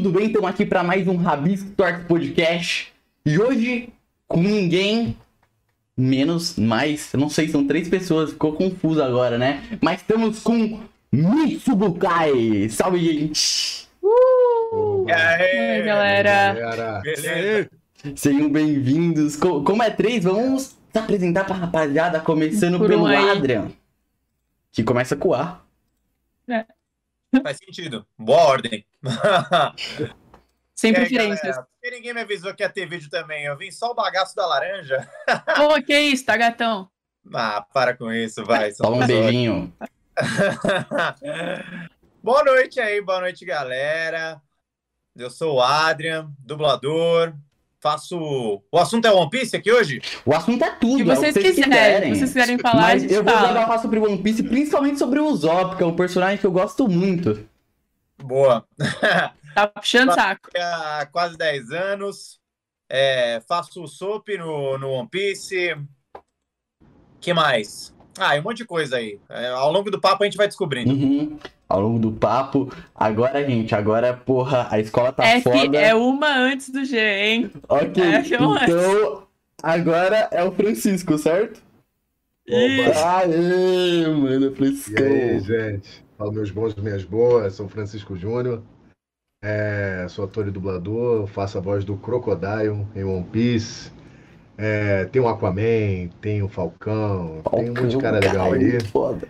[0.00, 0.28] Tudo bem?
[0.28, 2.90] Estamos aqui para mais um Rabisco Torto Podcast.
[3.26, 3.90] E hoje,
[4.26, 5.14] com ninguém
[5.94, 9.62] menos, mais, eu não sei, são três pessoas, ficou confuso agora, né?
[9.78, 10.80] Mas estamos com
[11.12, 12.66] Mitsubukai.
[12.70, 13.90] Salve, gente!
[14.02, 15.04] Uh!
[15.06, 16.54] E aí, galera?
[16.54, 17.00] galera?
[17.00, 17.70] Beleza?
[18.16, 19.36] Sejam bem-vindos.
[19.36, 23.70] Como é três, vamos se apresentar pra rapaziada, começando Por pelo um Adrian,
[24.72, 25.60] que começa com A.
[26.48, 26.64] É.
[27.42, 28.06] Faz sentido.
[28.18, 28.84] Boa ordem.
[30.74, 31.56] Sem preferências.
[31.56, 33.44] Porque ninguém me avisou que ia ter vídeo também.
[33.44, 35.08] Eu vim só o bagaço da laranja.
[35.56, 36.90] Pô, que isso, tá gatão?
[37.32, 38.72] Ah, para com isso, vai.
[38.72, 39.72] Só um beijinho.
[42.22, 44.40] boa noite aí, boa noite, galera.
[45.14, 47.34] Eu sou o Adrian, dublador,
[47.80, 48.62] faço.
[48.70, 50.00] O assunto é One Piece aqui hoje?
[50.24, 50.98] O assunto é tudo.
[50.98, 51.70] Se vocês, é vocês quiserem.
[51.70, 52.14] quiserem.
[52.14, 55.76] Se vocês quiserem falar, Mas eu vou falar sobre One Piece, principalmente sobre o Usopp,
[55.76, 57.48] que é um personagem que eu gosto muito.
[58.22, 58.64] Boa.
[59.52, 60.48] Tá puxando saco.
[60.56, 62.38] Há quase 10 anos.
[62.88, 65.76] É, faço o SOP no, no One Piece.
[67.20, 67.92] que mais?
[68.16, 69.18] Ah, e um monte de coisa aí.
[69.28, 70.92] É, ao longo do papo a gente vai descobrindo.
[70.92, 71.36] Uhum
[71.70, 72.70] ao longo do papo.
[72.94, 75.78] Agora, gente, agora, porra, a escola tá F foda.
[75.78, 77.50] é uma antes do G, hein?
[77.68, 78.74] Ok, é então antes.
[79.62, 81.62] agora é o Francisco, certo?
[82.46, 82.98] Isso.
[82.98, 85.00] Aê, mano, Francisco.
[85.00, 86.04] E aí, gente?
[86.18, 88.62] Fala meus bons e minhas boas, sou Francisco Júnior.
[89.42, 93.90] É, sou ator e dublador, faço a voz do Crocodile em One Piece.
[94.58, 98.78] É, tem o Aquaman, tem o Falcão, Falcão tem um monte de cara legal aí.
[98.84, 99.26] Foda.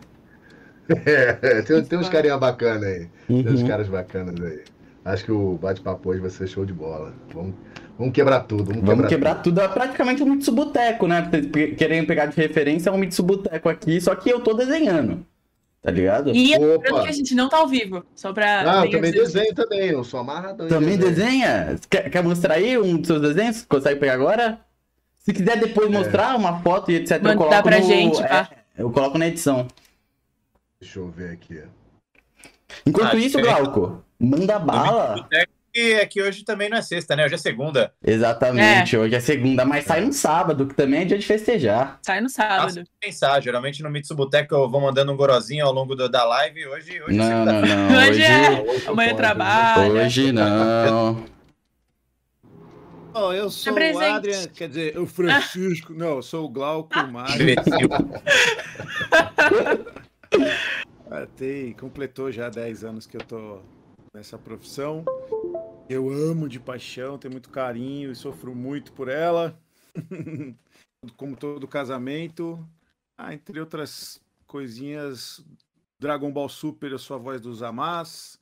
[1.06, 3.08] É, tem, tem uns carinha bacana aí.
[3.28, 3.42] Uhum.
[3.42, 4.60] Tem uns caras bacanas aí.
[5.04, 7.14] Acho que o bate-papo hoje vai ser show de bola.
[7.32, 7.54] Vamos,
[7.98, 8.64] vamos quebrar tudo.
[8.64, 9.54] Vamos, vamos quebrar, quebrar tudo.
[9.54, 9.60] tudo.
[9.60, 11.30] É praticamente um Mitsubuteco, né?
[11.76, 15.24] Querendo pegar de referência é um Mitsubuteco aqui, só que eu tô desenhando.
[15.82, 16.30] Tá ligado?
[16.34, 18.04] E lembrando que a gente não tá ao vivo.
[18.14, 18.80] Só pra.
[18.80, 19.88] Ah, eu também desenho também.
[19.88, 20.68] Eu sou amarradão.
[20.68, 21.76] Também desenha?
[21.88, 23.64] Quer, quer mostrar aí um dos seus desenhos?
[23.64, 24.60] Consegue pegar agora?
[25.20, 25.92] Se quiser depois é.
[25.92, 27.22] mostrar uma foto e etc.
[27.22, 27.86] Manda eu coloco pra no...
[27.86, 29.66] gente, é, Eu coloco na edição.
[30.80, 31.62] Deixa eu ver aqui.
[32.86, 33.42] Enquanto ah, isso, é...
[33.42, 35.28] Glauco, manda bala.
[35.76, 37.24] É que hoje também não é sexta, né?
[37.24, 37.92] Hoje é segunda.
[38.04, 38.98] Exatamente, é.
[38.98, 42.00] hoje é segunda, mas sai no sábado, que também é dia de festejar.
[42.02, 42.82] Sai no sábado.
[42.98, 46.66] pensar, geralmente no Mitsubuteco eu vou mandando um gorozinho ao longo do, da live.
[46.66, 47.98] Hoje, hoje não, é não, não.
[47.98, 48.62] Hoje, hoje é.
[48.62, 49.92] Hoje Amanhã trabalho.
[49.92, 51.24] Hoje não.
[53.12, 55.92] Oh, eu sou o Adrian, quer dizer, o Francisco.
[55.92, 57.54] não, eu sou o Glauco Mário.
[61.40, 63.62] Tem, completou já 10 anos que eu tô
[64.12, 65.06] nessa profissão.
[65.88, 69.58] Eu amo de paixão, tenho muito carinho e sofro muito por ela.
[71.16, 72.62] Como todo casamento.
[73.16, 75.42] Ah, entre outras coisinhas,
[75.98, 78.38] Dragon Ball Super eu sou a voz dos Amas.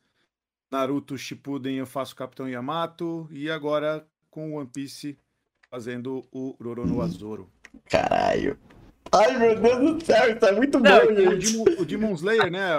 [0.68, 3.28] Naruto Shippuden eu faço Capitão Yamato.
[3.30, 5.16] E agora com One Piece
[5.70, 7.48] fazendo o Roronoa Zoro.
[7.88, 8.58] Caralho.
[9.12, 11.56] Ai, meu Deus do céu, isso é muito Não, bom, gente.
[11.56, 12.70] O, Demon, o Demon Slayer, né?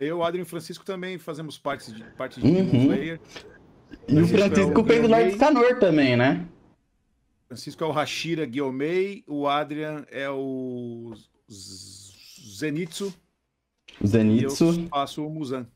[0.00, 2.54] Eu, Adriano e Francisco também fazemos parte de, parte de uhum.
[2.54, 3.20] Demon Slayer.
[4.06, 6.46] E o Francisco é o fez o Lord Canor também, né?
[7.46, 11.14] Francisco é o Hashira Guiomei, o Adrian é o
[11.50, 13.14] Zenitsu.
[14.06, 14.72] Zenitsu.
[14.72, 15.66] E eu faço o Musan.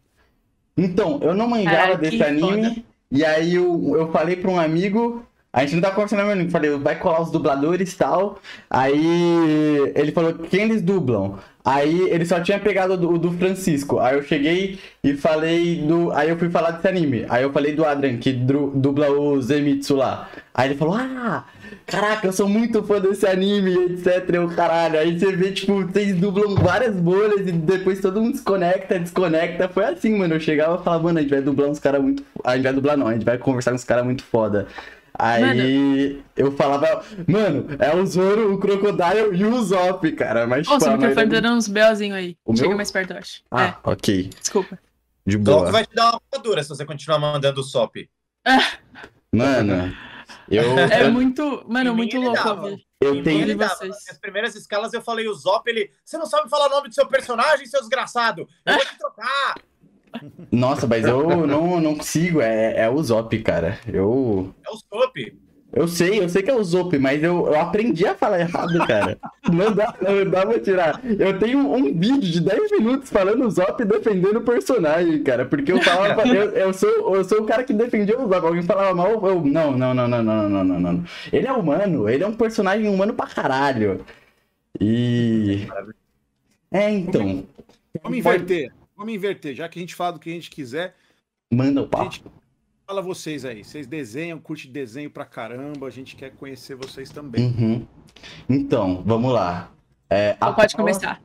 [0.77, 2.69] Então, eu não manjava desse anime.
[2.69, 2.85] Foda.
[3.11, 6.71] E aí eu, eu falei pra um amigo, a gente não tá conversando mesmo, falei,
[6.79, 8.39] vai colar os dubladores e tal.
[8.71, 11.39] Aí ele falou quem eles dublam.
[11.63, 14.01] Aí ele só tinha pegado o do, do, Francisco.
[14.01, 16.11] Aí eu cheguei e falei do.
[16.13, 17.27] Aí eu fui falar desse anime.
[17.29, 20.29] Aí eu falei do Adrian, que dubla o Zemitsu lá.
[20.55, 21.45] Aí ele falou: Ah,
[21.87, 24.29] caraca, eu sou muito fã desse anime, etc.
[24.33, 24.99] Eu, caralho.
[24.99, 29.69] Aí você vê, tipo, vocês dublam várias bolhas e depois todo mundo desconecta, desconecta.
[29.69, 30.35] Foi assim, mano.
[30.35, 32.25] Eu chegava e falava, mano, a gente vai dublar uns caras muito.
[32.43, 34.67] A gente vai dublar não, a gente vai conversar com uns caras muito foda.
[35.19, 36.25] Aí mano.
[36.37, 40.47] eu falava, mano, é o Zoro, o Crocodile e o Zop, cara.
[40.47, 42.37] Mas, Ô, tipo, seu microfone tá dando uns belzinhos aí.
[42.45, 42.77] O Chega meu?
[42.77, 43.43] mais perto, eu acho.
[43.51, 43.75] Ah, é.
[43.85, 44.31] ok.
[44.41, 44.79] Desculpa.
[45.25, 45.71] De boa.
[45.71, 48.09] vai te dar uma voadora se você continuar mandando o SOP.
[49.35, 49.97] Mano,
[50.51, 50.79] eu...
[50.79, 52.79] É muito, mano, muito louco.
[53.01, 53.41] Eu tenho...
[53.41, 53.87] Ele dava.
[53.87, 55.91] Nas primeiras escalas eu falei o Zop, ele...
[56.05, 58.47] Você não sabe falar o nome do seu personagem, seu desgraçado?
[58.67, 59.55] Eu vou te trocar.
[60.51, 63.79] Nossa, mas eu não, não consigo, é, é o Zop, cara.
[63.87, 64.55] Eu.
[64.65, 65.43] É o Zop.
[65.73, 68.79] Eu sei, eu sei que é o Zop, mas eu, eu aprendi a falar errado,
[68.87, 69.19] cara.
[69.51, 71.01] Não dá, não dá pra tirar.
[71.03, 75.47] Eu tenho um vídeo de 10 minutos falando o Zop defendendo o personagem, cara.
[75.47, 78.47] Porque eu falava, eu, eu, sou, eu sou o cara que defendia o Zop.
[78.47, 79.43] Alguém falava mal, eu.
[79.43, 81.05] Não, não, não, não, não, não, não, não.
[81.33, 84.05] Ele é humano, ele é um personagem humano pra caralho.
[84.79, 85.67] E.
[86.71, 87.45] É, então.
[88.03, 88.73] Vamos inverter.
[89.03, 90.95] Vamos inverter, já que a gente fala do que a gente quiser.
[91.53, 92.03] Manda o papo.
[92.03, 92.23] A gente
[92.87, 93.65] fala vocês aí.
[93.65, 95.89] Vocês desenham, curte desenho pra caramba.
[95.89, 97.47] A gente quer conhecer vocês também.
[97.47, 97.87] Uhum.
[98.49, 99.73] Então, vamos lá.
[100.09, 100.93] É, então pode Paula...
[100.93, 101.21] começar.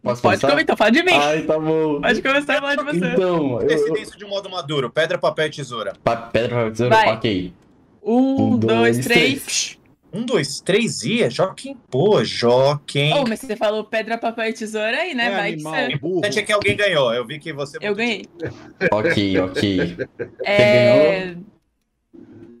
[0.00, 0.76] Posso pode começar?
[0.76, 1.10] Fala de mim.
[1.12, 2.00] Ai, tá bom.
[2.00, 3.12] Pode começar a falar de você.
[3.12, 3.66] Então, eu...
[3.66, 4.88] Decidência de modo maduro.
[4.88, 5.94] Pedra, papel e tesoura.
[6.04, 6.94] Pa pedra, papel e tesoura?
[6.94, 7.14] Vai.
[7.14, 7.52] Ok.
[8.00, 9.44] Um, um dois, dois, três.
[9.44, 9.77] três.
[10.12, 11.76] Um, dois, três e é Joaquim.
[11.90, 13.12] Pô, Joaquim.
[13.12, 15.26] Oh, mas você falou pedra, papel e tesoura aí, né?
[15.26, 15.92] É Vai animal, que você...
[15.92, 17.12] O importante é que alguém ganhou.
[17.12, 17.76] Eu vi que você...
[17.80, 18.26] Eu ganhei.
[18.90, 19.96] ok, ok.
[20.44, 21.36] É...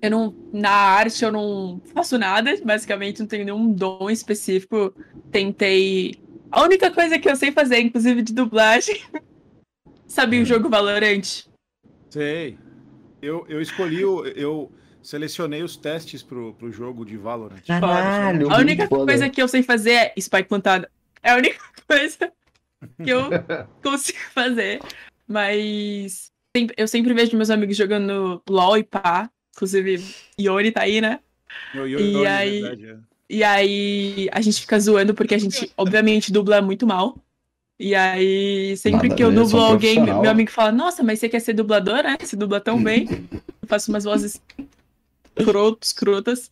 [0.02, 0.34] Eu não...
[0.52, 2.54] Na arte eu não faço nada.
[2.62, 4.94] Basicamente não tenho nenhum dom específico.
[5.30, 6.16] Tentei...
[6.50, 9.00] A única coisa que eu sei fazer, inclusive de dublagem...
[10.06, 11.44] Sabia o jogo Valorant?
[12.10, 12.58] Sei.
[13.20, 14.26] Eu, eu escolhi o...
[14.26, 14.70] Eu
[15.08, 17.62] selecionei os testes pro, pro jogo de Valorant.
[17.66, 20.90] Caralho, a única coisa que eu sei fazer é spike plantada.
[21.22, 21.58] É a única
[21.88, 22.30] coisa
[23.02, 23.30] que eu
[23.82, 24.80] consigo fazer.
[25.26, 26.30] Mas
[26.76, 29.30] eu sempre vejo meus amigos jogando LOL e pá.
[29.56, 30.04] Inclusive,
[30.38, 31.20] Yori tá aí, né?
[31.74, 32.96] e aí, verdade, é.
[33.30, 37.16] e aí a gente fica zoando porque a gente, obviamente, dubla muito mal.
[37.80, 41.40] E aí, sempre Nada que eu dublo alguém, meu amigo fala, nossa, mas você quer
[41.40, 42.18] ser dublador, né?
[42.20, 43.08] Você dubla tão bem.
[43.32, 44.40] eu faço umas vozes
[45.44, 46.50] crotos, crotas.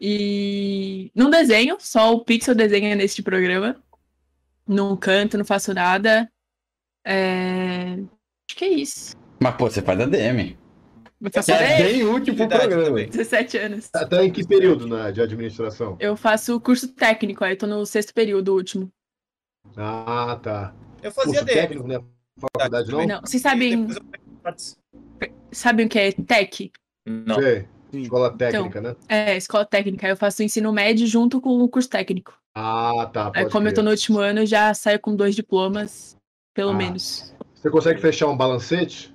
[0.00, 3.76] E não desenho, só o Pixel desenha neste programa.
[4.66, 6.30] Não canto, não faço nada.
[7.04, 7.98] É...
[8.48, 9.16] Acho que é isso.
[9.42, 10.56] Mas, pô, você faz ADM.
[11.20, 13.04] Você é bem útil pro programa.
[13.04, 13.90] 17 anos.
[13.92, 15.96] Até em que período na, de administração?
[16.00, 18.90] Eu faço curso técnico, aí eu tô no sexto período último.
[19.76, 20.74] Ah, tá.
[21.02, 22.00] Eu fazia curso técnico, né?
[22.38, 23.06] Faculdade não?
[23.06, 23.86] Não, vocês sabem...
[25.52, 26.72] Sabem o que é tech?
[27.04, 27.34] Não.
[27.34, 27.68] Sei.
[27.92, 28.96] Escola técnica, então, né?
[29.08, 30.08] É, escola técnica.
[30.08, 32.34] Eu faço ensino médio junto com o curso técnico.
[32.54, 33.32] Ah, tá.
[33.34, 33.72] Aí, como crer.
[33.72, 36.16] eu tô no último ano, já saio com dois diplomas,
[36.54, 36.74] pelo ah.
[36.74, 37.34] menos.
[37.54, 39.14] Você consegue fechar um balancete?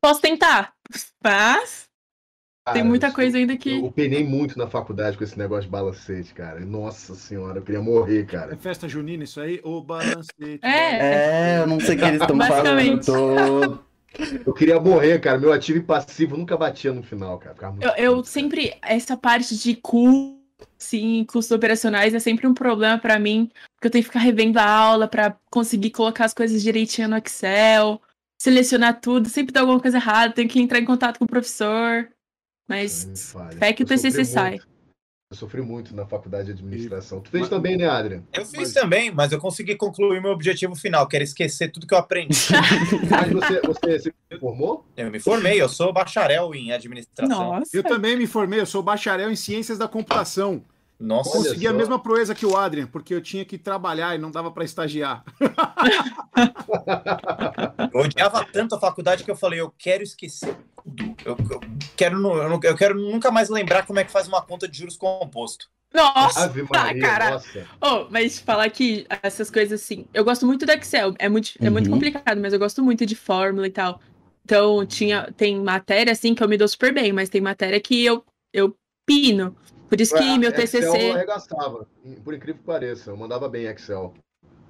[0.00, 0.74] Posso tentar,
[1.22, 1.88] mas
[2.66, 3.78] cara, tem muita coisa ainda que.
[3.78, 6.60] Eu penei muito na faculdade com esse negócio de balancete, cara.
[6.60, 8.52] Nossa senhora, eu queria morrer, cara.
[8.52, 9.60] É festa junina isso aí?
[9.64, 10.60] O balancete.
[10.62, 13.04] É, é eu não sei o que eles estão falando.
[13.04, 13.93] Tô...
[14.46, 15.38] Eu queria morrer, cara.
[15.38, 17.56] Meu ativo e passivo nunca batia no final, cara.
[17.80, 18.76] Eu, eu, sempre.
[18.82, 20.38] Essa parte de cu,
[20.78, 23.50] sim, custos operacionais é sempre um problema para mim.
[23.74, 27.16] Porque eu tenho que ficar revendo a aula para conseguir colocar as coisas direitinho no
[27.16, 28.00] Excel,
[28.38, 29.28] selecionar tudo.
[29.28, 32.08] Sempre dá alguma coisa errada, tenho que entrar em contato com o professor.
[32.68, 34.58] Mas fé que o TCC sai.
[35.34, 37.20] Eu sofri muito na faculdade de administração.
[37.20, 38.22] Tu fez mas, também, né, Adrian?
[38.32, 38.72] Eu fiz mas...
[38.72, 42.38] também, mas eu consegui concluir meu objetivo final, que era esquecer tudo que eu aprendi.
[43.10, 44.86] mas você, você se formou?
[44.96, 47.36] Eu me formei, eu sou bacharel em administração.
[47.36, 47.76] Nossa.
[47.76, 50.62] Eu também me formei, eu sou bacharel em ciências da computação.
[50.98, 54.30] Nossa, consegui a mesma proeza que o Adrian, porque eu tinha que trabalhar e não
[54.30, 55.24] dava para estagiar.
[57.92, 61.16] eu odiava tanto a faculdade que eu falei, eu quero esquecer tudo.
[61.24, 61.60] Eu, eu,
[61.96, 64.96] quero, eu, eu quero nunca mais lembrar como é que faz uma conta de juros
[64.96, 65.68] composto.
[65.92, 67.30] Nossa, Maria, cara.
[67.30, 67.66] Nossa.
[67.80, 71.70] Oh, mas falar que essas coisas assim, eu gosto muito do Excel, é muito, é
[71.70, 71.94] muito uhum.
[71.94, 74.00] complicado, mas eu gosto muito de fórmula e tal.
[74.44, 78.04] Então, tinha, tem matéria assim que eu me dou super bem, mas tem matéria que
[78.04, 79.56] eu, eu pino.
[79.88, 80.78] Por isso que é, meu TCC.
[80.78, 81.86] Excel eu arregaçava,
[82.24, 84.14] por incrível que pareça, eu mandava bem Excel.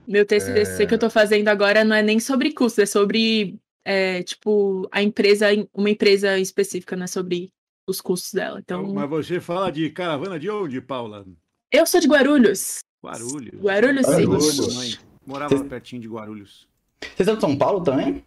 [0.06, 0.86] Meu TCC é...
[0.86, 5.02] que eu tô fazendo agora não é nem sobre custo, é sobre é, tipo, a
[5.02, 7.52] empresa, uma empresa específica, não é sobre
[7.86, 8.58] os custos dela.
[8.58, 8.92] Então...
[8.92, 11.26] Mas você fala de caravana de onde, Paula?
[11.70, 12.80] Eu sou de Guarulhos.
[13.04, 13.60] Guarulhos.
[13.60, 14.24] Guarulhos, sim.
[14.24, 15.00] Guarulhos.
[15.26, 15.68] Morava Cês...
[15.68, 16.68] pertinho de Guarulhos.
[17.00, 18.24] Vocês são de São Paulo também?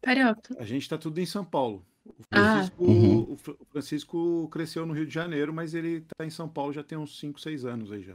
[0.00, 0.56] Carioca.
[0.58, 1.84] A gente tá tudo em São Paulo.
[2.18, 2.54] O ah.
[2.54, 2.88] Francisco, ah.
[2.88, 3.32] uhum.
[3.32, 6.96] o Francisco cresceu no Rio de Janeiro, mas ele tá em São Paulo já tem
[6.96, 8.14] uns 5, 6 anos aí já.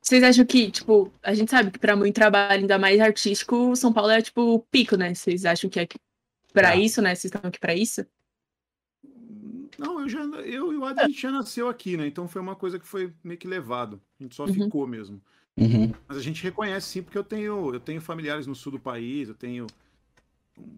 [0.00, 3.92] Vocês acham que, tipo, a gente sabe que para muito trabalho, ainda mais artístico, São
[3.92, 5.12] Paulo é, tipo, o pico, né?
[5.14, 5.88] Vocês acham que é
[6.52, 7.14] para isso, né?
[7.14, 8.06] Vocês estão aqui para isso?
[9.78, 12.06] Não, eu já eu e o Adri, a gente já nasceu aqui, né?
[12.06, 14.00] Então foi uma coisa que foi meio que levado.
[14.18, 14.54] A gente só uhum.
[14.54, 15.20] ficou mesmo.
[15.56, 15.92] Uhum.
[16.06, 19.28] Mas a gente reconhece sim, porque eu tenho, eu tenho familiares no sul do país,
[19.28, 19.66] eu tenho.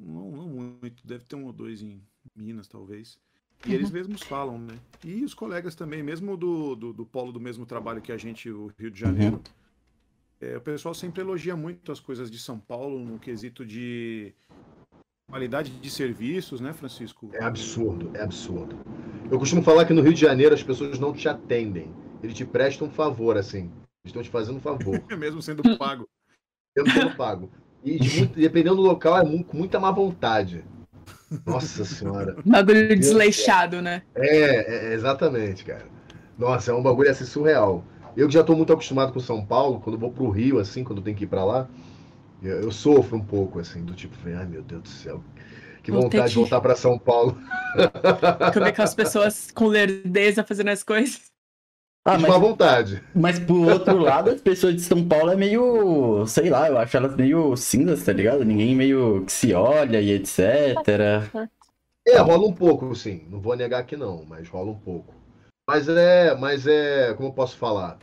[0.00, 2.02] Não, não muito, deve ter um ou dois em
[2.34, 3.18] Minas, talvez.
[3.64, 3.74] E uhum.
[3.74, 4.78] eles mesmos falam, né?
[5.04, 8.50] E os colegas também, mesmo do, do, do, polo do mesmo trabalho que a gente,
[8.50, 9.36] o Rio de Janeiro.
[9.36, 9.42] Uhum.
[10.40, 14.32] É, o pessoal sempre elogia muito as coisas de São Paulo no quesito de
[15.30, 17.30] qualidade de serviços, né, Francisco?
[17.34, 18.76] É absurdo, é absurdo.
[19.30, 21.94] Eu costumo falar que no Rio de Janeiro as pessoas não te atendem.
[22.22, 23.70] Eles te prestam um favor, assim.
[24.02, 25.00] Eles estão te fazendo um favor.
[25.16, 26.08] mesmo sendo pago.
[26.76, 27.50] Mesmo sendo pago.
[27.84, 30.64] E de muito, dependendo do local, é com muita má vontade.
[31.46, 32.36] Nossa senhora.
[32.44, 34.02] Bagulho desleixado, né?
[34.14, 35.86] É, é, exatamente, cara.
[36.36, 37.84] Nossa, é um bagulho assim surreal.
[38.16, 41.02] Eu que já tô muito acostumado com São Paulo, quando vou pro Rio, assim, quando
[41.02, 41.68] tenho que ir pra lá,
[42.42, 45.22] eu, eu sofro um pouco, assim, do tipo, ai meu Deus do céu,
[45.82, 47.38] que, Que vontade de voltar para São Paulo.
[48.52, 51.29] Como que as pessoas com lerdeza fazendo as coisas.
[52.04, 53.02] Ah, mas, vontade.
[53.14, 56.26] Mas por outro lado, as pessoas de São Paulo é meio.
[56.26, 58.44] Sei lá, eu acho elas meio cinzas, tá ligado?
[58.44, 60.38] Ninguém meio que se olha e etc.
[62.06, 63.26] É, rola um pouco, sim.
[63.30, 65.14] Não vou negar que não, mas rola um pouco.
[65.68, 66.34] Mas é.
[66.34, 67.12] Mas é.
[67.14, 67.98] Como eu posso falar?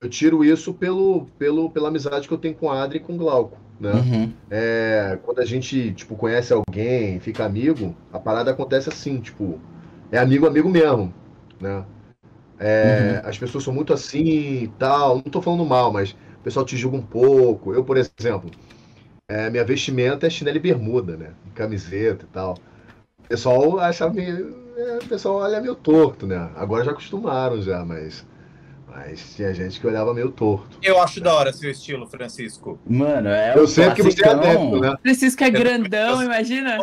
[0.00, 3.14] Eu tiro isso pelo, pelo, pela amizade que eu tenho com a Adri e com
[3.14, 3.58] o Glauco.
[3.78, 3.92] Né?
[3.92, 4.32] Uhum.
[4.50, 9.60] É, quando a gente tipo, conhece alguém, fica amigo, a parada acontece assim, tipo,
[10.10, 11.12] é amigo, amigo mesmo.
[11.60, 11.84] Né?
[12.60, 13.30] É, uhum.
[13.30, 14.22] As pessoas são muito assim
[14.64, 15.14] e tal.
[15.14, 17.72] Não estou falando mal, mas o pessoal te julga um pouco.
[17.72, 18.50] Eu, por exemplo,
[19.26, 21.30] é, minha vestimenta é chinelo e bermuda, né?
[21.54, 22.58] Camiseta e tal.
[23.24, 24.60] O pessoal acha meio.
[24.76, 26.50] É, o pessoal olha meio torto, né?
[26.54, 28.28] Agora já acostumaram já, mas.
[28.86, 30.76] Mas tinha gente que olhava meio torto.
[30.82, 31.24] Eu acho né?
[31.24, 32.78] da hora seu estilo, Francisco.
[32.84, 33.56] Mano, é.
[33.56, 34.96] Eu sei que você é adepto, né?
[35.00, 36.76] Francisco é grandão, imagina.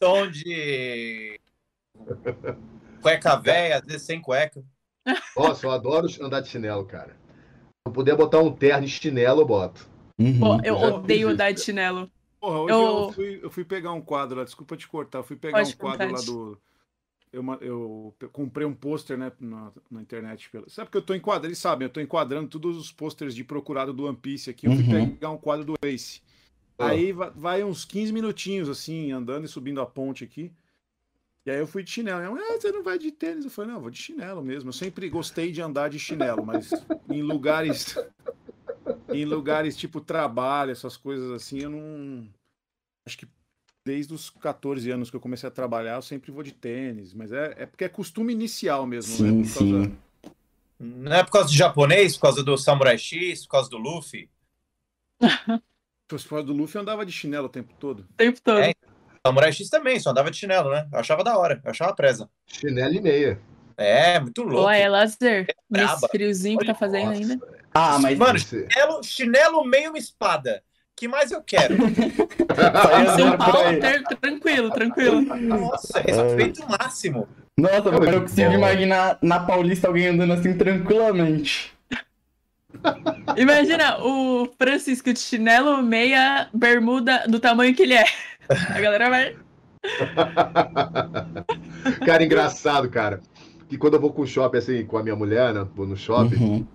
[0.00, 1.38] Tom de.
[3.02, 4.62] Cueca velha, às vezes sem cueca.
[5.36, 7.10] Nossa, eu adoro andar de chinelo, cara.
[7.10, 9.88] Se eu puder botar um terno de chinelo, eu boto.
[10.18, 10.38] Uhum.
[10.38, 12.10] Pô, eu, eu odeio andar de chinelo.
[12.40, 12.80] Porra, hoje eu...
[12.80, 13.12] eu...
[13.12, 15.76] fui, eu fui pegar um quadro lá, desculpa te cortar, eu fui pegar Pode um
[15.76, 16.58] quadro lá do.
[17.32, 20.50] Eu, eu comprei um pôster né, na, na internet.
[20.66, 23.92] Sabe que eu tô enquadrando, eles sabem, eu tô enquadrando todos os pôsteres de procurado
[23.92, 24.66] do One Piece aqui.
[24.66, 25.10] Eu fui uhum.
[25.10, 26.20] pegar um quadro do Ace.
[26.76, 30.50] Aí vai, vai, uns 15 minutinhos, assim, andando e subindo a ponte aqui.
[31.46, 32.38] E aí eu fui de chinelo.
[32.38, 33.44] Ah, você não vai de tênis?
[33.44, 34.68] Eu falei, não, eu vou de chinelo mesmo.
[34.68, 36.70] Eu sempre gostei de andar de chinelo, mas
[37.08, 37.96] em lugares.
[39.08, 42.28] em lugares tipo trabalho, essas coisas assim, eu não.
[43.06, 43.28] Acho que
[43.84, 47.14] desde os 14 anos que eu comecei a trabalhar, eu sempre vou de tênis.
[47.14, 49.44] Mas é, é porque é costume inicial mesmo, sim, né?
[49.44, 49.96] Sim.
[50.78, 54.30] Não é por causa de japonês, por causa do Samurai X, por causa do Luffy?
[56.10, 58.00] Se fosse do Luffy, eu andava de chinelo o tempo todo.
[58.00, 58.58] O tempo todo.
[58.58, 58.74] É,
[59.26, 60.86] Samurai X também, só andava de chinelo, né?
[60.90, 62.28] Eu achava da hora, eu achava presa.
[62.46, 63.40] Chinelo e meia.
[63.76, 64.64] É, muito louco.
[64.64, 65.46] Pô, é lazer.
[65.48, 67.38] É Nesse friozinho que tá fazendo ainda.
[67.72, 68.18] Ah, mas.
[68.18, 70.62] Mano, chinelo, chinelo meio uma espada.
[70.96, 71.76] que mais eu quero?
[73.16, 73.78] São Paulo,
[74.20, 75.22] tranquilo, tranquilo.
[75.22, 77.28] Nossa, respeito máximo.
[77.58, 81.72] Nossa, agora eu consigo imaginar na Paulista alguém andando assim tranquilamente.
[83.36, 88.04] Imagina o Francisco de chinelo, meia, bermuda do tamanho que ele é.
[88.50, 89.36] A galera vai.
[92.04, 93.20] cara, engraçado, cara.
[93.68, 95.66] Que quando eu vou com o shopping, assim, com a minha mulher, né?
[95.74, 96.36] Vou no shopping.
[96.36, 96.66] Uhum.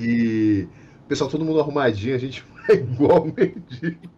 [0.00, 0.66] E
[1.04, 4.10] o pessoal, todo mundo arrumadinho, a gente vai igual mendigo.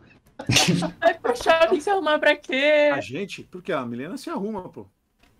[1.00, 2.90] Vai pro shopping se arrumar pra quê?
[2.92, 3.42] A gente?
[3.42, 4.86] Porque a Milena se arruma, pô.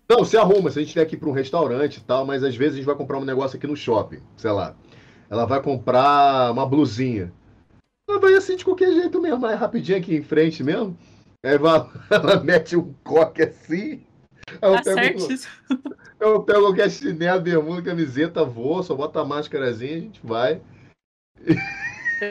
[0.09, 0.69] Não, se arruma.
[0.69, 2.85] Se a gente tem aqui para um restaurante e tal, mas às vezes a gente
[2.85, 4.75] vai comprar um negócio aqui no shopping, sei lá.
[5.29, 7.31] Ela vai comprar uma blusinha.
[8.09, 10.97] Ela vai assim de qualquer jeito mesmo, mais rapidinho aqui em frente mesmo.
[11.43, 11.55] Aí
[12.09, 14.05] ela mete um coque assim.
[14.61, 15.27] Eu, tá pego,
[16.19, 20.61] eu pego qualquer chinelo, bermuda, camiseta, vou, só bota a máscarazinha, a gente vai.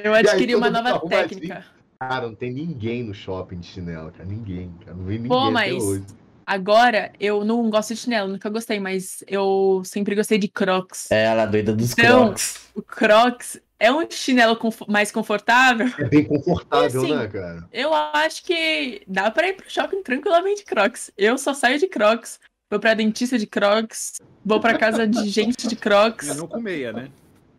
[0.04, 1.58] Eu adquiri aí, uma nova técnica.
[1.58, 1.68] Assim.
[1.98, 4.24] Cara, não tem ninguém no shopping de chinelo, cara.
[4.24, 4.96] Ninguém, cara.
[4.96, 6.04] Não vi ninguém Pô, mas hoje.
[6.46, 11.10] Agora, eu não gosto de chinelo, nunca gostei, mas eu sempre gostei de crocs.
[11.10, 12.70] É, ela é doida dos então, crocs.
[12.74, 15.90] O crocs é um chinelo mais confortável.
[15.99, 17.66] É bem confortável, assim, né, cara?
[17.72, 21.10] Eu acho que dá pra ir pro shopping tranquilamente Crocs.
[21.16, 22.38] Eu só saio de Crocs,
[22.70, 26.28] vou pra dentista de Crocs, vou pra casa de gente de Crocs.
[26.28, 27.08] E não com meia, né?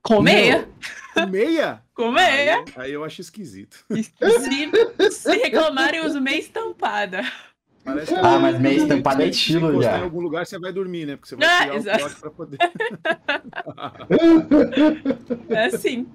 [0.04, 0.70] Com meia?
[1.14, 1.84] Com meia?
[1.94, 2.64] com meia.
[2.76, 3.84] Aí, aí, eu acho esquisito.
[3.90, 7.24] Se, se reclamarem, eu uso meia estampada.
[7.84, 9.98] Parece ah, mas meia estampada é estilo já.
[9.98, 11.16] em algum lugar você vai dormir, né?
[11.16, 11.98] Porque você vai ah, tirar exato.
[11.98, 12.58] o pote pra poder.
[15.50, 16.08] é assim.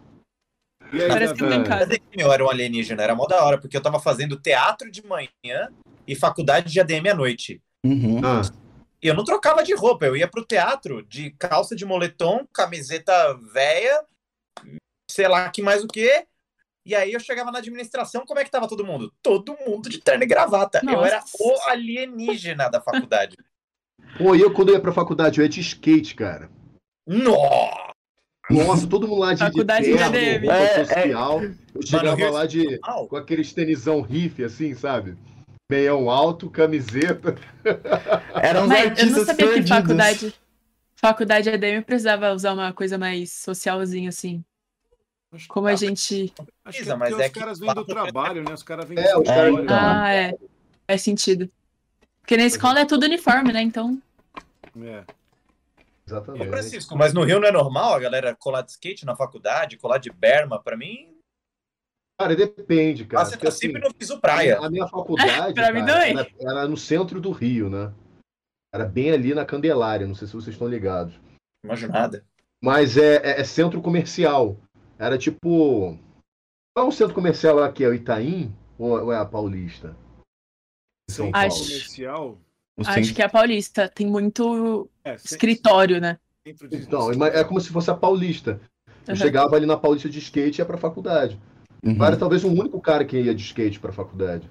[0.92, 1.98] Aí, Parece que eu tô em casa.
[2.12, 5.68] Eu era um alienígena, era mó da hora, porque eu tava fazendo teatro de manhã
[6.06, 7.60] e faculdade de ADM à noite.
[7.84, 8.20] Uhum.
[8.24, 8.42] Ah.
[9.02, 13.12] E eu não trocava de roupa, eu ia pro teatro de calça de moletom, camiseta
[13.52, 14.02] véia,
[15.10, 16.26] sei lá que mais o que,
[16.86, 19.12] e aí eu chegava na administração, como é que tava todo mundo?
[19.20, 20.80] Todo mundo de terno e gravata.
[20.84, 20.96] Nossa.
[20.96, 23.36] Eu era o alienígena da faculdade.
[24.16, 26.48] Pô, eu quando eu ia pra faculdade, eu ia de skate, cara.
[27.04, 27.86] Nossa!
[28.48, 31.42] Nossa, todo mundo lá de, faculdade de terno, de roupa é, social.
[31.42, 31.54] É.
[31.74, 35.16] Eu chegava Mano, lá de, com aqueles tenisão riff, assim, sabe?
[35.68, 37.36] Meião alto, camiseta.
[38.40, 39.70] Eram uns Mas artistas eu não sabia perdidos.
[39.70, 40.34] que faculdade,
[40.94, 44.44] faculdade ADM precisava usar uma coisa mais socialzinha, assim.
[45.48, 46.32] Como a gente.
[46.64, 48.54] Acho que é mas é os caras vêm do trabalho, né?
[48.54, 49.60] Os caras vêm é, do trabalho.
[49.60, 50.38] É, ah, é.
[50.86, 51.50] Faz sentido.
[52.20, 53.62] Porque na escola é tudo uniforme, né?
[53.62, 54.00] Então.
[54.82, 55.04] É.
[56.06, 56.48] Exatamente.
[56.48, 59.98] Francisco, mas no Rio não é normal a galera colar de skate na faculdade, colar
[59.98, 60.62] de berma?
[60.62, 61.16] Pra mim.
[62.18, 63.24] Cara, depende, cara.
[63.24, 64.58] Nossa, eu sempre assim, no piso praia.
[64.58, 67.92] A minha faculdade cara, era, era, no centro do Rio, né?
[68.72, 71.14] Era bem ali na Candelária, não sei se vocês estão ligados.
[71.64, 72.24] Imaginada.
[72.62, 74.56] Mas é, é, é, centro comercial.
[74.98, 75.98] Era tipo.
[76.74, 77.84] Qual é o centro comercial aqui?
[77.84, 79.96] É o Itaim ou é a Paulista?
[81.10, 81.46] São Paulo.
[81.46, 82.38] Acho, comercial?
[82.84, 83.88] Acho que é a Paulista.
[83.88, 86.18] Tem muito é, escritório, né?
[86.44, 88.60] Então, é como se fosse a Paulista.
[89.06, 89.16] Eu uhum.
[89.16, 91.40] chegava ali na Paulista de skate e ia pra faculdade.
[91.84, 92.04] Uhum.
[92.04, 94.50] era talvez o único cara que ia de skate pra faculdade.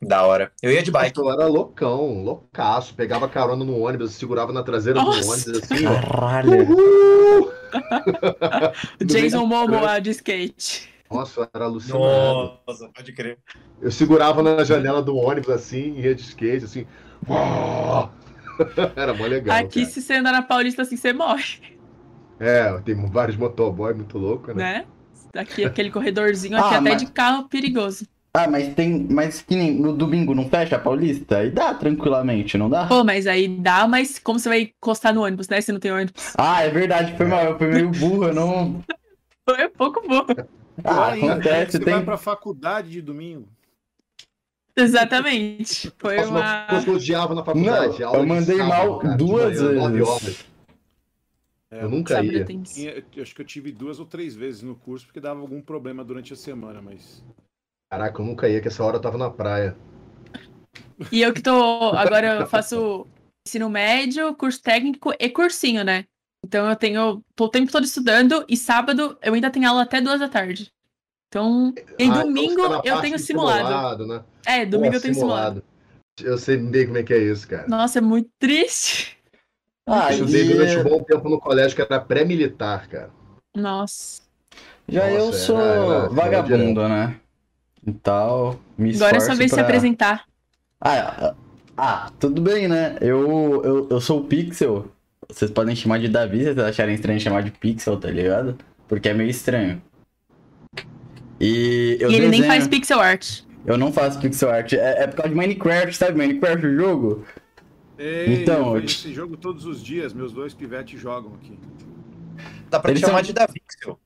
[0.00, 0.52] Da hora.
[0.62, 1.18] Eu ia de bike.
[1.18, 2.94] Eu era loucão, loucaço.
[2.94, 5.20] Pegava carona no ônibus, segurava na traseira Nossa.
[5.20, 5.84] do ônibus assim.
[5.84, 6.66] Caralho.
[9.04, 10.88] Jason Momoa de skate.
[11.10, 12.58] Nossa, era alucinado.
[12.66, 13.38] Nossa, pode crer.
[13.80, 16.86] Eu segurava na janela do ônibus assim, ia de skate, assim.
[18.96, 19.56] Era mó legal.
[19.56, 19.92] Aqui, cara.
[19.92, 21.76] se você andar na Paulista assim, você morre.
[22.40, 24.84] É, tem vários motoboy muito louco, né?
[25.34, 25.40] né?
[25.40, 27.02] Aqui, aquele corredorzinho aqui, ah, até mas...
[27.02, 28.06] de carro perigoso.
[28.36, 29.06] Ah, mas tem.
[29.10, 31.42] Mas que nem no domingo não fecha a Paulista?
[31.42, 32.86] E dá tranquilamente, não dá?
[32.86, 35.58] Pô, mas aí dá, mas como você vai encostar no ônibus, né?
[35.62, 36.34] Se não tem ônibus.
[36.36, 38.84] Ah, é verdade, foi mal, eu fui meio burro, eu não.
[39.48, 40.48] Foi um pouco burro.
[40.84, 41.72] Ah, acontece.
[41.72, 41.94] Você tem...
[41.94, 43.48] vai pra faculdade de domingo.
[44.76, 45.92] Exatamente.
[45.96, 46.66] Foi Nossa, uma.
[46.84, 48.00] Eu odiava na faculdade.
[48.00, 50.46] Não, eu mandei sábado, mal cara, duas vezes.
[51.70, 52.44] É, eu nunca ia.
[53.14, 56.04] Eu acho que eu tive duas ou três vezes no curso porque dava algum problema
[56.04, 57.22] durante a semana, mas.
[57.90, 59.76] Caraca, eu nunca ia, que essa hora eu tava na praia.
[61.12, 61.90] E eu que tô.
[61.90, 63.06] Agora eu faço
[63.46, 66.04] ensino médio, curso técnico e cursinho, né?
[66.44, 67.22] Então eu tenho.
[67.34, 70.72] tô o tempo todo estudando e sábado eu ainda tenho aula até duas da tarde.
[71.28, 73.68] Então, em ah, então domingo então eu tenho simulado.
[73.68, 74.24] simulado né?
[74.46, 75.62] É, domingo Pô, eu tenho simulado.
[75.62, 75.76] simulado.
[76.22, 77.68] Eu sei bem como é que é isso, cara.
[77.68, 79.16] Nossa, é muito triste.
[79.86, 83.10] Ah, eu estudei durante um bom tempo no colégio que era pré-militar, cara.
[83.54, 84.22] Nossa.
[84.88, 87.20] Já Nossa, eu sou era, era, vagabundo, era
[87.86, 87.92] né?
[87.94, 89.54] Então, me Agora é só ver pra...
[89.54, 90.24] se apresentar.
[90.80, 91.34] Ah,
[91.76, 92.96] ah, tudo bem, né?
[93.00, 94.90] Eu, eu, eu sou o Pixel.
[95.28, 98.56] Vocês podem chamar de Davi se vocês acharem estranho chamar de Pixel, tá ligado?
[98.88, 99.82] Porque é meio estranho.
[101.40, 102.30] E, eu e ele desenho...
[102.30, 103.40] nem faz pixel art.
[103.66, 104.72] Eu não faço pixel art.
[104.72, 106.16] É, é por causa de Minecraft, sabe?
[106.16, 107.26] Minecraft, o jogo.
[107.98, 111.58] Ei, então, eu esse jogo todos os dias, meus dois pivetes jogam aqui.
[112.70, 113.22] Dá pra Eles chamar são...
[113.22, 113.98] de Davixel.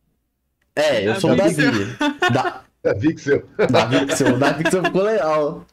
[0.74, 1.62] É, eu sou o Davi.
[2.32, 2.64] da...
[2.82, 3.42] Davixel.
[3.70, 4.38] Davixel.
[4.38, 5.66] Davixel ficou legal.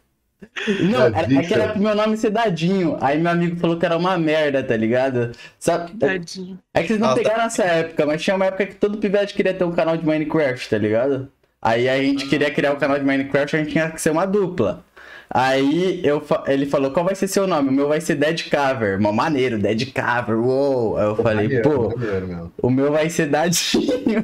[0.81, 2.97] Não, é, é que era pro meu nome ser Dadinho.
[3.01, 5.31] Aí meu amigo falou que era uma merda, tá ligado?
[5.57, 5.93] Sabe?
[5.93, 6.59] Dadinho.
[6.73, 7.21] É que vocês não Nossa.
[7.21, 10.05] pegaram essa época, mas tinha uma época que todo pivete queria ter um canal de
[10.05, 11.31] Minecraft, tá ligado?
[11.61, 14.11] Aí a gente queria criar o um canal de Minecraft, a gente tinha que ser
[14.11, 14.85] uma dupla.
[15.29, 17.69] Aí eu, ele falou, qual vai ser seu nome?
[17.69, 18.99] O meu vai ser Dead Cover.
[18.99, 20.97] Mó maneiro, Dead Cover, uou.
[20.97, 24.23] Aí eu falei, maneiro, pô, maneiro, o meu vai ser Dadinho.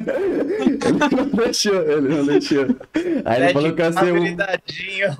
[0.64, 2.66] ele não deixou, ele não deixou.
[3.24, 4.36] Aí ele falou que eu ia ser um...
[4.36, 5.18] Dadinho.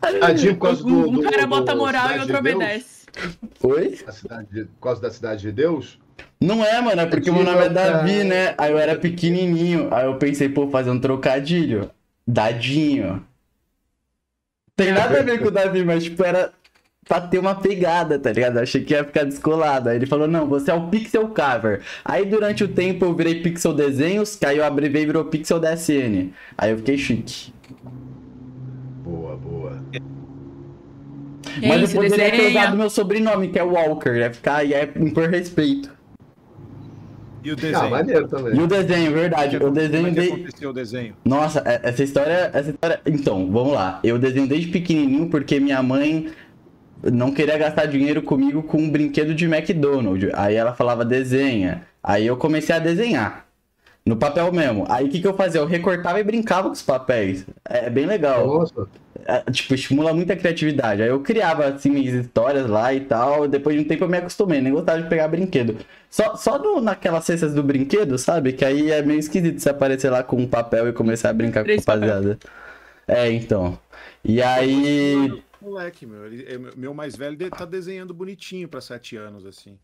[0.20, 3.06] Dadinho por causa do, Um cara do, bota moral e outro obedece.
[3.62, 3.98] Oi?
[4.06, 5.98] A cidade de, por causa da Cidade de Deus?
[6.40, 8.54] Não é, mano, é porque meu nome é Davi, né?
[8.56, 9.92] Aí eu era pequenininho.
[9.92, 11.90] Aí eu pensei, pô, fazer um trocadilho.
[12.26, 13.22] Dadinho.
[14.80, 16.52] Tem nada a ver com o Davi, mas tipo, era
[17.06, 18.56] pra ter uma pegada, tá ligado?
[18.56, 19.90] Eu achei que ia ficar descolado.
[19.90, 21.82] Aí ele falou, não, você é o Pixel Cover.
[22.02, 25.60] Aí durante o tempo eu virei Pixel Desenhos, que aí eu abrevei e virou Pixel
[25.60, 26.30] DSN.
[26.56, 27.52] Aí eu fiquei chique.
[29.04, 29.84] Boa, boa.
[31.62, 35.99] Mas eu poderia ter usado meu sobrenome, que é Walker, ia ficar, ia por respeito.
[37.42, 37.84] E o desenho?
[37.84, 38.54] Ah, maneiro também.
[38.54, 39.56] E o desenho, verdade.
[39.56, 41.14] o desenho como é que aconteceu o desenho?
[41.24, 43.00] Nossa, é, essa história, essa história.
[43.06, 44.00] Então, vamos lá.
[44.04, 46.30] Eu desenho desde pequenininho porque minha mãe
[47.02, 50.30] não queria gastar dinheiro comigo com um brinquedo de McDonald's.
[50.34, 51.86] Aí ela falava desenha.
[52.02, 53.46] Aí eu comecei a desenhar.
[54.04, 54.84] No papel mesmo.
[54.88, 55.60] Aí o que, que eu fazia?
[55.60, 57.46] Eu recortava e brincava com os papéis.
[57.64, 58.46] É bem legal.
[58.46, 58.86] Nossa.
[59.50, 61.02] Tipo, estimula muita criatividade.
[61.02, 63.46] Aí eu criava, assim, minhas histórias lá e tal.
[63.46, 65.76] Depois de um tempo eu me acostumei, nem gostava de pegar brinquedo.
[66.08, 68.52] Só, só no, naquelas cestas do brinquedo, sabe?
[68.52, 71.62] Que aí é meio esquisito você aparecer lá com um papel e começar a brincar
[71.62, 72.38] Três com rapaziada.
[73.06, 73.78] É, então.
[74.24, 75.42] E aí.
[75.60, 76.26] Moleque, meu.
[76.26, 79.78] Ele, é, meu mais velho tá desenhando bonitinho pra sete anos, assim.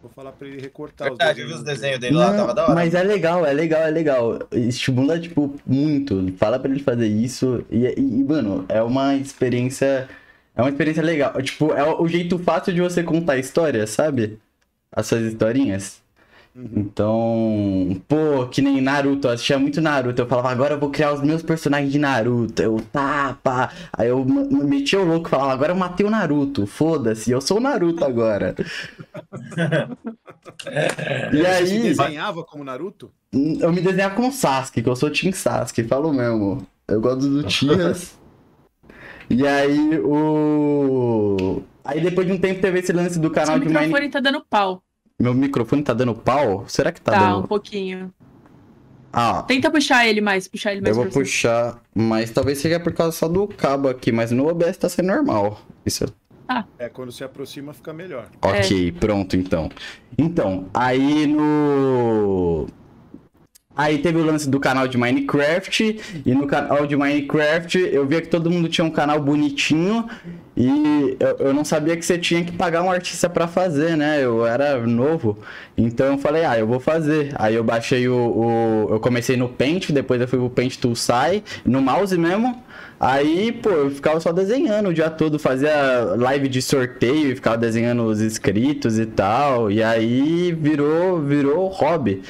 [0.00, 1.50] Vou falar pra ele recortar Verdade, os desenhos.
[1.50, 2.74] Eu vi os desenhos dele lá, tava da hora.
[2.74, 4.38] Mas é legal, é legal, é legal.
[4.52, 6.32] Estimula, tipo, muito.
[6.36, 7.64] Fala pra ele fazer isso.
[7.70, 10.08] E, e, mano, é uma experiência.
[10.54, 11.40] É uma experiência legal.
[11.42, 14.38] Tipo, é o jeito fácil de você contar a história, sabe?
[14.92, 16.02] As suas historinhas.
[16.74, 20.22] Então, pô, que nem Naruto, eu assistia muito Naruto.
[20.22, 22.62] Eu falava, agora eu vou criar os meus personagens de Naruto.
[22.62, 23.70] Eu, tá, pá.
[23.92, 26.66] Aí eu me metia o louco e falava, agora eu matei o Naruto.
[26.66, 28.54] Foda-se, eu sou o Naruto agora.
[31.32, 31.66] e aí.
[31.66, 33.12] Você desenhava como Naruto?
[33.32, 36.66] eu me desenhar com Sasuke, que eu sou Team Sasuke, falo mesmo.
[36.88, 38.16] Eu gosto do Tias.
[39.28, 41.62] e aí o.
[41.84, 44.10] Aí depois de um tempo teve esse lance do canal Seu de microfone Mine...
[44.10, 44.82] tá dando pau.
[45.18, 46.64] Meu microfone tá dando pau?
[46.68, 47.38] Será que tá, Tá, dando.
[47.44, 48.12] um pouquinho.
[49.12, 51.20] Ah, Tenta puxar ele mais, puxar ele eu mais vou pra você.
[51.20, 55.06] puxar, mas talvez seja por causa só do cabo aqui, mas no OBS tá sendo
[55.06, 55.58] normal.
[55.86, 56.04] Isso
[56.78, 58.28] É, quando se aproxima fica melhor.
[58.42, 59.70] Ok, pronto então.
[60.18, 62.66] Então, aí no.
[63.76, 68.22] Aí teve o lance do canal de Minecraft, e no canal de Minecraft eu via
[68.22, 70.06] que todo mundo tinha um canal bonitinho,
[70.56, 74.24] e eu, eu não sabia que você tinha que pagar um artista pra fazer, né?
[74.24, 75.36] Eu era novo,
[75.76, 77.32] então eu falei, ah, eu vou fazer.
[77.34, 78.14] Aí eu baixei o.
[78.14, 82.62] o- eu comecei no Paint, depois eu fui pro Paint Toolsai, no mouse mesmo.
[82.98, 87.58] Aí, pô, eu ficava só desenhando o dia todo, fazia live de sorteio e ficava
[87.58, 89.70] desenhando os inscritos e tal.
[89.70, 92.22] E aí virou, virou hobby.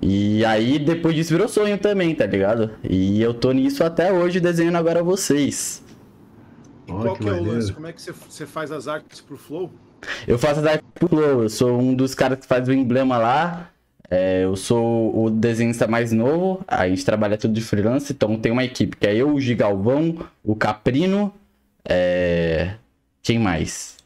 [0.00, 2.70] E aí depois disso virou sonho também, tá ligado?
[2.88, 5.82] E eu tô nisso até hoje desenhando agora vocês.
[6.86, 7.72] Qual que que é o lance?
[7.72, 9.70] Como é que você, você faz as artes pro Flow?
[10.26, 13.18] Eu faço as artes pro Flow, eu sou um dos caras que faz o emblema
[13.18, 13.70] lá.
[14.10, 18.50] É, eu sou o desenhista mais novo, a gente trabalha tudo de freelance, então tem
[18.50, 21.30] uma equipe que é eu, o Gigalvão, o Caprino,
[21.84, 22.76] é...
[23.22, 23.97] quem mais?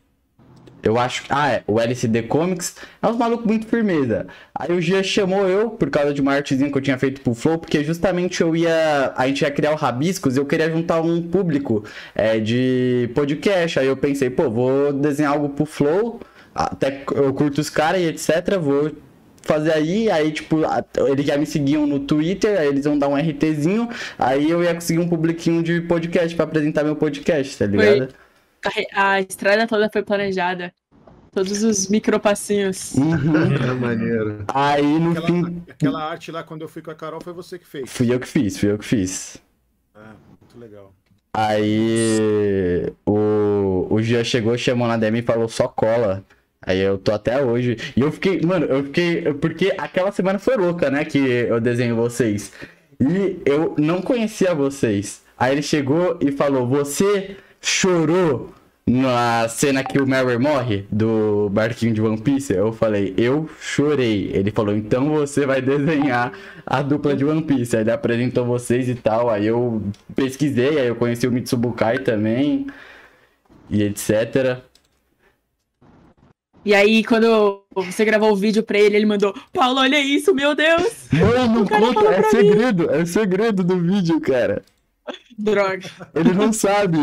[0.83, 1.29] Eu acho que.
[1.31, 2.77] Ah, é, o LCD Comics.
[3.01, 4.27] É uns malucos muito firmeza.
[4.55, 7.35] Aí o Gia chamou eu, por causa de uma artezinha que eu tinha feito pro
[7.35, 9.13] Flow, porque justamente eu ia.
[9.17, 13.79] A gente ia criar o Rabiscos e eu queria juntar um público é, de podcast.
[13.79, 16.21] Aí eu pensei, pô, vou desenhar algo pro Flow.
[16.55, 18.59] Até eu curto os caras e etc.
[18.61, 18.93] Vou
[19.43, 20.61] fazer aí, aí tipo,
[21.09, 24.73] eles já me seguiam no Twitter, aí eles vão dar um RTzinho, aí eu ia
[24.73, 28.09] conseguir um publiquinho de podcast pra apresentar meu podcast, tá ligado?
[28.95, 30.73] A estrada toda foi planejada.
[31.33, 32.95] Todos os micropassinhos.
[32.95, 33.55] Uhum.
[33.55, 34.45] É maneiro.
[34.53, 35.63] Aí no Aquela, fim.
[35.69, 37.91] aquela arte lá, quando eu fui com a Carol, foi você que fez.
[37.91, 39.39] Fui eu que fiz, fui eu que fiz.
[39.95, 40.95] Ah, muito legal.
[41.35, 46.23] Aí o, o Gia chegou, chamou na DM e falou só cola.
[46.61, 47.77] Aí eu tô até hoje.
[47.97, 49.33] E eu fiquei, mano, eu fiquei.
[49.35, 51.05] Porque aquela semana foi louca, né?
[51.05, 52.53] Que eu desenho vocês.
[53.01, 55.23] E eu não conhecia vocês.
[55.37, 58.53] Aí ele chegou e falou: Você chorou
[58.85, 62.53] na cena que o Mary morre do barquinho de One Piece?
[62.53, 64.31] Eu falei: Eu chorei.
[64.35, 66.33] Ele falou: Então você vai desenhar
[66.67, 67.77] a dupla de One Piece.
[67.77, 69.31] Aí ele apresentou vocês e tal.
[69.31, 69.83] Aí eu
[70.15, 72.67] pesquisei, aí eu conheci o Mitsubukai também.
[73.71, 74.61] E etc.
[76.65, 80.55] E aí, quando você gravou o vídeo pra ele, ele mandou: Paulo, olha isso, meu
[80.55, 81.09] Deus!
[81.13, 84.63] Não, não conta, é segredo, é segredo do vídeo, cara.
[85.39, 85.89] Droga.
[86.15, 86.99] Ele não sabe.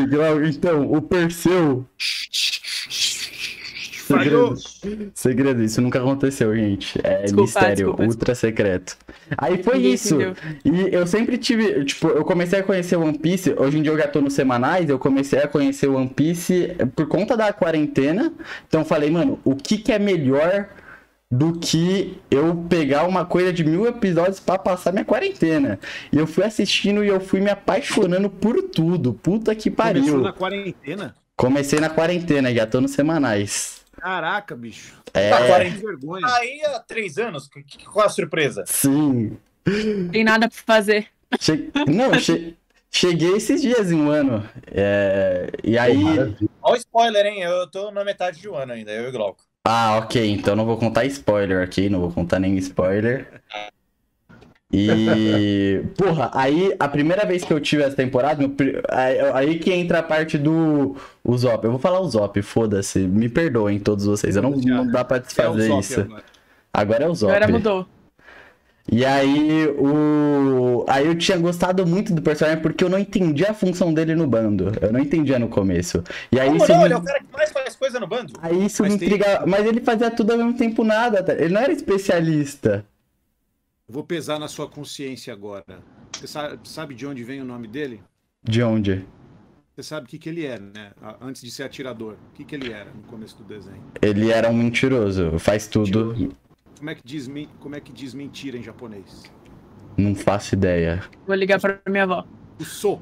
[0.47, 1.85] Então, o Perseu.
[4.09, 4.55] Segredo.
[5.13, 6.99] Segredo, isso nunca aconteceu, gente.
[7.03, 8.97] É Desculpa, mistério, desculpa, ultra secreto.
[9.37, 10.15] Aí foi Ninguém isso.
[10.15, 10.35] entendeu.
[10.65, 13.97] E eu sempre tive, tipo, eu comecei a conhecer One Piece, hoje em dia eu
[13.97, 18.33] já tô nos semanais, eu comecei a conhecer One Piece por conta da quarentena.
[18.67, 20.67] Então eu falei, mano, o que que é melhor
[21.31, 25.79] do que eu pegar uma coisa de mil episódios pra passar minha quarentena?
[26.11, 29.13] E eu fui assistindo e eu fui me apaixonando por tudo.
[29.13, 30.17] Puta que Começou pariu.
[30.21, 31.15] na quarentena?
[31.35, 33.81] Comecei na quarentena, já tô nos semanais.
[33.97, 34.95] Caraca, bicho.
[35.13, 35.39] É, Tá,
[35.79, 36.25] vergonha.
[36.35, 38.63] Aí há três anos, que- que- qual a surpresa?
[38.67, 39.37] sim.
[40.11, 41.07] Tem nada pra fazer.
[41.39, 41.69] Che...
[41.87, 42.55] Não, che...
[42.89, 44.43] cheguei esses dias em um ano.
[44.65, 45.95] É, E aí.
[46.03, 47.41] Olha o spoiler, hein?
[47.43, 49.43] Eu tô na metade de um ano ainda, eu e o Glauco.
[49.65, 50.29] Ah, ok.
[50.31, 53.41] Então não vou contar spoiler aqui, não vou contar nem spoiler.
[54.71, 55.81] E.
[55.97, 58.43] Porra, aí a primeira vez que eu tive essa temporada,
[58.89, 61.63] aí, aí que entra a parte do o Zop.
[61.63, 62.99] Eu vou falar o Zop, foda-se.
[62.99, 64.35] Me perdoem todos vocês.
[64.35, 66.01] Eu não, não dá pra É o desfazer Zop isso.
[66.01, 66.23] agora.
[66.71, 67.31] Agora é o Zop.
[67.31, 67.87] Agora mudou.
[68.91, 70.83] E aí o.
[70.87, 74.25] Aí eu tinha gostado muito do personagem porque eu não entendia a função dele no
[74.25, 74.71] bando.
[74.81, 76.03] Eu não entendia no começo.
[76.31, 76.79] E aí Como isso não?
[76.79, 76.85] me...
[76.85, 78.33] Ele é o cara que mais faz coisa no bando.
[78.41, 79.43] Aí isso Mas me tem- intriga.
[79.45, 81.21] Mas ele fazia tudo ao mesmo tempo nada.
[81.23, 81.33] tá?
[81.33, 82.83] Ele não era especialista.
[83.87, 85.79] Eu Vou pesar na sua consciência agora.
[86.13, 86.27] Você
[86.63, 88.01] sabe, de onde vem o nome dele?
[88.43, 89.05] De onde?
[89.75, 90.91] Você sabe o que, que ele era, né?
[91.01, 92.13] A- Antes de ser atirador.
[92.31, 93.81] O que, que ele era no começo do desenho?
[94.01, 95.37] Ele era um mentiroso.
[95.39, 96.07] Faz tudo.
[96.07, 96.35] Mentiroso.
[96.79, 99.23] Como é que diz, como é que diz mentira em japonês?
[99.97, 101.03] Não faço ideia.
[101.27, 102.25] Vou ligar pra minha avó.
[102.57, 103.01] O so.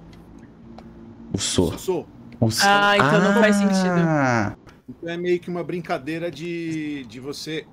[1.32, 1.78] O so.
[1.78, 2.08] so.
[2.42, 2.64] O so.
[2.66, 4.56] Ah, então não faz Ah,
[4.90, 7.68] Então é meio que uma brincadeira de, de você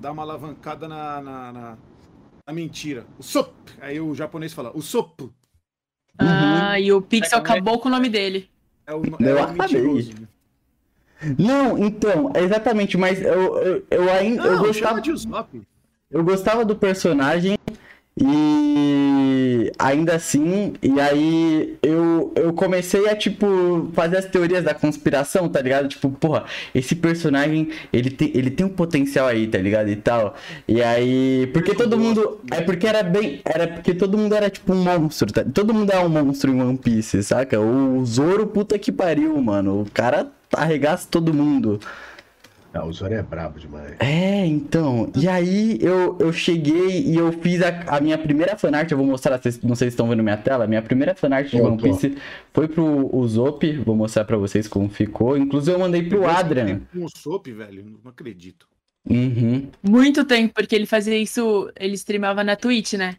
[0.00, 1.78] dar uma alavancada na, na, na-
[2.44, 3.06] na mentira.
[3.16, 3.54] O sop.
[3.80, 5.32] Aí o japonês fala, o sopo.
[6.18, 8.50] Ah, e o Pixel É, como é- acabou com o nome dele.
[8.88, 10.12] É o, Eu é o mentiroso.
[11.38, 14.42] Não, então, exatamente, mas eu, eu, eu ainda.
[14.44, 14.88] eu Não, gostava.
[14.90, 15.62] chama de Usopp.
[16.10, 17.58] Eu gostava do personagem,
[18.16, 25.48] E ainda assim, e aí eu, eu comecei a, tipo, fazer as teorias da conspiração,
[25.48, 25.88] tá ligado?
[25.88, 29.88] Tipo, porra, esse personagem, ele tem, ele tem um potencial aí, tá ligado?
[29.88, 30.36] E tal.
[30.68, 31.50] E aí.
[31.52, 32.40] Porque todo mundo.
[32.52, 33.40] É porque era bem.
[33.44, 35.44] Era porque todo mundo era tipo um monstro, tá?
[35.52, 37.60] Todo mundo é um monstro em One Piece, saca?
[37.60, 39.82] O Zoro, puta que pariu, mano.
[39.82, 41.80] O cara arregaça todo mundo.
[42.74, 43.94] Ah, o Zoro é brabo demais.
[44.00, 45.08] É, então.
[45.16, 49.06] E aí eu, eu cheguei e eu fiz a, a minha primeira fanart, eu vou
[49.06, 52.18] mostrar, vocês, não sei se estão vendo minha tela, minha primeira fanart de One Piece
[52.52, 55.38] foi pro Usopp, vou mostrar pra vocês como ficou.
[55.38, 56.80] Inclusive eu mandei pro Adrian.
[56.92, 58.66] Com o Usopp, velho, não acredito.
[59.08, 59.68] Uhum.
[59.82, 63.16] Muito tempo, porque ele fazia isso, ele streamava na Twitch, né?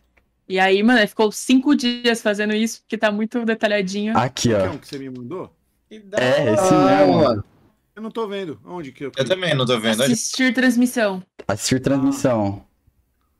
[0.49, 4.17] E aí, mano, ele ficou cinco dias fazendo isso, porque tá muito detalhadinho.
[4.17, 4.69] Aqui, ó.
[4.69, 5.51] Que, que você me mandou?
[5.89, 7.43] É, esse mesmo, mano.
[7.95, 8.59] Eu não tô vendo.
[8.65, 9.11] Onde que eu.
[9.15, 10.03] Eu também não tô vendo.
[10.03, 11.23] Assistir transmissão.
[11.47, 12.65] Assistir transmissão.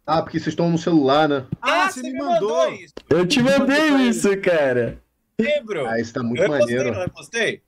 [0.08, 1.46] Ah, porque vocês estão no celular, né?
[1.62, 2.50] Ah, você, você me mandou.
[2.50, 2.94] mandou isso.
[3.10, 5.02] Eu te mandei isso, cara.
[5.38, 5.86] Lembro.
[5.86, 6.86] Ah, isso tá muito eu maneiro.
[6.86, 7.62] Postei, não postei?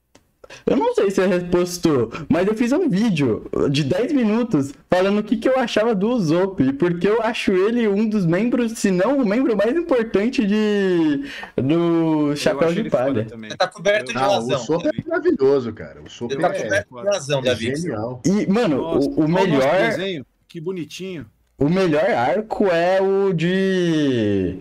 [0.66, 5.20] Eu não sei se você repostou, mas eu fiz um vídeo de 10 minutos falando
[5.20, 8.92] o que, que eu achava do Usopp, porque eu acho ele um dos membros, se
[8.92, 11.24] não o membro mais importante de
[11.56, 13.28] do Chapéu de Palha.
[13.30, 14.58] Você tá coberto de razão.
[14.58, 16.02] O Usopp é maravilhoso, cara.
[16.02, 17.76] O Usopp tá é, coberto de razão, é Davi.
[17.76, 18.22] Genial.
[18.26, 19.90] E, mano, Nossa, o, o melhor...
[19.90, 20.26] Desenho.
[20.48, 21.26] Que bonitinho.
[21.58, 24.58] O melhor arco é o de...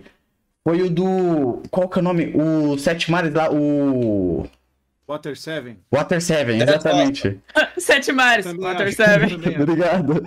[0.63, 1.61] Foi o do...
[1.69, 2.33] Qual que é o nome?
[2.35, 4.47] O Sete Mares lá, o...
[5.07, 5.77] Water 7.
[5.91, 7.39] Water 7, exatamente.
[7.77, 9.35] Sete mares, também Water 7.
[9.61, 10.23] Obrigado.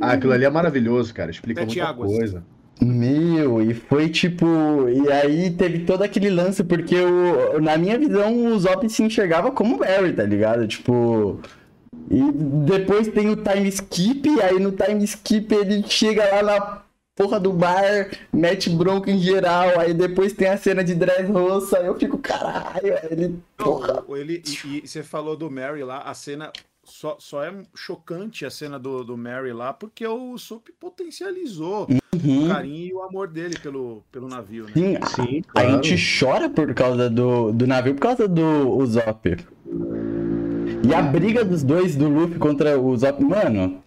[0.00, 1.30] Ah, aquilo ali é maravilhoso, cara.
[1.30, 2.12] Explica Sete muita águas.
[2.12, 2.44] coisa.
[2.82, 4.46] Meu, e foi tipo.
[4.88, 9.50] E aí teve todo aquele lance, porque o, na minha visão o Zop se enxergava
[9.50, 10.66] como Barry, tá ligado?
[10.66, 11.40] Tipo.
[12.10, 12.20] E
[12.66, 16.83] depois tem o time skip, aí no time skip ele chega lá na
[17.14, 21.78] porra do bar, mete bronca em geral, aí depois tem a cena de dress roça,
[21.78, 23.38] eu fico, caralho, ele.
[23.56, 24.04] Porra.
[24.06, 26.52] Não, ele e, e, você falou do Mary lá, a cena.
[26.86, 32.44] Só, só é chocante a cena do, do Mary lá, porque o Soap potencializou Uhum.
[32.44, 34.72] o carinho e o amor dele pelo, pelo navio, né?
[34.74, 35.82] Sim, Sim, a claro.
[35.82, 39.36] gente chora por causa do, do navio, por causa do Usopp.
[40.86, 43.82] E a briga dos dois, do Luffy contra o Usopp, mano.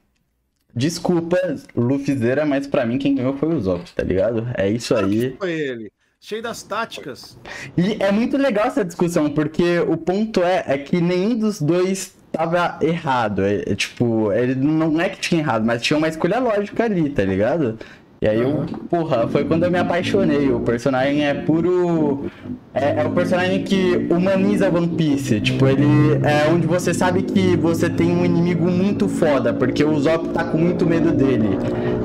[0.77, 1.37] Desculpa,
[1.75, 4.47] Luffyzeira, mas pra mim quem ganhou foi o Usopp, tá ligado?
[4.55, 5.35] É isso Claro aí.
[5.39, 5.91] foi ele.
[6.19, 7.39] Cheio das táticas.
[7.77, 12.15] E é muito legal essa discussão, porque o ponto é, é que nenhum dos dois
[12.31, 13.43] tava errado.
[13.43, 17.09] É, é, tipo, ele não é que tinha errado, mas tinha uma escolha lógica ali,
[17.09, 17.79] tá ligado?
[18.19, 20.51] E aí eu, porra, foi quando eu me apaixonei.
[20.51, 22.25] O personagem é puro.
[22.73, 25.39] É, é o personagem que humaniza One Piece.
[25.39, 25.85] Tipo, ele
[26.23, 30.43] é onde você sabe que você tem um inimigo muito foda, porque o Zop tá
[30.43, 31.59] com muito medo dele.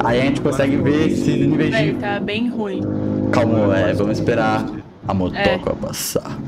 [0.04, 1.94] Aí a gente consegue ver esses níveis de.
[1.94, 2.82] Tá bem ruim.
[3.30, 4.66] Calma, é, vamos esperar
[5.08, 6.38] a motoca passar.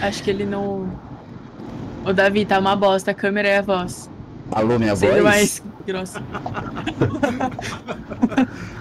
[0.00, 0.88] Acho que ele não.
[2.06, 3.10] Ô, Davi, tá uma bosta.
[3.10, 4.08] A câmera é a voz.
[4.54, 5.24] Alô, minha Seja voz?
[5.24, 6.22] mais grossa.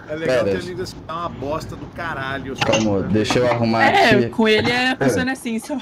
[0.10, 0.60] É legal Pera.
[0.60, 2.56] que a língua tá uma bosta do caralho.
[2.60, 4.30] Calma, deixa eu arrumar É, aqui.
[4.30, 5.78] com ele é, funciona assim, só.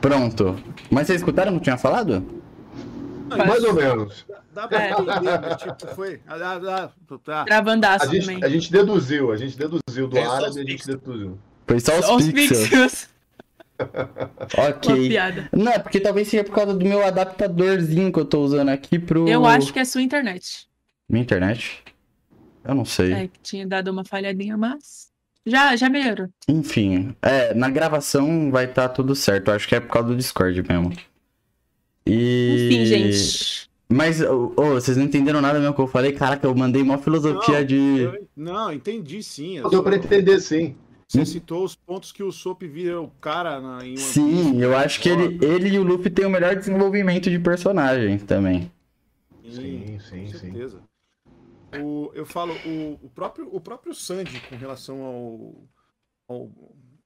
[0.00, 0.56] Pronto.
[0.90, 2.22] Mas vocês escutaram o que eu tinha falado?
[3.30, 4.26] Mais ou menos.
[4.52, 4.90] Dá pra É.
[4.90, 6.20] entender, mas tipo, foi.
[6.28, 7.42] Ah, ah, ah, tá.
[7.42, 8.44] A Travandaço gente, também.
[8.44, 11.38] a gente deduziu, a gente deduziu do árabe, a gente deduziu.
[11.66, 12.62] Foi só os, Só os pixels.
[12.68, 13.08] pixels.
[14.56, 15.08] Uma Ok.
[15.08, 15.48] piada.
[15.52, 18.98] Não, é porque talvez seja por causa do meu adaptadorzinho que eu tô usando aqui
[18.98, 19.28] pro.
[19.28, 20.66] Eu acho que é sua internet.
[21.08, 21.82] Minha internet?
[22.64, 23.12] Eu não sei.
[23.12, 25.06] É, que tinha dado uma falhadinha, mas.
[25.44, 26.28] Já, já melhorou.
[26.48, 29.48] Enfim, é, na gravação vai estar tudo certo.
[29.48, 30.92] Eu acho que é por causa do Discord mesmo.
[32.04, 32.66] E.
[32.66, 33.66] Enfim, gente.
[33.88, 36.10] Mas, ô, ô, vocês não entenderam nada mesmo que eu falei?
[36.12, 38.20] Caraca, eu mandei uma filosofia Não, de.
[38.36, 39.58] Não, entendi sim.
[39.58, 40.74] eu Deu só- pra entender, sim.
[41.08, 44.76] Você citou os pontos que o Sop vira o cara na, em One Sim, eu
[44.76, 48.70] acho que ele, ele e o Luffy têm o melhor desenvolvimento de personagem também.
[49.44, 50.38] Sim, sim, com sim.
[50.38, 50.82] certeza.
[51.82, 55.54] O, eu falo, o, o próprio, o próprio Sandy, com relação ao,
[56.28, 56.50] ao-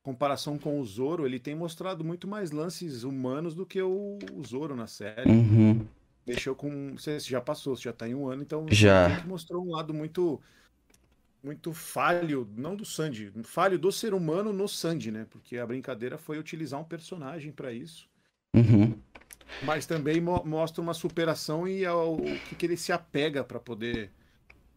[0.02, 4.44] comparação com o Zoro, ele tem mostrado muito mais lances humanos do que o, o
[4.46, 5.30] Zoro na série.
[5.30, 5.86] Uhum.
[6.26, 6.94] Mexeu com.
[6.96, 9.22] Você já passou, você já tá em um ano, então Já.
[9.26, 10.40] mostrou um lado muito.
[11.42, 15.26] Muito falho, não do Sandy, falho do ser humano no Sandy, né?
[15.30, 18.08] Porque a brincadeira foi utilizar um personagem para isso.
[18.54, 18.94] Uhum.
[19.64, 23.58] Mas também mo- mostra uma superação e ao, o que, que ele se apega para
[23.58, 24.10] poder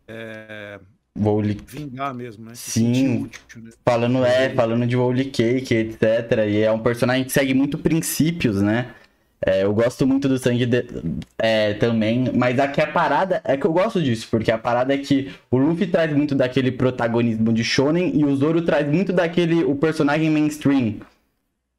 [0.07, 0.79] é,
[1.65, 2.55] vingar mesmo, né?
[2.55, 3.23] Se Sim.
[3.23, 3.71] útil, né?
[3.85, 6.47] Falando, é, falando de Holy Cake, etc.
[6.49, 8.93] E é um personagem que segue muito princípios, né?
[9.45, 10.85] É, eu gosto muito do sangue de,
[11.37, 14.97] é, também, mas aqui a parada é que eu gosto disso, porque a parada é
[14.97, 19.63] que o Luffy traz muito daquele protagonismo de shonen e o Zoro traz muito daquele
[19.65, 20.95] o personagem mainstream.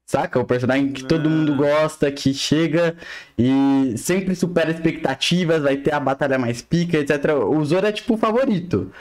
[0.06, 0.38] Saca?
[0.38, 2.94] O personagem que todo mundo gosta, que chega
[3.38, 7.32] e sempre supera expectativas, vai ter a batalha mais pica, etc.
[7.48, 8.92] O Zoro é tipo o favorito.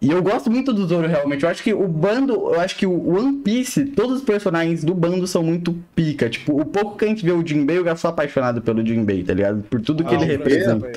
[0.00, 1.44] E eu gosto muito do Zoro, realmente.
[1.44, 4.94] Eu acho que o bando, eu acho que o One Piece, todos os personagens do
[4.94, 6.28] bando são muito pica.
[6.28, 9.22] Tipo, o pouco que a gente vê o Jinbei, eu já sou apaixonado pelo Jinbei,
[9.22, 9.62] tá ligado?
[9.62, 10.92] Por tudo que ah, ele representa.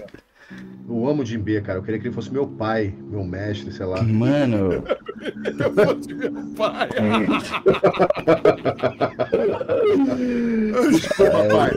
[0.90, 1.80] Eu amo o Jinbei, cara.
[1.80, 4.02] Eu queria que ele fosse meu pai, meu mestre, sei lá.
[4.02, 4.72] Mano.
[5.60, 6.88] eu fosse meu pai.
[10.92, 11.72] Desculpa, pai.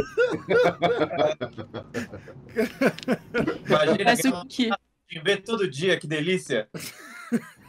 [3.68, 4.16] Imagina
[4.48, 4.70] que...
[5.10, 6.68] Jinbei todo dia, que delícia.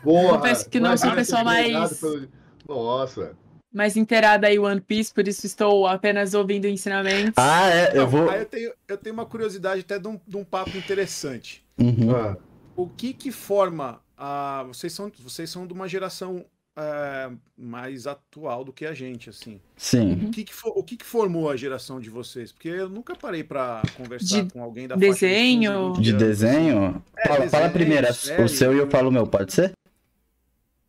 [0.03, 1.99] Boa, Confesso que não sou a pessoa mais.
[1.99, 2.27] Pelo...
[2.67, 3.35] Nossa.
[3.73, 7.33] Mais inteirada aí One Piece, por isso estou apenas ouvindo ensinamentos.
[7.37, 8.29] Ah, é, eu vou.
[8.29, 11.63] Aí eu tenho, eu tenho uma curiosidade até de um, de um papo interessante.
[11.79, 12.13] Uhum.
[12.13, 12.37] Ah.
[12.75, 14.63] O que que forma a.
[14.67, 19.59] Vocês são, vocês são de uma geração é, mais atual do que a gente, assim.
[19.75, 20.13] Sim.
[20.25, 22.51] O que que, for, o que que formou a geração de vocês?
[22.51, 25.93] Porque eu nunca parei para conversar de com alguém da desenho.
[25.93, 27.03] De, de desenho?
[27.17, 29.73] É, fala, desenho, fala primeiro o seu e eu falo o meu, pode ser?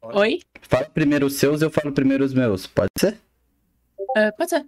[0.02, 0.40] Oi?
[0.62, 2.66] Fala primeiro os seus, eu falo primeiro os meus.
[2.66, 3.18] Pode ser?
[3.98, 4.66] Uh, pode ser.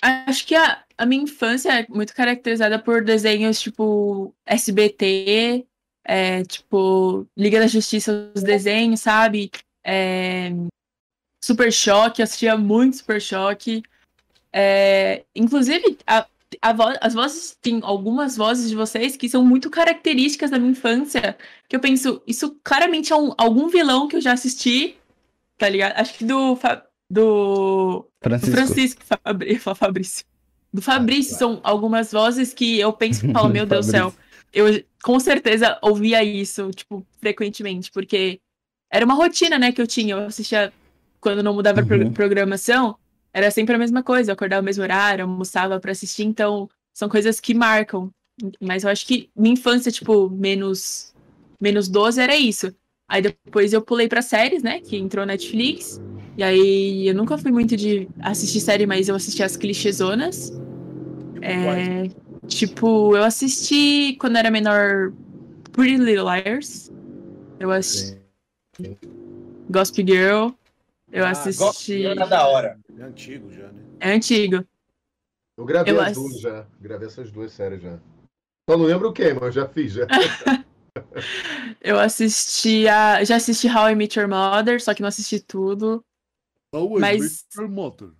[0.00, 5.66] Acho que a, a minha infância é muito caracterizada por desenhos tipo SBT,
[6.04, 9.50] é, tipo Liga da Justiça, os desenhos, sabe?
[9.82, 10.50] É,
[11.42, 13.82] Super Choque, assistia muito Super Choque.
[14.52, 16.26] É, inclusive, a,
[16.74, 21.36] vo as vozes, tem algumas vozes de vocês que são muito características da minha infância,
[21.68, 24.96] que eu penso, isso claramente é um, algum vilão que eu já assisti,
[25.56, 25.98] tá ligado?
[25.98, 26.58] Acho que do.
[27.10, 28.06] Do.
[28.22, 28.52] Francisco.
[28.52, 30.24] Francisco Fabri, Fabrício.
[30.72, 34.14] Do Fabrício, ah, são algumas vozes que eu penso e falo, meu Deus do céu.
[34.52, 38.40] Eu com certeza ouvia isso, tipo, frequentemente, porque
[38.90, 40.14] era uma rotina, né, que eu tinha.
[40.14, 40.72] Eu assistia
[41.20, 42.12] quando não mudava uhum.
[42.12, 42.96] programação
[43.38, 47.08] era sempre a mesma coisa, eu acordava no mesmo horário, almoçava para assistir, então são
[47.08, 48.10] coisas que marcam.
[48.60, 51.14] Mas eu acho que minha infância, tipo, menos,
[51.60, 52.74] menos 12 era isso.
[53.08, 56.00] Aí depois eu pulei para séries, né, que entrou Netflix.
[56.36, 60.52] E aí eu nunca fui muito de assistir série, mas eu assisti as clichêzonas.
[61.40, 62.08] É,
[62.46, 65.12] tipo, eu assisti quando era menor
[65.72, 66.92] Pretty Little Liars.
[67.58, 68.18] Eu assisti
[69.70, 70.48] Gospel Girl.
[71.10, 71.62] Eu ah, assisti.
[71.62, 72.78] Gospel Girl é da hora.
[72.98, 73.82] É antigo já, né?
[74.00, 74.66] É antigo.
[75.56, 76.14] Eu gravei eu as ass...
[76.16, 76.66] duas já.
[76.80, 77.98] Gravei essas duas séries já.
[78.68, 80.06] Só não lembro quem, mas já fiz já.
[81.80, 83.22] eu assisti a...
[83.24, 86.04] Já assisti How I Met Your Mother, só que não assisti tudo.
[86.74, 87.16] How mas...
[87.16, 88.10] I Met Your Mother.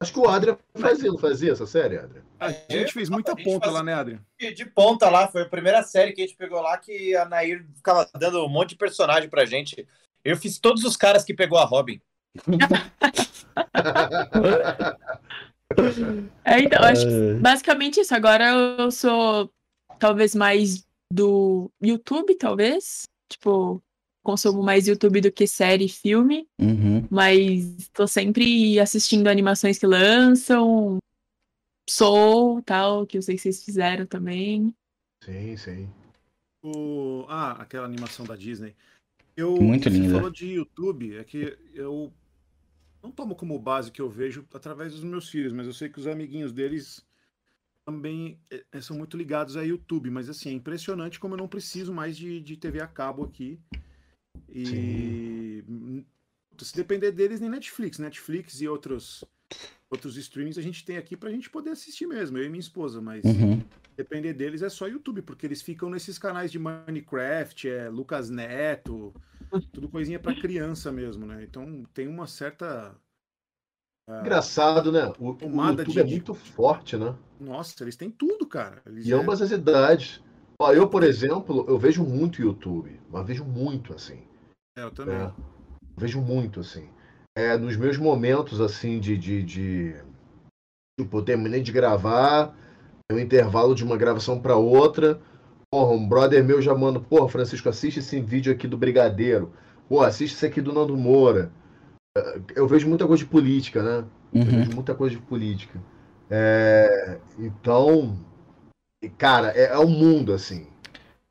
[0.00, 2.24] Acho que o Adrian fazia, não fazia essa série, Adrian?
[2.40, 4.20] A gente fez muita ponta lá, né, Adrian?
[4.38, 7.64] De ponta lá, foi a primeira série que a gente pegou lá que a Nair
[7.76, 9.86] ficava dando um monte de personagem pra gente.
[10.24, 12.00] Eu fiz todos os caras que pegou a Robin.
[16.44, 18.14] É, então, acho que basicamente isso.
[18.14, 19.50] Agora eu sou
[19.98, 23.02] talvez mais do YouTube, talvez.
[23.28, 23.82] Tipo,
[24.22, 26.48] consumo mais YouTube do que série e filme.
[26.60, 27.06] Uhum.
[27.10, 30.98] Mas tô sempre assistindo animações que lançam.
[31.88, 34.74] Soul, tal, que eu sei que vocês fizeram também.
[35.24, 35.88] Sim, sim.
[36.62, 37.24] O...
[37.28, 38.74] Ah, aquela animação da Disney.
[39.36, 40.08] Eu, Muito linda.
[40.08, 42.12] Você falou de YouTube, é que eu
[43.02, 45.98] não tomo como base que eu vejo através dos meus filhos, mas eu sei que
[45.98, 47.04] os amiguinhos deles
[47.84, 50.10] também é, são muito ligados a YouTube.
[50.10, 53.58] Mas assim, é impressionante como eu não preciso mais de, de TV a cabo aqui.
[54.48, 54.66] E
[55.66, 56.04] Sim.
[56.58, 57.98] se depender deles, nem Netflix.
[57.98, 59.24] Netflix e outros,
[59.88, 63.00] outros streamings a gente tem aqui pra gente poder assistir mesmo, eu e minha esposa,
[63.00, 63.62] mas uhum.
[64.02, 69.14] Depender deles é só YouTube, porque eles ficam nesses canais de Minecraft, é Lucas Neto,
[69.72, 71.42] tudo coisinha para criança mesmo, né?
[71.42, 72.94] Então tem uma certa.
[74.08, 75.12] Uh, Engraçado, né?
[75.18, 76.00] O, o YouTube de...
[76.00, 77.14] é muito forte, né?
[77.38, 78.82] Nossa, eles têm tudo, cara.
[78.86, 79.14] Eles e é...
[79.14, 80.22] ambas as idades.
[80.58, 84.22] Ó, eu, por exemplo, eu vejo muito YouTube, mas vejo muito assim.
[84.76, 85.16] É, eu também.
[85.16, 85.32] É,
[85.96, 86.88] vejo muito assim.
[87.36, 89.94] É, nos meus momentos assim de, de, de...
[90.98, 92.54] tipo, eu terminei de gravar,
[93.12, 95.20] um intervalo de uma gravação para outra,
[95.72, 99.52] Porra, um brother meu já manda, porra, Francisco, assiste esse vídeo aqui do Brigadeiro.
[99.88, 101.52] Pô, assiste esse aqui do Nando Moura.
[102.56, 104.04] Eu vejo muita coisa de política, né?
[104.32, 104.40] Uhum.
[104.40, 105.80] Eu vejo muita coisa de política.
[106.28, 107.18] É...
[107.38, 108.18] Então,
[109.16, 110.66] cara, é, é um mundo, assim.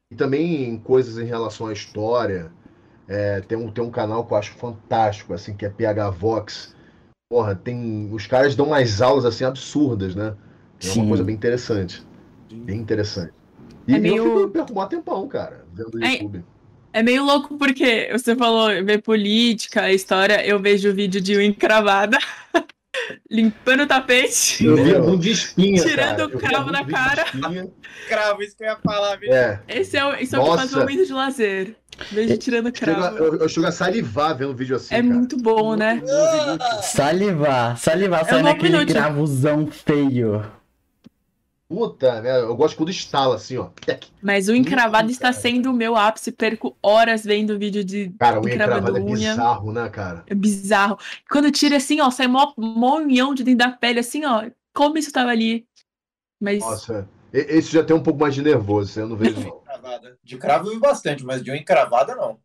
[0.10, 2.50] E também em coisas em relação à história.
[3.10, 6.74] É, tem, um, tem um canal que eu acho fantástico, assim, que é PH Vox.
[7.30, 8.10] Porra, tem.
[8.14, 10.34] Os caras dão umas aulas assim absurdas, né?
[10.84, 12.04] É uma coisa bem interessante.
[12.52, 13.34] Bem interessante.
[13.88, 14.18] E é meio...
[14.18, 16.14] eu fico, perco um tempão, cara, vendo o é...
[16.14, 16.44] YouTube.
[16.92, 22.18] É meio louco porque você falou ver política, história, eu vejo o vídeo de encravada
[23.30, 24.66] limpando o tapete.
[24.66, 27.26] Eu vi um de espinha, Tirando o cravo da cara.
[28.08, 29.20] Cravo, isso que eu ia falar.
[29.24, 29.60] É.
[29.68, 31.76] Esse é o, isso é o que faz o momento de lazer.
[32.12, 33.18] Vejo tirando cravo.
[33.18, 34.96] Eu, eu chego a salivar vendo um vídeo assim.
[34.96, 35.14] É cara.
[35.14, 36.02] muito bom, né?
[36.82, 40.44] Salivar, salivar, sai é naquele gravozão feio.
[41.70, 42.40] Puta, né?
[42.40, 43.70] Eu gosto quando estala assim, ó.
[44.24, 46.32] Mas o encravado está sendo o meu ápice.
[46.32, 48.10] Perco horas vendo vídeo de.
[48.20, 50.24] Cara, o encravado é bizarro, né, cara?
[50.26, 50.98] É bizarro.
[51.30, 54.50] Quando tira assim, ó, sai mó, mó união de dentro da pele, assim, ó.
[54.74, 55.68] Como isso tava ali.
[56.42, 56.60] Mas.
[56.60, 59.62] Nossa, esse já tem um pouco mais de nervoso, eu não vejo, não.
[60.24, 62.40] De cravo eu vi bastante, mas de uma encravada, não.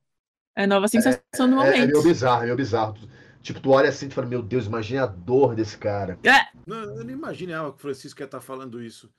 [0.54, 1.74] É nova sensação é, do momento.
[1.74, 2.94] É, é meio bizarro, é meio bizarro.
[3.44, 6.18] Tipo, tu olha assim e fala, meu Deus, imagine a dor desse cara.
[6.24, 6.48] É.
[6.66, 9.12] Não, eu não imaginava que o Francisco ia estar tá falando isso.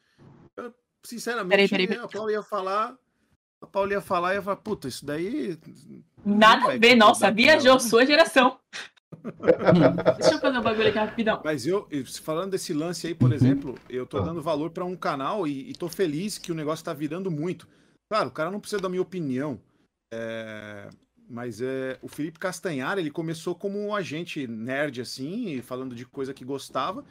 [0.58, 0.74] Eu,
[1.06, 2.04] sinceramente, peraí, peraí, peraí.
[2.04, 2.98] a Paula ia falar.
[3.62, 5.60] A Paula ia falar e ia falar, puta, isso daí.
[6.26, 8.60] Nada a ver, nossa, viajou, sua geração.
[10.18, 11.42] Deixa eu fazer um bagulho aqui rapidão.
[11.46, 11.88] Mas eu,
[12.24, 13.36] falando desse lance aí, por uhum.
[13.36, 16.84] exemplo, eu tô dando valor para um canal e, e tô feliz que o negócio
[16.84, 17.68] tá virando muito.
[18.10, 19.60] Claro, o cara não precisa da minha opinião.
[20.12, 20.90] É,
[21.30, 26.34] mas é, o Felipe Castanhar, ele começou como um agente nerd, assim, falando de coisa
[26.34, 27.04] que gostava,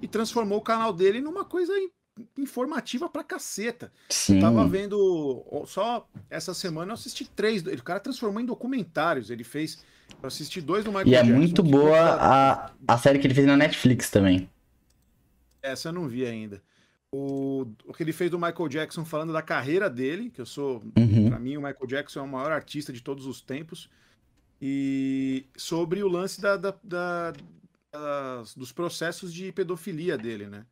[0.00, 1.72] e transformou o canal dele numa coisa
[2.36, 3.90] informativa pra caceta.
[4.08, 4.36] Sim.
[4.36, 5.44] Eu tava vendo.
[5.66, 7.62] Só essa semana eu assisti três.
[7.62, 9.30] O cara transformou em documentários.
[9.30, 9.82] Ele fez.
[10.22, 13.34] Eu assisti dois no Michael E é Jackson, muito boa a, a série que ele
[13.34, 14.50] fez na Netflix também.
[15.62, 16.62] Essa eu não vi ainda
[17.14, 20.82] o, o que ele fez do Michael Jackson falando da carreira dele, que eu sou,
[20.96, 21.28] uhum.
[21.28, 23.90] para mim, o Michael Jackson é o maior artista de todos os tempos,
[24.60, 27.32] e sobre o lance da, da, da
[27.92, 30.64] das, dos processos de pedofilia dele, né?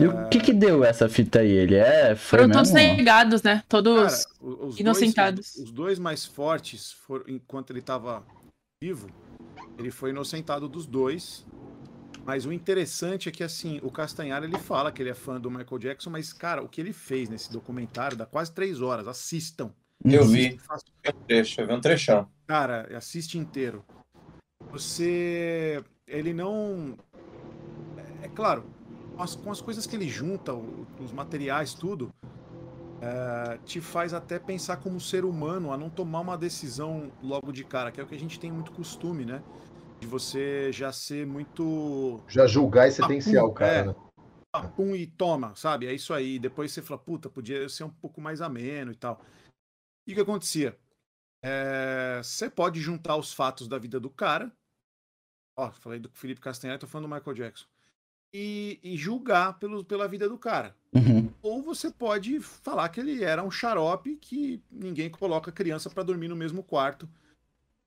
[0.00, 1.52] E o que que deu essa fita aí?
[1.52, 2.16] Ele é.
[2.16, 2.62] Foi Foram mesmo?
[2.64, 3.62] todos negados, né?
[3.68, 5.36] Todos Cara, os inocentados.
[5.36, 8.26] Dois, os, os, dois mais fortes, foram, enquanto ele estava
[8.82, 9.08] vivo,
[9.78, 11.46] ele foi inocentado dos dois.
[12.26, 15.48] Mas o interessante é que, assim, o Castanhar, ele fala que ele é fã do
[15.48, 19.06] Michael Jackson, mas, cara, o que ele fez nesse documentário dá quase três horas.
[19.06, 19.72] Assistam.
[20.04, 20.58] Eu vi.
[21.04, 22.28] Eu trecho, eu vi um trechão.
[22.48, 23.84] Cara, assiste inteiro.
[24.72, 25.84] Você...
[26.04, 26.98] Ele não...
[28.20, 28.64] É, claro,
[29.16, 32.12] com as, com as coisas que ele junta, os materiais, tudo,
[33.00, 37.62] é, te faz até pensar como ser humano a não tomar uma decisão logo de
[37.62, 39.40] cara, que é o que a gente tem muito costume, né?
[40.00, 42.20] De você já ser muito.
[42.28, 43.94] Já julgar e sentenciar o cara, é, né?
[44.74, 45.86] Pum e toma, sabe?
[45.86, 46.38] É isso aí.
[46.38, 49.20] Depois você fala, puta, podia ser um pouco mais ameno e tal.
[50.06, 50.78] E o que acontecia?
[51.42, 54.50] É, você pode juntar os fatos da vida do cara.
[55.56, 57.66] Ó, falei do Felipe Castanheira, tô falando do Michael Jackson.
[58.32, 60.76] E, e julgar pelo, pela vida do cara.
[60.94, 61.32] Uhum.
[61.42, 66.28] Ou você pode falar que ele era um xarope que ninguém coloca criança para dormir
[66.28, 67.08] no mesmo quarto.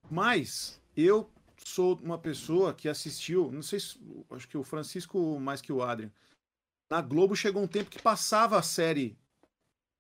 [0.10, 1.30] Mas eu
[1.66, 4.00] sou uma pessoa que assistiu, não sei se,
[4.32, 6.12] acho que o Francisco mais que o Adrian.
[6.90, 9.18] Na Globo chegou um tempo que passava a série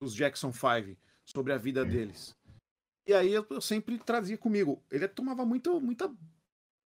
[0.01, 2.35] dos Jackson 5 sobre a vida deles.
[3.07, 4.83] E aí eu, eu sempre trazia comigo.
[4.89, 6.11] Ele tomava muito, muita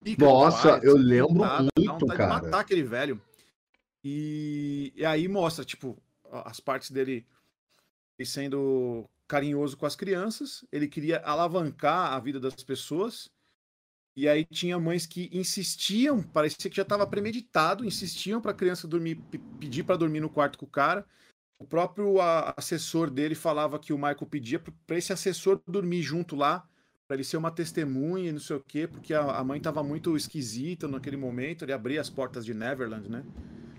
[0.02, 1.44] pica Nossa, eu lembro
[1.76, 2.38] muito, cara.
[2.38, 3.20] De matar aquele velho.
[4.04, 5.96] E, e aí mostra, tipo,
[6.30, 7.26] as partes dele
[8.24, 13.30] sendo carinhoso com as crianças, ele queria alavancar a vida das pessoas
[14.14, 18.86] e aí tinha mães que insistiam, parecia que já estava premeditado, insistiam para a criança
[18.86, 19.18] dormir,
[19.58, 21.04] pedir para dormir no quarto com o cara.
[21.58, 22.20] O próprio
[22.56, 26.66] assessor dele falava que o Michael pedia para esse assessor dormir junto lá,
[27.06, 29.82] para ele ser uma testemunha e não sei o quê, porque a, a mãe estava
[29.82, 31.64] muito esquisita naquele momento.
[31.64, 33.24] Ele abria as portas de Neverland, né?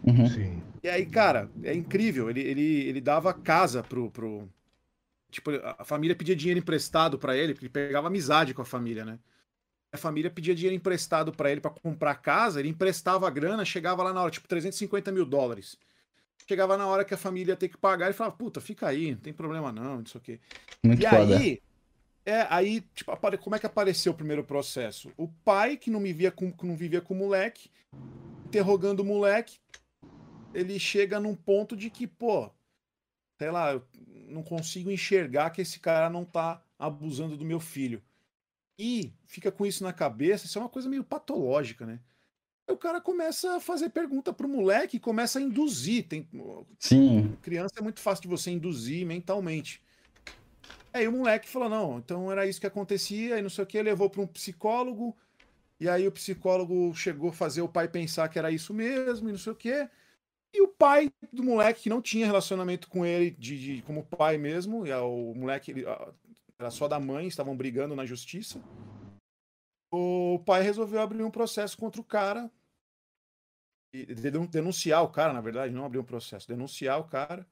[0.04, 0.28] Uhum.
[0.28, 0.64] Sim.
[0.82, 2.30] E aí, cara, é incrível.
[2.30, 4.48] Ele, ele, ele dava casa pro, pro.
[5.30, 9.04] Tipo, a família pedia dinheiro emprestado para ele, porque ele pegava amizade com a família,
[9.06, 9.20] né?
[9.94, 14.02] A família pedia dinheiro emprestado para ele para comprar casa, ele emprestava a grana, chegava
[14.02, 15.78] lá na hora, tipo, 350 mil dólares.
[16.48, 19.12] Chegava na hora que a família ia ter que pagar e falava, puta, fica aí,
[19.12, 20.40] não tem problema não, não sei o quê.
[20.84, 21.38] Muito e foda.
[21.38, 21.62] aí,
[22.26, 25.12] é, aí, tipo, como é que apareceu o primeiro processo?
[25.16, 27.70] O pai, que não, me via com, que não vivia com o moleque,
[28.48, 29.60] interrogando o moleque,
[30.56, 32.50] ele chega num ponto de que, pô,
[33.38, 33.84] sei lá, eu
[34.28, 38.02] não consigo enxergar que esse cara não tá abusando do meu filho
[38.78, 42.00] e fica com isso na cabeça, isso é uma coisa meio patológica, né?
[42.68, 46.08] Aí o cara começa a fazer pergunta pro moleque e começa a induzir.
[46.08, 46.28] Tem...
[46.80, 47.38] Sim.
[47.42, 49.82] Criança é muito fácil de você induzir mentalmente.
[50.94, 53.82] Aí o moleque falou: não, então era isso que acontecia, e não sei o que,
[53.82, 55.18] levou para um psicólogo,
[55.80, 59.32] e aí o psicólogo chegou a fazer o pai pensar que era isso mesmo, e
[59.32, 59.90] não sei o que.
[60.54, 64.38] E o pai do moleque, que não tinha relacionamento com ele de, de como pai
[64.38, 65.84] mesmo, e o moleque ele,
[66.60, 68.62] era só da mãe, estavam brigando na justiça.
[69.92, 72.50] O pai resolveu abrir um processo contra o cara.
[74.52, 77.46] Denunciar o cara, na verdade, não abrir um processo, denunciar o cara.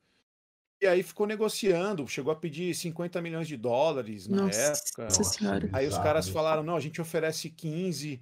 [0.82, 5.10] E aí ficou negociando, chegou a pedir 50 milhões de dólares na Nossa época.
[5.24, 5.70] Senhora.
[5.72, 8.20] Aí os caras falaram: não, a gente oferece 15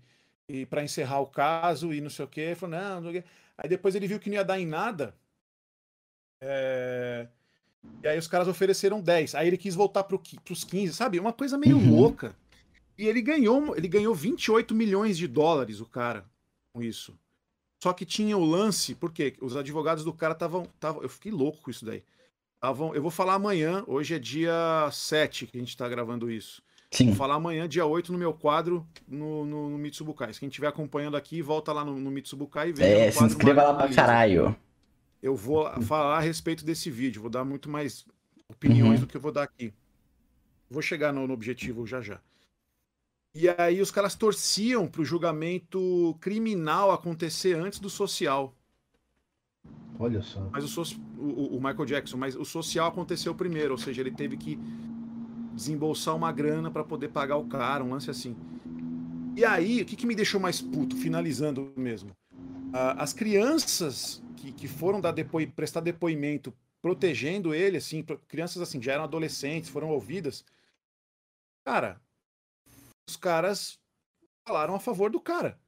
[0.70, 2.42] para encerrar o caso e não sei o quê.
[2.42, 3.30] Ele falou, não, não sei o quê.
[3.58, 5.16] Aí depois ele viu que não ia dar em nada.
[6.42, 7.30] É...
[8.04, 9.36] E aí os caras ofereceram 10.
[9.36, 10.18] Aí ele quis voltar para
[10.50, 11.20] os 15, sabe?
[11.20, 11.96] Uma coisa meio uhum.
[11.96, 12.36] louca.
[12.98, 16.26] E ele ganhou, ele ganhou 28 milhões de dólares, o cara,
[16.74, 17.18] com isso.
[17.82, 20.66] Só que tinha o lance, porque os advogados do cara estavam.
[20.80, 22.04] Tavam, eu fiquei louco com isso daí.
[22.60, 26.62] Tavam, eu vou falar amanhã, hoje é dia 7 que a gente está gravando isso.
[26.92, 27.08] Sim.
[27.08, 30.34] Vou falar amanhã, dia 8, no meu quadro no, no, no Mitsubukai.
[30.34, 32.84] Quem estiver acompanhando aqui, volta lá no, no Mitsubukai e vê.
[32.84, 34.56] É, se inscreva lá pra caralho.
[35.22, 38.06] Eu vou falar a respeito desse vídeo, vou dar muito mais
[38.48, 39.06] opiniões uhum.
[39.06, 39.74] do que eu vou dar aqui.
[40.70, 42.22] Vou chegar no, no objetivo já já.
[43.34, 48.56] E aí os caras torciam pro julgamento criminal acontecer antes do social.
[50.00, 50.50] Olha só.
[50.52, 50.84] Mas o,
[51.18, 54.58] o, o Michael Jackson, mas o social aconteceu primeiro, ou seja, ele teve que
[55.54, 58.36] desembolsar uma grana para poder pagar o cara, um lance assim.
[59.36, 62.12] E aí, o que, que me deixou mais puto, finalizando mesmo?
[62.70, 65.14] Uh, as crianças que, que foram dar
[65.56, 70.46] prestar depoimento protegendo ele, assim, crianças assim, já eram adolescentes, foram ouvidas.
[71.66, 72.02] Cara,
[73.10, 73.78] os caras
[74.48, 75.60] falaram a favor do cara.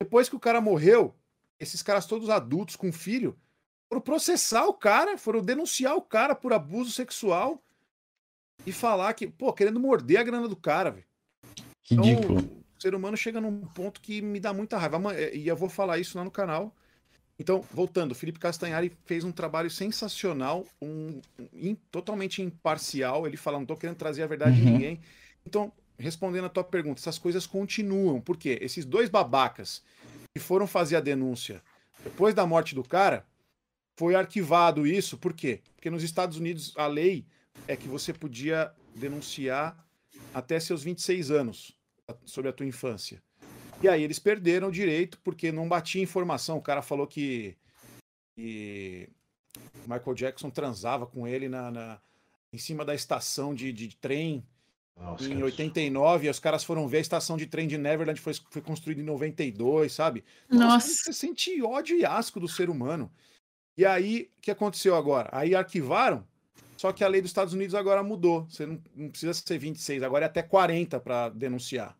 [0.00, 1.14] Depois que o cara morreu,
[1.58, 3.36] esses caras todos adultos com filho
[3.88, 7.60] foram processar o cara, foram denunciar o cara por abuso sexual
[8.64, 11.06] e falar que, pô, querendo morder a grana do cara, velho.
[11.82, 12.38] Ridículo.
[12.38, 14.98] Então, o ser humano chega num ponto que me dá muita raiva.
[15.34, 16.74] E eu vou falar isso lá no canal.
[17.40, 21.22] Então, voltando, Felipe Castanhari fez um trabalho sensacional, um,
[21.54, 23.26] um totalmente imparcial.
[23.26, 24.66] Ele fala, não tô querendo trazer a verdade uhum.
[24.66, 25.00] de ninguém.
[25.46, 28.20] Então, respondendo a tua pergunta, essas coisas continuam.
[28.20, 28.58] Por quê?
[28.60, 29.82] Esses dois babacas
[30.34, 31.62] que foram fazer a denúncia
[32.04, 33.26] depois da morte do cara,
[33.96, 35.16] foi arquivado isso.
[35.16, 35.62] Por quê?
[35.74, 37.26] Porque nos Estados Unidos a lei
[37.66, 39.82] é que você podia denunciar
[40.34, 41.74] até seus 26 anos
[42.26, 43.22] sobre a tua infância.
[43.82, 46.58] E aí eles perderam o direito porque não batia informação.
[46.58, 47.56] O cara falou que,
[48.36, 49.08] que
[49.86, 52.00] Michael Jackson transava com ele na, na
[52.52, 54.44] em cima da estação de, de trem
[54.96, 56.26] Nossa, em 89.
[56.26, 59.04] E os caras foram ver a estação de trem de Neverland foi, foi construída em
[59.04, 60.24] 92, sabe?
[60.48, 60.64] Nossa.
[60.64, 60.88] Nossa.
[60.88, 63.10] Você sente ódio e asco do ser humano.
[63.78, 65.30] E aí, o que aconteceu agora?
[65.32, 66.26] Aí arquivaram
[66.80, 68.46] só que a lei dos Estados Unidos agora mudou.
[68.48, 71.94] Você não, não precisa ser 26, agora é até 40 para denunciar.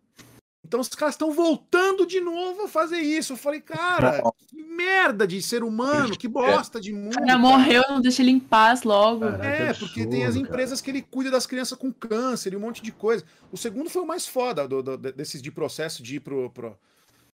[0.67, 3.33] Então os caras estão voltando de novo a fazer isso.
[3.33, 7.15] Eu falei, cara, que merda de ser humano, que bosta de mundo.
[7.15, 9.21] Cara, morreu, não deixa ele em paz logo.
[9.21, 10.93] Caraca, é, porque tem as empresas cara.
[10.93, 13.25] que ele cuida das crianças com câncer e um monte de coisa.
[13.51, 16.79] O segundo foi o mais foda do, do, desses de processo de ir pro, pro,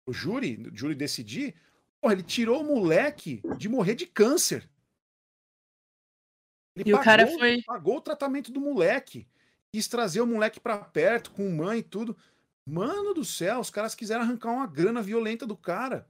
[0.05, 1.55] pro júri, o júri decidir.
[2.01, 4.69] Porra, ele tirou o moleque de morrer de câncer.
[6.77, 7.63] Ele e pagou, o cara foi.
[7.63, 9.27] Pagou o tratamento do moleque.
[9.73, 12.17] Quis trazer o moleque pra perto, com mãe e tudo.
[12.67, 16.07] Mano do céu, os caras quiseram arrancar uma grana violenta do cara.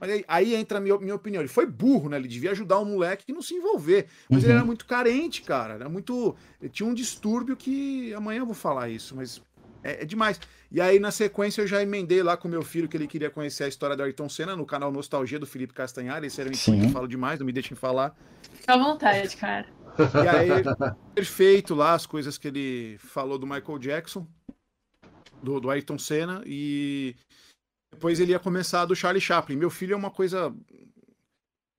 [0.00, 1.40] Mas aí, aí entra a minha, minha opinião.
[1.40, 2.16] Ele foi burro, né?
[2.16, 4.06] Ele devia ajudar o moleque e não se envolver.
[4.28, 4.50] Mas uhum.
[4.50, 5.74] ele era muito carente, cara.
[5.74, 6.36] Era muito.
[6.60, 8.12] Ele tinha um distúrbio que.
[8.12, 9.40] Amanhã eu vou falar isso, mas
[9.84, 10.40] é, é, demais.
[10.70, 13.64] E aí, na sequência, eu já emendei lá com meu filho que ele queria conhecer
[13.64, 16.26] a história do Ayrton Senna no canal Nostalgia do Felipe Castanhari.
[16.26, 18.16] Esse era o que eu falo demais, não me deixem falar.
[18.54, 19.66] Fica à vontade, cara.
[19.98, 20.48] E aí,
[21.14, 24.26] perfeito lá as coisas que ele falou do Michael Jackson,
[25.44, 27.14] do, do Ayrton Senna, e
[27.92, 29.56] depois ele ia começar do Charlie Chaplin.
[29.56, 30.54] Meu filho é uma coisa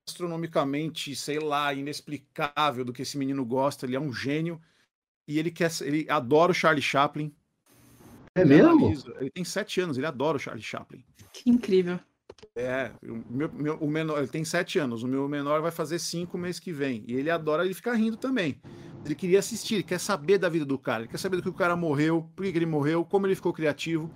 [0.07, 3.85] astronomicamente, sei lá, inexplicável do que esse menino gosta.
[3.85, 4.61] Ele é um gênio
[5.27, 7.35] e ele quer, ele adora o Charlie Chaplin.
[8.35, 8.93] É mesmo?
[9.19, 11.03] Ele tem sete anos, ele adora o Charlie Chaplin.
[11.33, 11.99] Que incrível.
[12.55, 15.99] É, o, meu, meu, o menor, ele tem sete anos, o meu menor vai fazer
[15.99, 17.03] cinco mês que vem.
[17.07, 18.59] E ele adora ele ficar rindo também.
[19.03, 21.49] Ele queria assistir, ele quer saber da vida do cara, ele quer saber do que
[21.49, 24.11] o cara morreu, por que, que ele morreu, como ele ficou criativo,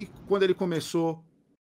[0.00, 1.22] e quando ele começou,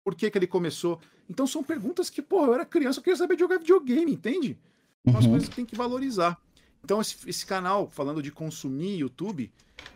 [0.03, 0.99] por que, que ele começou.
[1.27, 4.59] Então são perguntas que, porra, eu era criança, eu queria saber jogar videogame, entende?
[5.05, 5.31] São as uhum.
[5.31, 6.39] coisas que tem que valorizar.
[6.83, 9.51] Então, esse, esse canal, falando de consumir YouTube,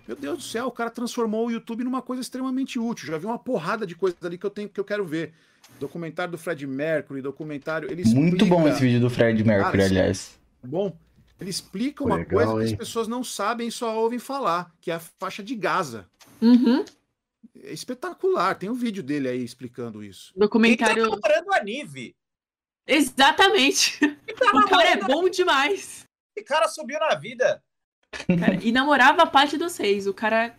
[0.07, 3.07] meu Deus do céu, o cara transformou o YouTube numa coisa extremamente útil.
[3.07, 5.33] Já vi uma porrada de coisas ali que eu tenho que eu quero ver.
[5.79, 7.91] Documentário do Fred Mercury, documentário.
[7.91, 8.21] Ele explica...
[8.21, 10.37] Muito bom esse vídeo do Fred Mercury, cara, aliás.
[10.63, 10.97] Bom.
[11.39, 12.67] Ele explica uma Legal, coisa hein?
[12.67, 16.07] que as pessoas não sabem e só ouvem falar, que é a faixa de Gaza.
[16.41, 16.83] Uhum.
[17.63, 18.55] É espetacular.
[18.55, 20.33] Tem um vídeo dele aí explicando isso.
[20.35, 21.03] Documentário.
[21.03, 22.15] Ele tá comparando a Nive.
[22.87, 23.99] Exatamente.
[23.99, 26.05] tá o cara é bom demais.
[26.35, 27.61] Esse cara subiu na vida.
[28.39, 30.07] Cara, e namorava a parte dos reis.
[30.07, 30.55] O cara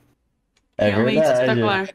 [0.76, 1.40] é realmente verdade.
[1.40, 1.90] espetacular.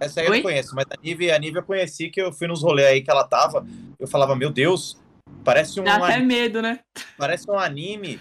[0.00, 0.32] Essa aí Oi?
[0.32, 2.88] eu não conheço, mas a Nive, a Nive eu conheci que eu fui nos rolês
[2.88, 3.66] aí que ela tava.
[3.98, 4.96] Eu falava, meu Deus,
[5.44, 5.84] parece um.
[5.84, 6.80] Dá até medo, né?
[7.18, 8.18] Parece um anime.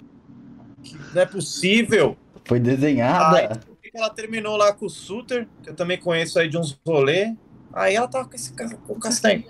[0.84, 2.17] Que não é possível.
[2.43, 3.38] Foi desenhada.
[3.38, 7.34] Aí, ela terminou lá com o Suter, que eu também conheço aí de uns rolês.
[7.73, 9.43] Aí ela tava com esse cara, com o castanho.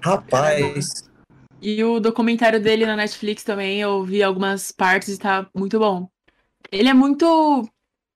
[0.00, 1.04] Rapaz.
[1.62, 6.08] E o documentário dele na Netflix também, eu vi algumas partes e tá muito bom.
[6.70, 7.66] Ele é muito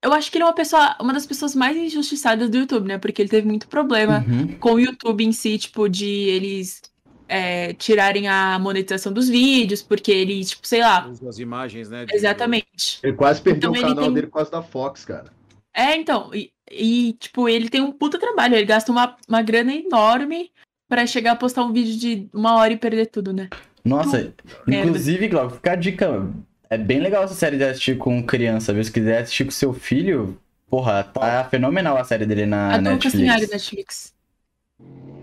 [0.02, 2.98] eu acho que ele é uma pessoa, uma das pessoas mais injustiçadas do YouTube, né?
[2.98, 4.58] Porque ele teve muito problema uhum.
[4.58, 6.82] com o YouTube em si, tipo, de eles
[7.28, 11.10] é, tirarem a monetização dos vídeos, porque ele, tipo, sei lá.
[11.28, 12.06] As imagens, né?
[12.06, 12.14] De...
[12.14, 13.00] Exatamente.
[13.02, 14.14] Ele quase perdeu então, o canal tem...
[14.14, 15.32] dele por causa da Fox, cara.
[15.74, 16.32] É, então.
[16.32, 18.54] E, e, tipo, ele tem um puta trabalho.
[18.54, 20.50] Ele gasta uma, uma grana enorme
[20.88, 23.48] para chegar a postar um vídeo de uma hora e perder tudo, né?
[23.84, 24.34] Nossa,
[24.66, 26.28] inclusive, Glauco, fica a dica
[26.70, 28.84] é bem legal essa série de assistir com criança, viu?
[28.84, 30.38] Se quiser assistir com seu filho,
[30.68, 33.50] porra, tá fenomenal a série dele na a Netflix.
[33.50, 34.14] Netflix.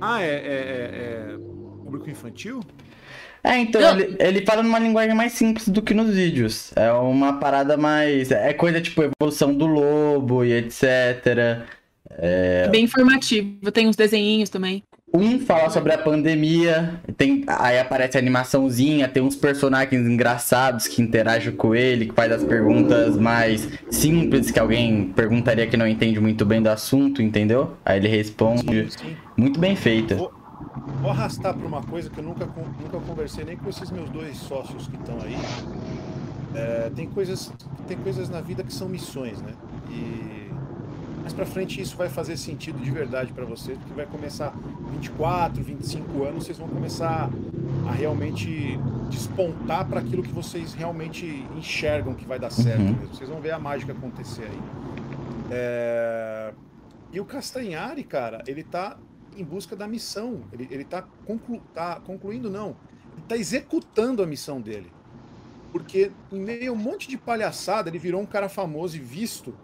[0.01, 1.37] Ah, é, é, é, é,
[1.83, 2.61] público infantil?
[3.43, 6.71] É, então, ele, ele fala numa linguagem mais simples do que nos vídeos.
[6.75, 8.31] É uma parada mais.
[8.31, 11.63] É coisa tipo evolução do lobo e etc.
[12.09, 12.67] É...
[12.69, 14.83] Bem informativo, tem uns desenhinhos também.
[15.15, 21.01] Um fala sobre a pandemia, tem, aí aparece a animaçãozinha, tem uns personagens engraçados que
[21.01, 26.19] interagem com ele, que faz as perguntas mais simples que alguém perguntaria que não entende
[26.19, 27.77] muito bem do assunto, entendeu?
[27.85, 28.91] Aí ele responde.
[28.91, 29.15] Sim, sim.
[29.37, 30.15] Muito bem feita.
[30.15, 30.33] Vou,
[31.01, 34.35] vou arrastar para uma coisa que eu nunca, nunca conversei nem com esses meus dois
[34.35, 35.37] sócios que estão aí.
[36.53, 37.53] É, tem, coisas,
[37.87, 39.53] tem coisas na vida que são missões, né?
[39.89, 40.44] E
[41.25, 44.53] mais para frente isso vai fazer sentido de verdade para vocês, porque vai começar
[44.91, 47.31] 24, 25 anos, vocês vão começar
[47.87, 52.93] a realmente despontar para aquilo que vocês realmente enxergam que vai dar certo uhum.
[52.93, 53.07] mesmo.
[53.07, 54.59] Vocês vão ver a mágica acontecer aí.
[55.49, 56.53] É...
[57.11, 58.95] E o Castanhari, cara, ele tá
[59.35, 60.43] em busca da missão.
[60.53, 61.59] Ele, ele tá, conclu...
[61.73, 62.75] tá concluindo, não.
[63.17, 64.91] Ele tá executando a missão dele.
[65.71, 69.55] Porque em meio a um monte de palhaçada, ele virou um cara famoso e visto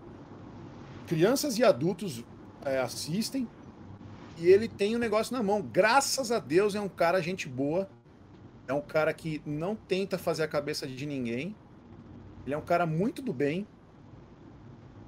[1.12, 2.24] crianças e adultos
[2.64, 3.45] é, assistem
[4.38, 5.62] e ele tem o um negócio na mão.
[5.62, 7.89] Graças a Deus é um cara gente boa,
[8.66, 11.53] é um cara que não tenta fazer a cabeça de ninguém,
[12.45, 13.68] ele é um cara muito do bem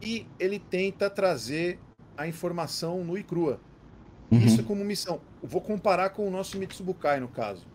[0.01, 1.79] e ele tenta trazer
[2.17, 3.61] a informação nua e crua.
[4.29, 4.39] Uhum.
[4.39, 5.21] Isso é como missão.
[5.41, 7.65] Eu vou comparar com o nosso Mitsubukai no caso.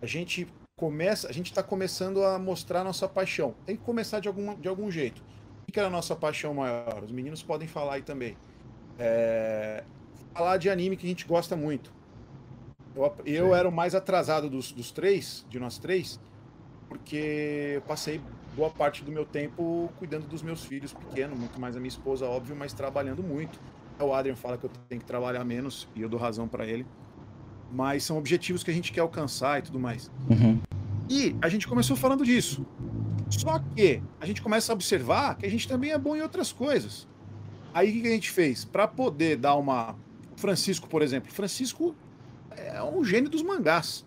[0.00, 3.54] A gente começa, a gente está começando a mostrar nossa paixão.
[3.66, 5.22] Tem que começar de algum, de algum jeito
[5.72, 7.02] que era a nossa paixão maior?
[7.04, 8.36] Os meninos podem falar aí também.
[8.98, 9.84] É...
[10.32, 11.92] Falar de anime que a gente gosta muito.
[12.94, 16.18] Eu, eu era o mais atrasado dos, dos três, de nós três,
[16.88, 18.20] porque eu passei
[18.56, 22.24] boa parte do meu tempo cuidando dos meus filhos pequenos, muito mais a minha esposa,
[22.24, 23.60] óbvio, mas trabalhando muito.
[24.00, 26.86] O Adrian fala que eu tenho que trabalhar menos e eu dou razão para ele.
[27.70, 30.10] Mas são objetivos que a gente quer alcançar e tudo mais.
[30.30, 30.58] Uhum.
[31.08, 32.66] E a gente começou falando disso.
[33.28, 36.52] Só que a gente começa a observar que a gente também é bom em outras
[36.52, 37.08] coisas.
[37.74, 38.64] Aí o que a gente fez?
[38.64, 39.96] Para poder dar uma.
[40.36, 41.32] Francisco, por exemplo.
[41.32, 41.94] Francisco
[42.56, 44.06] é um gênio dos mangás.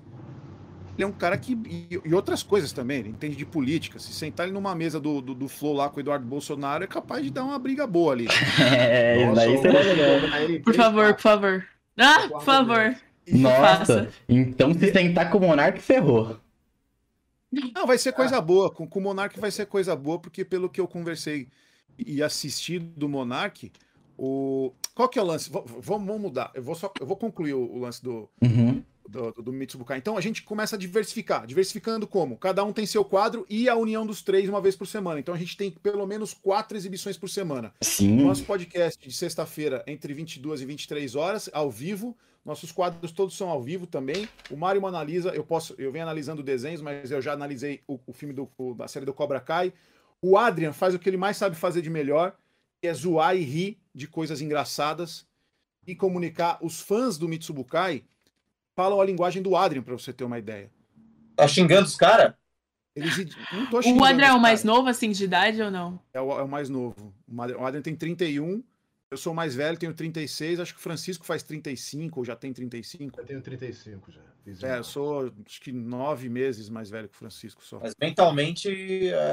[0.96, 1.58] Ele é um cara que.
[2.04, 3.00] E, outras coisas também.
[3.00, 4.00] Ele entende de política.
[4.00, 6.88] Se sentar ele numa mesa do, do, do Flow lá com o Eduardo Bolsonaro, é
[6.88, 8.28] capaz de dar uma briga boa ali.
[8.60, 10.62] é, Nossa, daí seria legal.
[10.64, 11.66] Por favor, por favor.
[11.98, 12.96] Ah, por favor.
[13.32, 16.40] Nossa, então se sentar com o Monark, ferrou.
[17.52, 18.70] Não, vai ser coisa boa.
[18.70, 21.48] Com, com o Monark vai ser coisa boa, porque pelo que eu conversei
[21.98, 23.72] e assisti do Monark,
[24.18, 24.74] o...
[24.94, 25.50] qual que é o lance?
[25.50, 26.52] Vamos, vamos mudar.
[26.54, 28.84] Eu vou, só, eu vou concluir o, o lance do, uhum.
[29.08, 29.98] do, do, do Mitsubukai.
[29.98, 31.48] Então a gente começa a diversificar.
[31.48, 32.38] Diversificando como?
[32.38, 35.20] Cada um tem seu quadro e a união dos três uma vez por semana.
[35.20, 37.74] Então a gente tem pelo menos quatro exibições por semana.
[37.82, 38.24] Sim.
[38.24, 42.16] Nosso podcast de sexta-feira, entre 22 e 23 horas, ao vivo.
[42.44, 44.28] Nossos quadros todos são ao vivo também.
[44.50, 48.14] O Mário analisa, eu posso, eu venho analisando desenhos, mas eu já analisei o, o
[48.14, 49.74] filme do, o, da série do Cobra Kai.
[50.22, 52.36] O Adrian faz o que ele mais sabe fazer de melhor,
[52.82, 55.28] que é zoar e rir de coisas engraçadas
[55.86, 56.58] e comunicar.
[56.62, 58.04] Os fãs do Mitsubukai
[58.76, 60.72] falam a linguagem do Adrian, para você ter uma ideia.
[61.36, 62.34] Tá xingando os caras?
[63.96, 66.00] O Adrian é o mais novo, assim, de idade ou não?
[66.14, 67.14] É o, é o mais novo.
[67.28, 68.64] O Adrian tem 31
[69.12, 72.54] eu sou mais velho, tenho 36, acho que o Francisco faz 35 ou já tem
[72.54, 73.20] 35.
[73.20, 74.22] Eu tenho 35 já.
[74.44, 77.80] Fiz é, eu sou acho que nove meses mais velho que o Francisco só.
[77.80, 78.70] Mas mentalmente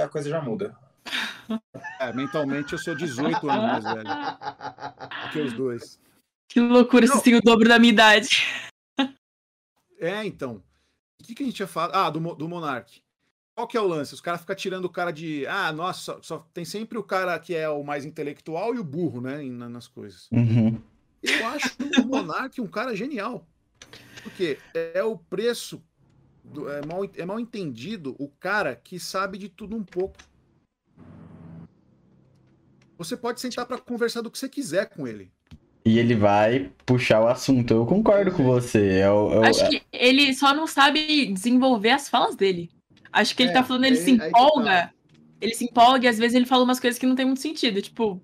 [0.02, 0.76] a coisa já muda.
[2.00, 4.10] É, mentalmente eu sou 18 anos mais velho
[5.32, 6.00] que os dois.
[6.48, 8.44] Que loucura, vocês têm o dobro da minha idade.
[10.00, 10.60] É, então.
[11.20, 12.06] O que, que a gente ia falar?
[12.06, 13.00] Ah, do, do Monark.
[13.56, 14.12] Qual que é o lance?
[14.12, 15.46] Os caras ficam tirando o cara de.
[15.46, 18.84] Ah, nossa, só, só, tem sempre o cara que é o mais intelectual e o
[18.84, 19.42] burro, né?
[19.44, 20.28] Nas coisas.
[20.30, 20.78] Uhum.
[21.22, 23.46] Eu acho o Monark um cara genial.
[24.22, 25.82] Porque é o preço.
[26.44, 30.18] Do, é, mal, é mal entendido o cara que sabe de tudo um pouco.
[32.98, 35.32] Você pode sentar para conversar do que você quiser com ele.
[35.82, 37.72] E ele vai puxar o assunto.
[37.72, 39.02] Eu concordo com você.
[39.02, 42.75] Eu, eu, Acho que ele só não sabe desenvolver as falas dele.
[43.12, 44.64] Acho que ele é, tá falando, ele se empolga.
[44.64, 44.92] Tá.
[45.40, 47.80] Ele se empolga e às vezes ele fala umas coisas que não tem muito sentido.
[47.80, 48.20] Tipo.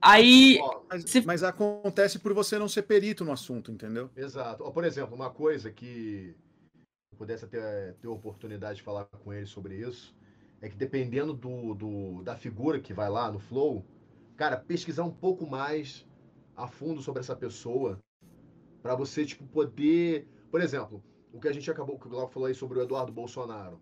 [0.00, 0.58] Aí.
[0.88, 1.20] Mas, se...
[1.22, 4.10] mas acontece por você não ser perito no assunto, entendeu?
[4.16, 4.70] Exato.
[4.70, 6.34] Por exemplo, uma coisa que
[7.12, 10.14] eu pudesse ter, ter oportunidade de falar com ele sobre isso
[10.60, 13.84] é que dependendo do, do, da figura que vai lá no Flow,
[14.36, 16.06] cara, pesquisar um pouco mais
[16.56, 17.98] a fundo sobre essa pessoa
[18.82, 20.26] para você, tipo, poder...
[20.50, 21.02] Por exemplo,
[21.34, 23.80] o que a gente acabou, que o Glauco falou aí sobre o Eduardo Bolsonaro.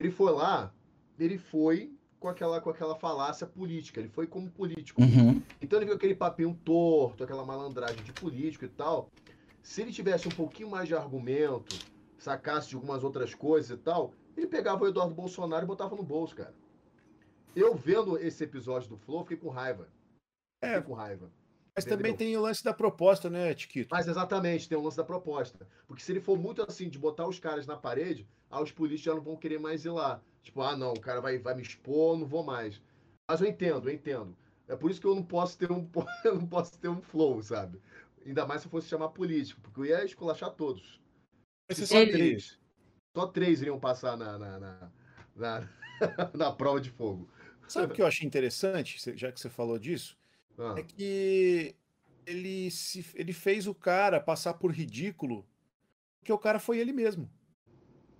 [0.00, 0.74] Ele foi lá,
[1.18, 5.02] ele foi com aquela, com aquela falácia política, ele foi como político.
[5.02, 5.42] Uhum.
[5.60, 9.10] Então ele viu aquele papinho torto, aquela malandragem de político e tal.
[9.62, 11.76] Se ele tivesse um pouquinho mais de argumento,
[12.16, 16.02] sacasse de algumas outras coisas e tal, ele pegava o Eduardo Bolsonaro e botava no
[16.02, 16.54] bolso, cara.
[17.54, 19.86] Eu vendo esse episódio do Flow, fiquei com raiva.
[20.62, 20.76] É.
[20.76, 21.30] Fiquei com raiva.
[21.74, 21.98] Mas entendeu?
[21.98, 23.88] também tem o lance da proposta, né, Tiquito?
[23.90, 25.66] Mas exatamente, tem o lance da proposta.
[25.86, 29.04] Porque se ele for muito assim, de botar os caras na parede, ah, os políticos
[29.04, 30.20] já não vão querer mais ir lá.
[30.42, 32.80] Tipo, ah, não, o cara vai, vai me expor, não vou mais.
[33.30, 34.36] Mas eu entendo, eu entendo.
[34.66, 35.88] É por isso que eu não posso ter um,
[36.24, 37.80] eu não posso ter um flow, sabe?
[38.26, 41.00] Ainda mais se eu fosse chamar político, porque eu ia esculachar todos.
[41.68, 42.12] Mas só ele...
[42.12, 42.58] três.
[43.16, 44.92] Só três iriam passar na, na, na,
[45.34, 45.68] na,
[46.34, 47.28] na prova de fogo.
[47.66, 50.19] Sabe o que eu achei interessante, já que você falou disso?
[50.60, 50.74] Ah.
[50.76, 51.74] É que
[52.26, 55.46] ele, se, ele fez o cara passar por ridículo,
[56.18, 57.30] porque o cara foi ele mesmo.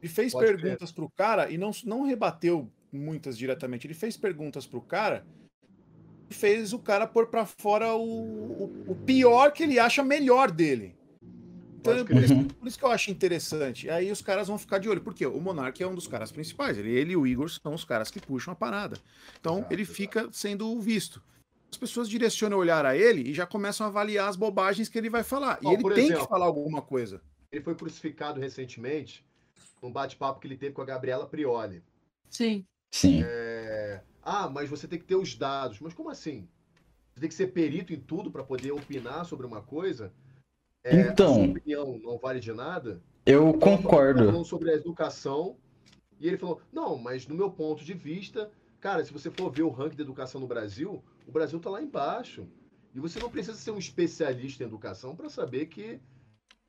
[0.03, 3.87] Ele fez Pode perguntas para o cara e não, não rebateu muitas diretamente.
[3.87, 5.27] Ele fez perguntas para o cara
[6.31, 10.51] e fez o cara pôr para fora o, o, o, pior que ele acha melhor
[10.51, 10.97] dele.
[11.81, 13.89] Então, por, isso, por, isso, que eu acho interessante.
[13.89, 15.01] Aí os caras vão ficar de olho.
[15.01, 16.77] Porque o Monark é um dos caras principais.
[16.79, 18.99] Ele, ele e o Igor são os caras que puxam a parada.
[19.39, 20.37] Então exato, ele fica exato.
[20.37, 21.23] sendo visto.
[21.71, 24.99] As pessoas direcionam o olhar a ele e já começam a avaliar as bobagens que
[24.99, 25.59] ele vai falar.
[25.63, 27.23] e ele tem exemplo, que falar alguma coisa.
[27.53, 29.25] Ele foi crucificado recentemente
[29.83, 31.83] num bate-papo que ele teve com a Gabriela Prioli.
[32.29, 32.67] Sim.
[32.91, 33.23] Sim.
[33.25, 34.03] É...
[34.23, 35.79] Ah, mas você tem que ter os dados.
[35.81, 36.49] Mas como assim?
[37.15, 40.13] Você tem que ser perito em tudo para poder opinar sobre uma coisa?
[40.83, 43.01] É, então, a sua opinião não vale de nada.
[43.25, 44.25] Eu concordo.
[44.25, 45.57] Falando sobre a educação
[46.19, 48.51] e ele falou: não, mas no meu ponto de vista,
[48.81, 51.83] cara, se você for ver o ranking de educação no Brasil, o Brasil está lá
[51.83, 52.47] embaixo.
[52.95, 56.01] E você não precisa ser um especialista em educação para saber que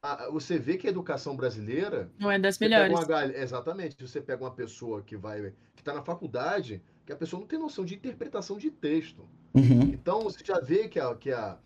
[0.03, 2.93] a, você vê que a educação brasileira não é das melhores.
[2.93, 3.95] Uma, exatamente.
[3.99, 7.57] Você pega uma pessoa que vai que está na faculdade, que a pessoa não tem
[7.57, 9.27] noção de interpretação de texto.
[9.53, 9.81] Uhum.
[9.93, 11.57] Então você já vê que a, que a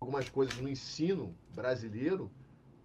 [0.00, 2.30] algumas coisas no ensino brasileiro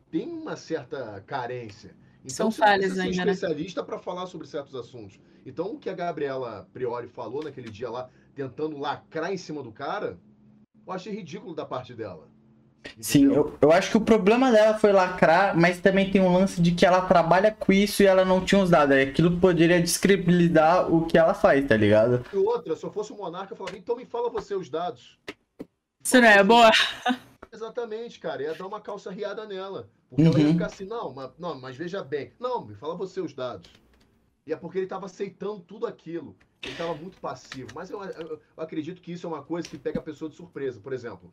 [0.09, 1.95] tem uma certa carência.
[2.19, 3.31] Então, São falhas ainda, ser um né?
[3.31, 3.87] especialista né?
[3.87, 5.19] para falar sobre certos assuntos.
[5.45, 9.71] Então, o que a Gabriela Priori falou naquele dia lá, tentando lacrar em cima do
[9.71, 10.17] cara,
[10.85, 12.29] eu achei ridículo da parte dela.
[12.81, 13.03] Entendeu?
[13.03, 16.61] Sim, eu, eu acho que o problema dela foi lacrar, mas também tem um lance
[16.61, 18.95] de que ela trabalha com isso e ela não tinha os dados.
[18.97, 22.25] Aquilo poderia descredibilizar o que ela faz, tá ligado?
[22.33, 25.19] E outra, se eu fosse o monarca, eu falaria, então me fala você os dados.
[26.03, 26.71] Isso não é boa.
[27.53, 28.41] Exatamente, cara.
[28.41, 29.89] Ia dar uma calça riada nela.
[30.09, 30.29] Porque uhum.
[30.29, 30.53] ela ia uhum.
[30.53, 32.31] ficar assim, não, mas, não, mas veja bem.
[32.39, 33.69] Não, me fala você os dados.
[34.45, 36.35] E é porque ele estava aceitando tudo aquilo.
[36.63, 37.69] Ele estava muito passivo.
[37.75, 40.35] Mas eu, eu, eu, acredito que isso é uma coisa que pega a pessoa de
[40.35, 40.79] surpresa.
[40.79, 41.31] Por exemplo,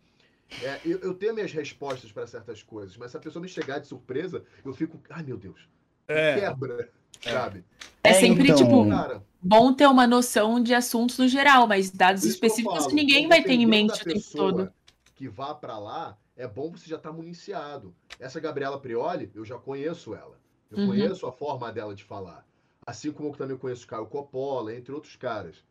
[0.62, 3.78] é, eu, eu, tenho minhas respostas para certas coisas, mas se a pessoa me chegar
[3.78, 5.68] de surpresa, eu fico, ai meu Deus,
[6.06, 6.40] é.
[6.40, 6.90] quebra,
[7.22, 7.30] é.
[7.30, 7.64] sabe?
[8.02, 8.56] É, sempre, então...
[8.56, 13.28] tipo, cara, bom ter uma noção de assuntos no geral, mas dados específicos falo, ninguém
[13.28, 14.72] vai ter em mente o tempo todo.
[15.14, 17.94] Que vá para lá, é bom você já estar tá municiado.
[18.18, 20.38] Essa Gabriela Prioli, eu já conheço ela.
[20.70, 20.86] Eu uhum.
[20.88, 22.46] conheço a forma dela de falar.
[22.88, 25.62] Assim como eu também conheço o Caio Coppola, entre outros caras.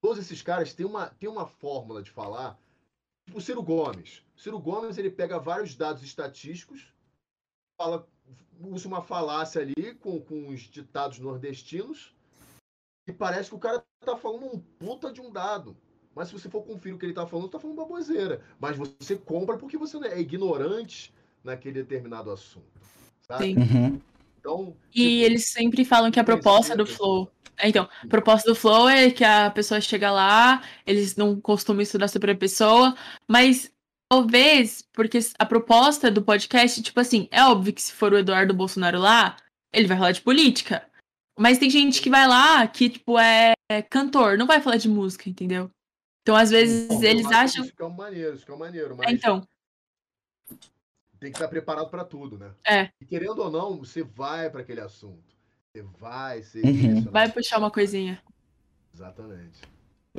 [0.00, 2.56] Todos esses caras têm uma, têm uma fórmula de falar.
[3.26, 4.22] Tipo o Ciro Gomes.
[4.36, 6.86] O Ciro Gomes ele pega vários dados estatísticos,
[7.76, 8.08] fala,
[8.60, 12.14] usa uma falácia ali com, com os ditados nordestinos
[13.08, 15.76] e parece que o cara tá falando um puta de um dado.
[16.14, 18.40] Mas se você for conferir o que ele tá falando, tá falando baboseira.
[18.60, 22.80] Mas você compra porque você é ignorante naquele determinado assunto.
[23.22, 23.46] Sabe?
[23.46, 23.56] Sim.
[23.56, 24.00] Uhum.
[24.42, 27.30] Então, e tipo, eles sempre falam que a proposta do Flow.
[27.56, 31.80] É, então, a proposta do Flow é que a pessoa chega lá, eles não costumam
[31.80, 32.96] estudar sobre a pessoa,
[33.28, 33.72] mas
[34.10, 38.52] talvez, porque a proposta do podcast, tipo assim, é óbvio que se for o Eduardo
[38.52, 39.36] Bolsonaro lá,
[39.72, 40.84] ele vai falar de política.
[41.38, 43.52] Mas tem gente que vai lá que, tipo, é
[43.88, 45.70] cantor, não vai falar de música, entendeu?
[46.22, 47.62] Então, às vezes, Bom, eles acham.
[47.62, 49.08] Isso fica maneiro, isso fica maneiro, mas.
[49.08, 49.46] É, então.
[51.22, 52.50] Tem que estar preparado para tudo, né?
[52.66, 52.88] É.
[53.00, 55.22] E querendo ou não, você vai para aquele assunto.
[55.72, 56.64] Você vai ser.
[56.64, 57.02] Uhum.
[57.12, 58.20] Vai puxar uma coisinha.
[58.92, 59.60] Exatamente.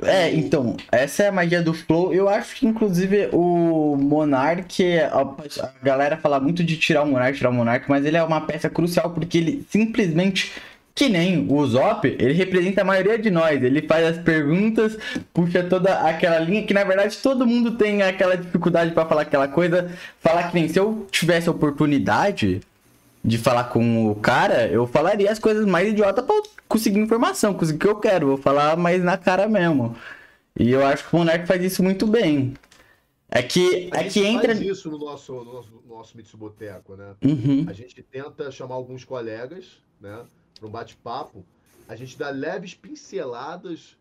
[0.00, 2.14] É, então, essa é a magia do Flow.
[2.14, 7.50] Eu acho que, inclusive, o Monark, a galera fala muito de tirar o Monark, tirar
[7.50, 10.52] o Monark, mas ele é uma peça crucial porque ele simplesmente,
[10.94, 13.62] que nem o Zop, ele representa a maioria de nós.
[13.62, 14.96] Ele faz as perguntas,
[15.32, 19.48] puxa toda aquela linha que, na verdade, todo mundo tem aquela dificuldade para falar aquela
[19.48, 19.90] coisa.
[20.20, 22.60] Falar que nem se eu tivesse oportunidade,
[23.24, 27.76] de falar com o cara, eu falaria as coisas mais idiotas pra conseguir informação, conseguir
[27.76, 28.26] o que eu quero.
[28.28, 29.96] Vou falar mais na cara mesmo.
[30.58, 32.54] E eu acho que o Monark faz isso muito bem.
[33.30, 34.54] É que, a é que entra.
[34.54, 37.14] faz isso no nosso, no nosso, no nosso Mitsuboteco, né?
[37.24, 37.64] Uhum.
[37.66, 40.20] A gente tenta chamar alguns colegas, né?
[40.58, 41.44] Para um bate-papo.
[41.88, 43.96] A gente dá leves pinceladas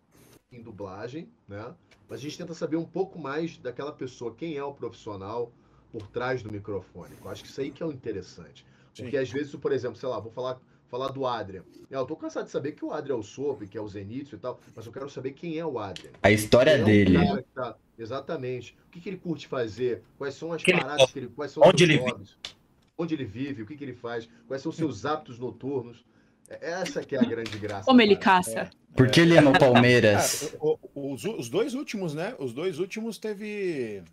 [0.51, 1.73] em dublagem, né?
[2.07, 5.51] Mas a gente tenta saber um pouco mais daquela pessoa, quem é o profissional
[5.91, 7.13] por trás do microfone.
[7.23, 8.65] Eu acho que isso aí que é o interessante.
[8.95, 11.63] Porque às vezes, por exemplo, sei lá, vou falar, falar do Adrian.
[11.89, 14.35] Eu tô cansado de saber que o Adrian é o Soap, que é o Zenitsu
[14.35, 16.11] e tal, mas eu quero saber quem é o Adrian.
[16.21, 17.17] A história quem dele.
[17.17, 17.75] É tá...
[17.97, 18.75] Exatamente.
[18.87, 20.03] O que, que ele curte fazer?
[20.17, 21.11] Quais são as que paradas ele...
[21.11, 21.27] que ele.
[21.29, 22.29] Quais são Onde ele hobbies?
[22.29, 22.55] Vive?
[22.97, 23.61] Onde ele vive?
[23.63, 24.27] O que, que ele faz?
[24.47, 26.03] Quais são os seus hábitos noturnos?
[26.49, 27.85] É, essa que é a grande graça.
[27.85, 28.59] Como ele caça.
[28.59, 28.69] É.
[28.95, 30.53] Porque ele ama Palmeiras.
[30.53, 30.57] É,
[30.93, 32.35] os, os dois últimos, né?
[32.39, 34.03] Os dois últimos teve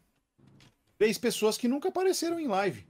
[0.98, 2.86] três pessoas que nunca apareceram em live.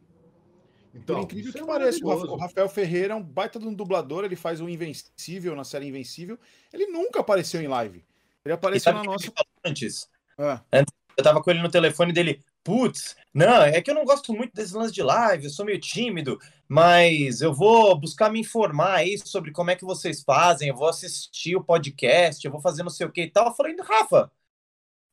[0.95, 4.25] Então, Por incrível que é pareça, o Rafael Ferreira é um baita de um dublador,
[4.25, 6.39] ele faz o Invencível na série Invencível.
[6.73, 8.05] Ele nunca apareceu em live.
[8.45, 9.33] Ele apareceu na nossa.
[9.65, 10.09] Antes.
[10.37, 10.63] Ah.
[10.73, 10.93] antes.
[11.17, 12.43] Eu tava com ele no telefone dele.
[12.63, 15.81] Putz, não, é que eu não gosto muito desse lance de live, eu sou meio
[15.81, 16.39] tímido,
[16.69, 20.89] mas eu vou buscar me informar aí sobre como é que vocês fazem, eu vou
[20.89, 23.47] assistir o podcast, eu vou fazer não sei o que e tal.
[23.49, 24.31] Eu falei, Rafa,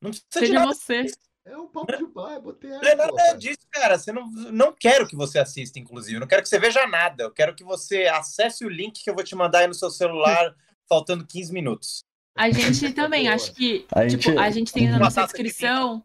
[0.01, 0.73] não precisa Seja de nada.
[0.73, 1.05] você.
[1.45, 3.97] É um papo de pai, botei Não é nada disso, cara.
[3.97, 6.19] Você não, não quero que você assista, inclusive.
[6.19, 7.23] não quero que você veja nada.
[7.23, 9.89] Eu quero que você acesse o link que eu vou te mandar aí no seu
[9.89, 10.53] celular,
[10.89, 12.03] faltando 15 minutos.
[12.35, 13.87] A gente também, acho que.
[13.91, 14.37] A, tipo, gente...
[14.37, 16.03] a gente tem na nossa descrição.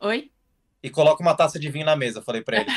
[0.00, 0.30] Oi?
[0.84, 2.70] E coloca uma taça de vinho na mesa, falei pra ele.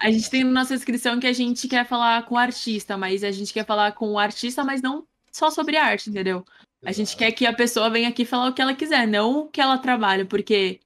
[0.00, 3.24] a gente tem na nossa descrição que a gente quer falar com o artista, mas
[3.24, 6.44] a gente quer falar com o artista, mas não só sobre arte, entendeu?
[6.84, 9.48] A gente quer que a pessoa venha aqui falar o que ela quiser, não o
[9.48, 10.78] que ela trabalha, porque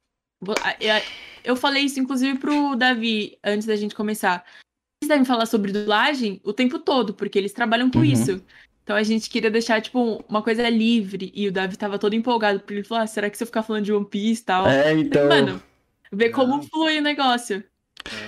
[1.44, 4.42] eu falei isso inclusive pro Davi antes da gente começar.
[5.02, 8.04] Eles devem falar sobre dublagem o tempo todo, porque eles trabalham com uhum.
[8.04, 8.42] isso.
[8.82, 11.30] Então a gente queria deixar, tipo, uma coisa livre.
[11.34, 13.62] E o Davi tava todo empolgado, porque ele falou: ah, será que se eu ficar
[13.62, 14.66] falando de One Piece e tal?
[14.66, 15.26] É, então.
[15.26, 15.62] Mano,
[16.14, 17.64] ver como flui o negócio.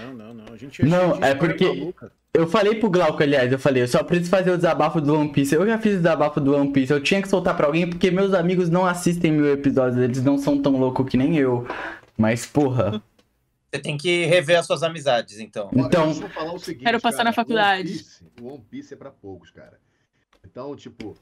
[0.03, 0.55] Não, não, não.
[0.55, 1.93] A gente não, é porque.
[2.33, 5.33] Eu falei pro Glauco, aliás, eu falei, eu só preciso fazer o desabafo do One
[5.33, 5.55] Piece.
[5.55, 8.11] Eu já fiz o desabafo do One Piece, eu tinha que soltar pra alguém porque
[8.11, 11.67] meus amigos não assistem mil episódios, eles não são tão loucos que nem eu.
[12.17, 13.03] Mas, porra.
[13.73, 15.71] Você tem que rever as suas amizades, então.
[15.75, 16.15] Então.
[16.15, 17.91] falar o seguinte, quero passar cara, na faculdade.
[17.91, 19.81] O One, Piece, One Piece é pra poucos, cara.
[20.45, 21.17] Então, tipo,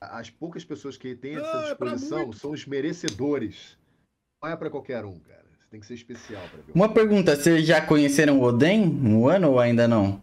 [0.00, 3.78] as poucas pessoas que têm essa ah, disposição é são os merecedores.
[4.42, 5.35] Não é pra qualquer um, cara.
[5.76, 6.72] Tem que ser especial pra ver.
[6.74, 10.22] Uma pergunta, vocês já conheceram o Oden no ano ou ainda não?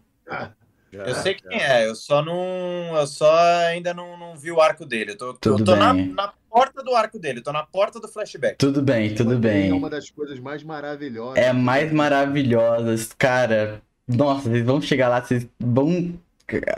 [0.91, 2.97] eu sei quem é, eu só não.
[2.97, 3.31] Eu só
[3.67, 5.11] ainda não, não vi o arco dele.
[5.11, 7.99] Eu tô, tudo eu tô na, na, porta do arco dele, eu tô na porta
[7.99, 8.57] do flashback.
[8.57, 9.69] Tudo bem, tudo bem.
[9.69, 11.37] É uma das coisas mais maravilhosas.
[11.37, 13.79] É mais maravilhosas, cara.
[14.07, 16.17] Nossa, vocês vão chegar lá, vocês vão.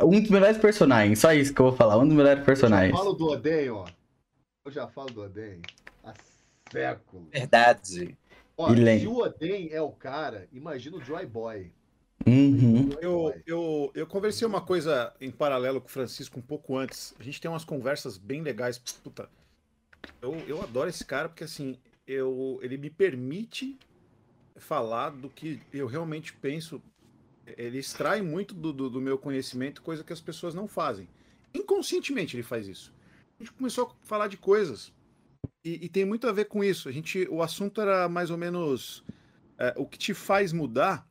[0.04, 2.92] Um dos melhores personagens, só isso que eu vou falar, um dos melhores personagens.
[2.92, 3.86] Eu falo do Oden, ó.
[4.66, 5.62] Eu já falo do Oden
[6.04, 6.14] há
[6.70, 7.28] séculos.
[7.32, 8.18] Verdade.
[8.58, 11.72] Ó, se o Oden é o cara, imagina o Joy Boy.
[12.26, 12.90] Uhum.
[13.02, 17.14] Eu, eu, eu conversei uma coisa em paralelo com o Francisco um pouco antes.
[17.20, 18.78] A gente tem umas conversas bem legais.
[18.78, 19.30] Puta,
[20.22, 21.78] eu, eu adoro esse cara porque assim,
[22.08, 23.78] eu, ele me permite
[24.56, 26.82] falar do que eu realmente penso.
[27.46, 31.08] Ele extrai muito do, do, do meu conhecimento, coisa que as pessoas não fazem.
[31.54, 32.92] Inconscientemente ele faz isso.
[33.40, 34.92] A gente começou a falar de coisas
[35.66, 36.88] e, e tem muito a ver com isso.
[36.88, 39.04] A gente, o assunto era mais ou menos
[39.58, 41.10] é, o que te faz mudar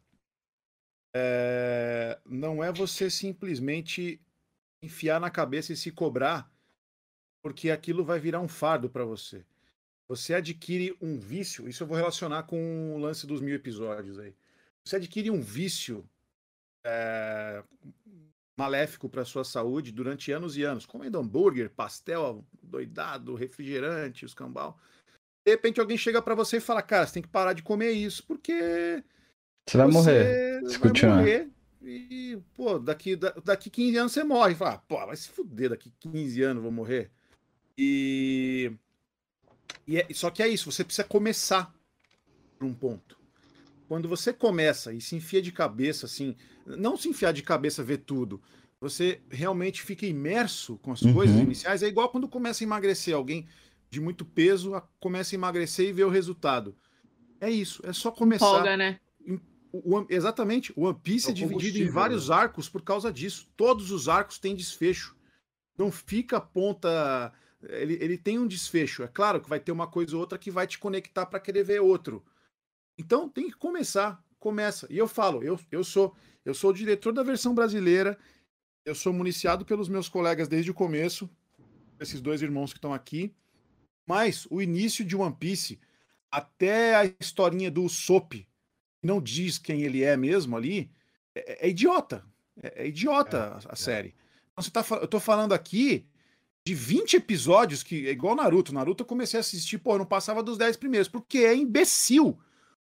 [1.15, 4.21] é, não é você simplesmente
[4.81, 6.51] enfiar na cabeça e se cobrar,
[7.43, 9.45] porque aquilo vai virar um fardo para você.
[10.09, 14.37] Você adquire um vício, isso eu vou relacionar com o lance dos mil episódios aí.
[14.85, 16.09] Você adquire um vício
[16.85, 17.65] é,
[18.57, 22.45] maléfico para sua saúde durante anos e anos, comendo hambúrguer, pastel,
[22.75, 24.79] doidado, refrigerante, os cambal.
[25.47, 27.93] De repente alguém chega para você e fala: "Cara, você tem que parar de comer
[27.93, 29.03] isso, porque
[29.67, 30.61] você vai morrer.
[30.67, 31.17] Se vai continuar.
[31.19, 31.51] morrer
[31.87, 34.55] e, pô, daqui, daqui 15 anos você morre.
[34.55, 37.11] Fala, pô, vai se fuder, daqui 15 anos eu vou morrer.
[37.77, 38.73] E.
[39.87, 41.75] e é, só que é isso, você precisa começar
[42.59, 43.19] por um ponto.
[43.87, 47.99] Quando você começa e se enfia de cabeça, assim, não se enfiar de cabeça ver
[47.99, 48.41] tudo,
[48.85, 51.15] você realmente fica imerso com as uhum.
[51.15, 53.15] coisas iniciais, é igual quando começa a emagrecer.
[53.15, 53.49] Alguém
[53.89, 56.77] de muito peso começa a emagrecer e vê o resultado.
[57.41, 58.45] É isso, é só começar.
[58.45, 59.01] Folga, né?
[59.73, 62.35] O, exatamente, o One Piece é, é dividido em vários né?
[62.35, 63.49] arcos por causa disso.
[63.57, 65.17] Todos os arcos têm desfecho.
[65.79, 67.33] Não fica a ponta.
[67.63, 69.03] Ele, ele tem um desfecho.
[69.03, 71.65] É claro que vai ter uma coisa ou outra que vai te conectar para querer
[71.65, 72.23] ver outro.
[72.99, 74.23] Então tem que começar.
[74.39, 74.87] Começa.
[74.91, 76.15] E eu falo, eu, eu sou
[76.45, 78.19] eu sou o diretor da versão brasileira.
[78.85, 81.31] Eu sou municiado pelos meus colegas desde o começo,
[81.99, 83.35] esses dois irmãos que estão aqui.
[84.07, 85.81] Mas o início de One Piece,
[86.31, 88.47] até a historinha do Sop,
[89.03, 90.91] não diz quem ele é mesmo ali,
[91.35, 92.27] é, é idiota.
[92.63, 93.77] É, é idiota é, a, a é.
[93.77, 94.15] série.
[94.53, 96.07] Então, você tá, eu tô falando aqui
[96.67, 98.75] de 20 episódios que é igual Naruto.
[98.75, 102.39] Naruto eu comecei a assistir, pô, não passava dos 10 primeiros, porque é imbecil.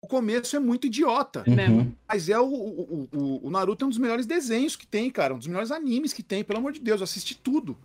[0.06, 1.44] O começo é muito idiota.
[1.48, 1.92] Uhum.
[2.08, 5.34] Mas é o, o, o, o, Naruto é um dos melhores desenhos que tem, cara.
[5.34, 7.02] Um dos melhores animes que tem, pelo amor de Deus.
[7.02, 7.76] Eu assisti tudo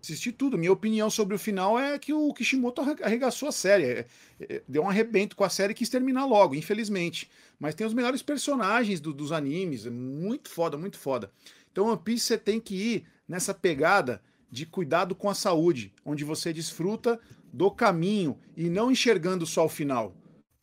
[0.00, 0.56] assisti tudo.
[0.56, 3.84] Minha opinião sobre o final é que o Kishimoto arregaçou a série.
[3.84, 4.06] É,
[4.40, 7.28] é, deu um arrebento com a série e quis terminar logo, infelizmente.
[7.58, 9.84] Mas tem os melhores personagens do, dos animes.
[9.84, 11.30] É muito foda, muito foda.
[11.72, 16.24] Então, One Piece você tem que ir nessa pegada de cuidado com a saúde, onde
[16.24, 17.18] você desfruta
[17.52, 20.14] do caminho e não enxergando só o final.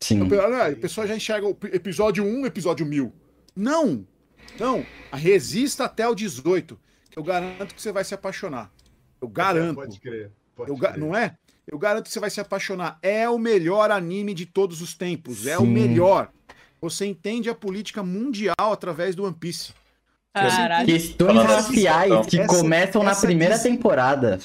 [0.03, 0.21] Sim.
[0.21, 3.13] Ah, o pessoal já enxerga o episódio 1, episódio 1000.
[3.55, 4.05] Não!
[4.59, 6.79] Não, resista até o 18,
[7.09, 8.71] que eu garanto que você vai se apaixonar.
[9.21, 9.75] Eu garanto.
[9.75, 10.31] Pode crer.
[10.55, 10.97] Pode eu, crer.
[10.97, 11.35] Não é?
[11.65, 12.99] Eu garanto que você vai se apaixonar.
[13.01, 15.39] É o melhor anime de todos os tempos.
[15.39, 15.49] Sim.
[15.49, 16.29] É o melhor.
[16.81, 19.73] Você entende a política mundial através do One Piece.
[20.85, 23.63] Questões raciais que essa, começam na primeira des...
[23.63, 24.39] temporada.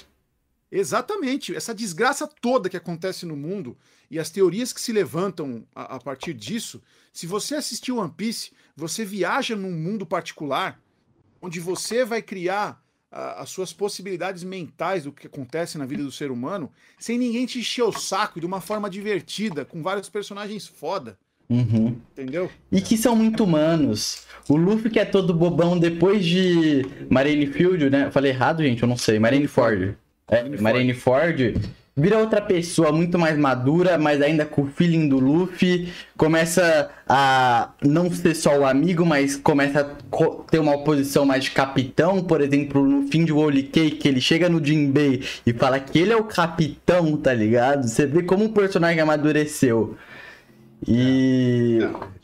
[0.71, 1.55] Exatamente.
[1.57, 3.77] Essa desgraça toda que acontece no mundo
[4.11, 6.83] e as teorias que se levantam a, a partir disso.
[7.13, 10.81] Se você assistir One Piece, você viaja num mundo particular
[11.41, 16.31] onde você vai criar as suas possibilidades mentais do que acontece na vida do ser
[16.31, 21.19] humano, sem ninguém te encher o saco de uma forma divertida, com vários personagens foda.
[21.49, 21.97] Uhum.
[22.13, 22.51] Entendeu?
[22.71, 24.27] E que são muito humanos.
[24.47, 28.11] O Luffy que é todo bobão depois de Marineford, né?
[28.11, 29.19] Falei errado, gente, eu não sei.
[30.31, 31.55] É, Marineford
[31.99, 37.71] vira outra pessoa muito mais madura, mas ainda com o feeling do Luffy, começa a
[37.83, 42.41] não ser só o amigo, mas começa a ter uma oposição mais de capitão, por
[42.41, 46.17] exemplo, no fim de Holy Cake, ele chega no Jinbei e fala que ele é
[46.17, 47.87] o capitão, tá ligado?
[47.87, 49.97] Você vê como o personagem amadureceu.
[50.87, 51.81] E...
[51.83, 52.18] É.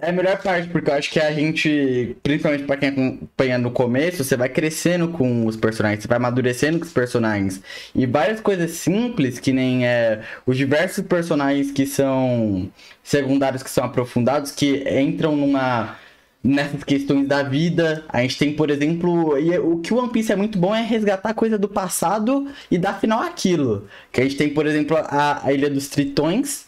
[0.00, 3.72] É a melhor parte, porque eu acho que a gente, principalmente pra quem acompanha no
[3.72, 7.60] começo, você vai crescendo com os personagens, você vai amadurecendo com os personagens.
[7.92, 12.70] E várias coisas simples, que nem é, os diversos personagens que são
[13.02, 15.96] secundários, que são aprofundados, que entram numa
[16.44, 18.04] nessas questões da vida.
[18.08, 20.82] A gente tem, por exemplo, e o que o One Piece é muito bom é
[20.82, 23.88] resgatar coisa do passado e dar final àquilo.
[24.12, 26.66] Que a gente tem, por exemplo, a, a Ilha dos Tritões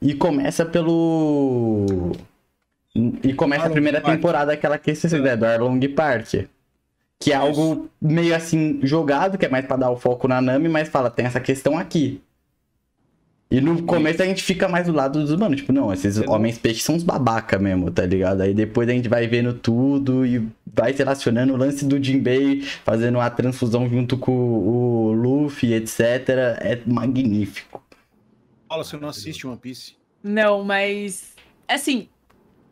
[0.00, 2.12] e começa pelo
[2.94, 4.14] e começa Arlong a primeira Park.
[4.14, 5.36] temporada, aquela que você é.
[5.36, 6.46] do Arlong Park.
[7.18, 10.68] Que é algo meio assim jogado, que é mais pra dar o foco na Nami,
[10.68, 12.20] mas fala, tem essa questão aqui.
[13.50, 16.58] E no começo a gente fica mais do lado dos mano, tipo, não, esses homens
[16.58, 18.40] peixes são uns babaca mesmo, tá ligado?
[18.40, 22.62] Aí depois a gente vai vendo tudo e vai se relacionando o lance do Jinbei,
[22.84, 26.00] fazendo uma transfusão junto com o Luffy, etc.
[26.60, 27.82] É magnífico.
[28.68, 29.94] Fala, você não assiste One Piece?
[30.22, 31.34] Não, mas
[31.68, 32.08] assim,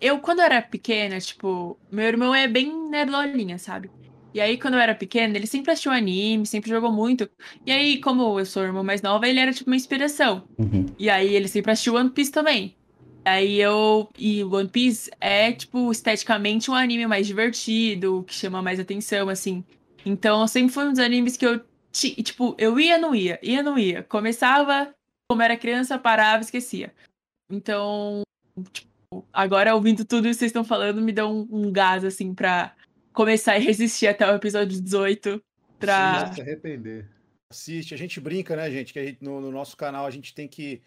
[0.02, 3.88] eu, quando eu era pequena, tipo, meu irmão é bem nerdolinha, sabe?
[4.34, 7.30] E aí, quando eu era pequena, ele sempre assistiu anime, sempre jogou muito.
[7.64, 10.42] E aí, como eu sou irmã mais nova, ele era tipo uma inspiração.
[10.58, 10.86] Uhum.
[10.98, 12.74] E aí, ele sempre assistiu One Piece também.
[13.24, 14.08] Aí eu.
[14.18, 19.62] E One Piece é, tipo, esteticamente um anime mais divertido, que chama mais atenção, assim.
[20.04, 21.60] Então, sempre foi um dos animes que eu.
[21.92, 24.02] Tipo, eu ia, não ia, ia, não ia.
[24.02, 24.92] Começava,
[25.30, 26.92] como era criança, parava, esquecia.
[27.50, 28.22] Então,
[28.72, 28.91] tipo,
[29.32, 32.74] agora ouvindo tudo isso que vocês estão falando, me dá um, um gás, assim, pra
[33.12, 35.42] começar a resistir até o episódio 18.
[35.78, 36.26] Pra...
[36.26, 37.08] Sim, se arrepender.
[37.50, 38.92] Assiste, a gente brinca, né, gente?
[38.92, 40.82] Que gente, no, no, nosso canal a gente tem que.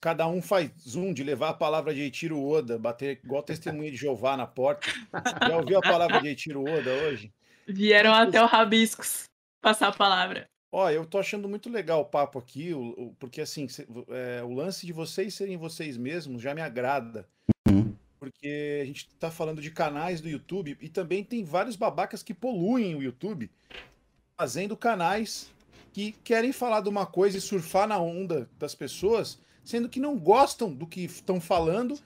[0.00, 3.96] Cada um faz um de levar a palavra de Eiichiro Oda, bater igual testemunha de
[3.96, 4.86] Jeová na porta.
[5.48, 7.32] Já ouviu a palavra de Eiichiro Oda hoje?
[7.66, 9.24] Vieram até o Rabiscos
[9.60, 10.46] passar a palavra.
[10.70, 13.66] Ó, eu tô achando muito legal o papo aqui, o, o, porque assim,
[14.08, 17.28] é, o lance de vocês serem vocês mesmos já me agrada.
[18.30, 22.34] Porque a gente tá falando de canais do YouTube e também tem vários babacas que
[22.34, 23.50] poluem o YouTube,
[24.36, 25.52] fazendo canais
[25.92, 30.18] que querem falar de uma coisa e surfar na onda das pessoas, sendo que não
[30.18, 31.98] gostam do que estão falando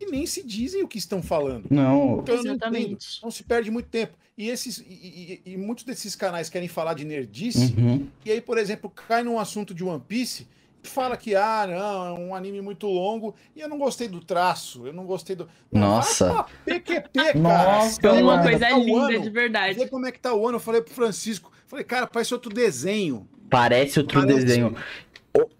[0.00, 1.66] e nem se dizem o que estão falando.
[1.70, 2.20] Não.
[2.20, 3.20] Então, Exatamente.
[3.20, 4.16] Não, não, se perde muito tempo.
[4.36, 8.06] E, esses, e, e, e, muitos desses canais querem falar de nerdice, uhum.
[8.22, 10.46] e aí, por exemplo, cai num assunto de One Piece
[10.86, 14.86] fala que, ah, não, é um anime muito longo, e eu não gostei do traço,
[14.86, 15.48] eu não gostei do...
[15.70, 16.44] Nossa!
[16.64, 17.38] PQP, cara!
[17.38, 19.78] Nossa, uma coisa tá linda, ano, de verdade.
[19.78, 22.52] Vê como é que tá o ano, eu falei pro Francisco, falei, cara, parece outro
[22.52, 23.28] desenho.
[23.48, 24.44] Parece outro parece...
[24.44, 24.76] desenho.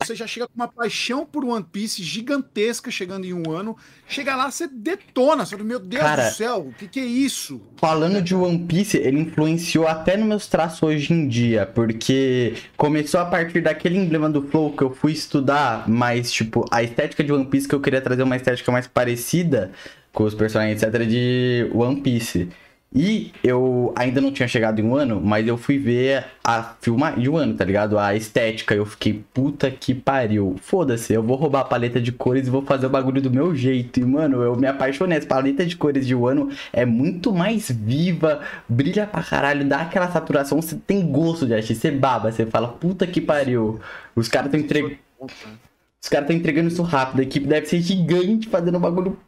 [0.02, 3.76] Você já chega com uma paixão por One Piece gigantesca chegando em um ano.
[4.08, 5.44] Chega lá, você detona.
[5.44, 7.60] Você fala, meu Deus Cara, do céu, o que, que é isso?
[7.76, 11.66] Falando de One Piece, ele influenciou até nos meus traços hoje em dia.
[11.66, 16.82] Porque começou a partir daquele emblema do Flow que eu fui estudar, mas, tipo, a
[16.82, 19.72] estética de One Piece que eu queria trazer uma estética mais parecida
[20.12, 22.48] com os personagens, etc., de One Piece.
[22.94, 27.20] E eu ainda não tinha chegado em um ano, mas eu fui ver a filmagem
[27.20, 27.98] de um ano, tá ligado?
[27.98, 28.74] A estética.
[28.74, 30.56] Eu fiquei, puta que pariu.
[30.62, 33.54] Foda-se, eu vou roubar a paleta de cores e vou fazer o bagulho do meu
[33.54, 34.00] jeito.
[34.00, 35.18] E, mano, eu me apaixonei.
[35.18, 40.10] Essa paleta de cores de Wano é muito mais viva, brilha pra caralho, dá aquela
[40.10, 40.62] saturação.
[40.62, 43.78] Você tem gosto de assistir, você baba, você fala, puta que pariu.
[44.14, 44.96] Os caras estão entregando.
[45.20, 47.20] Os caras estão entregando isso rápido.
[47.20, 49.18] A equipe deve ser gigante fazendo o bagulho.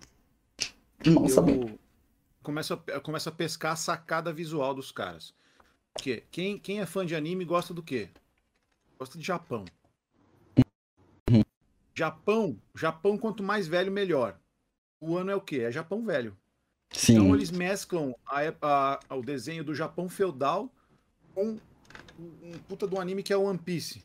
[1.04, 1.77] Nossa, eu
[2.48, 5.34] começo a, começo a pescar a sacada visual dos caras.
[5.92, 8.08] Porque quem, quem é fã de anime gosta do quê?
[8.98, 9.66] Gosta de Japão.
[11.94, 14.38] Japão, Japão quanto mais velho, melhor.
[14.98, 15.58] O ano é o quê?
[15.58, 16.34] É Japão velho.
[16.90, 17.16] Sim.
[17.16, 20.72] Então eles mesclam a, a, o desenho do Japão feudal
[21.34, 21.58] com
[22.18, 24.02] um puta do anime que é o One Piece.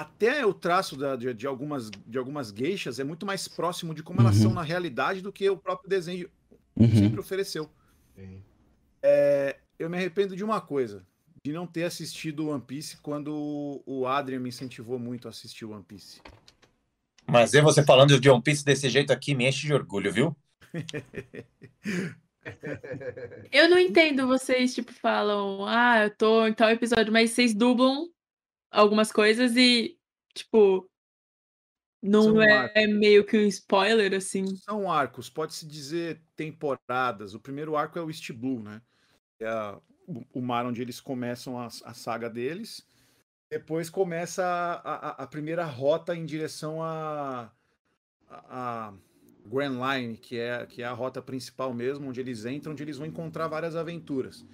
[0.00, 4.02] Até o traço da, de, de, algumas, de algumas geixas é muito mais próximo de
[4.02, 4.24] como uhum.
[4.24, 6.26] elas são na realidade do que o próprio desenho
[6.74, 6.88] uhum.
[6.88, 7.68] sempre ofereceu.
[9.02, 11.04] É, eu me arrependo de uma coisa,
[11.44, 15.84] de não ter assistido One Piece quando o Adrian me incentivou muito a assistir One
[15.84, 16.22] Piece.
[17.26, 20.34] Mas ver você falando de One Piece desse jeito aqui me enche de orgulho, viu?
[23.52, 28.08] eu não entendo vocês, tipo, falam, ah, eu tô em tal episódio, mas vocês dublam
[28.70, 29.98] algumas coisas e,
[30.34, 30.88] tipo,
[32.02, 34.46] não é meio que um spoiler, assim.
[34.56, 37.34] São arcos, pode-se dizer temporadas.
[37.34, 38.80] O primeiro arco é o East Blue, né?
[39.38, 39.76] É
[40.32, 42.86] o mar onde eles começam a, a saga deles.
[43.50, 47.50] Depois começa a, a, a, primeira rota em direção a,
[48.28, 48.94] a,
[49.44, 52.96] Grand Line, que é, que é a rota principal mesmo, onde eles entram, onde eles
[52.96, 54.44] vão encontrar várias aventuras.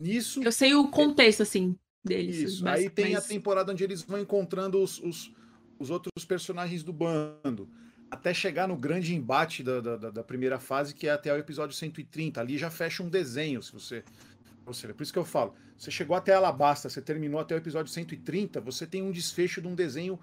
[0.00, 0.42] Nisso.
[0.42, 1.78] Eu sei o contexto, assim
[2.08, 2.36] deles.
[2.36, 2.64] Isso.
[2.64, 3.24] Mas, Aí tem mas...
[3.24, 5.32] a temporada onde eles vão encontrando os, os,
[5.78, 7.68] os, outros personagens do bando.
[8.10, 11.76] Até chegar no grande embate da, da, da, primeira fase, que é até o episódio
[11.76, 12.40] 130.
[12.40, 14.02] Ali já fecha um desenho, se você.
[14.64, 15.54] você por isso que eu falo.
[15.76, 19.68] Você chegou até Alabasta, você terminou até o episódio 130, você tem um desfecho de
[19.68, 20.18] um desenho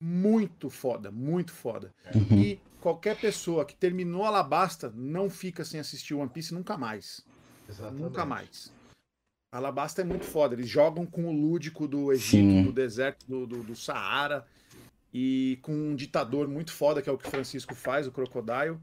[0.00, 1.94] muito foda, muito foda.
[2.14, 2.38] Uhum.
[2.40, 7.24] E qualquer pessoa que terminou Alabasta não fica sem assistir One Piece nunca mais.
[7.68, 8.02] Exatamente.
[8.02, 8.72] Nunca mais.
[9.50, 10.54] Alabasta é muito foda.
[10.54, 12.62] Eles jogam com o lúdico do Egito, Sim.
[12.64, 14.44] do deserto do, do, do, Saara,
[15.12, 18.78] e com um ditador muito foda, que é o que o Francisco faz, o Crocodile.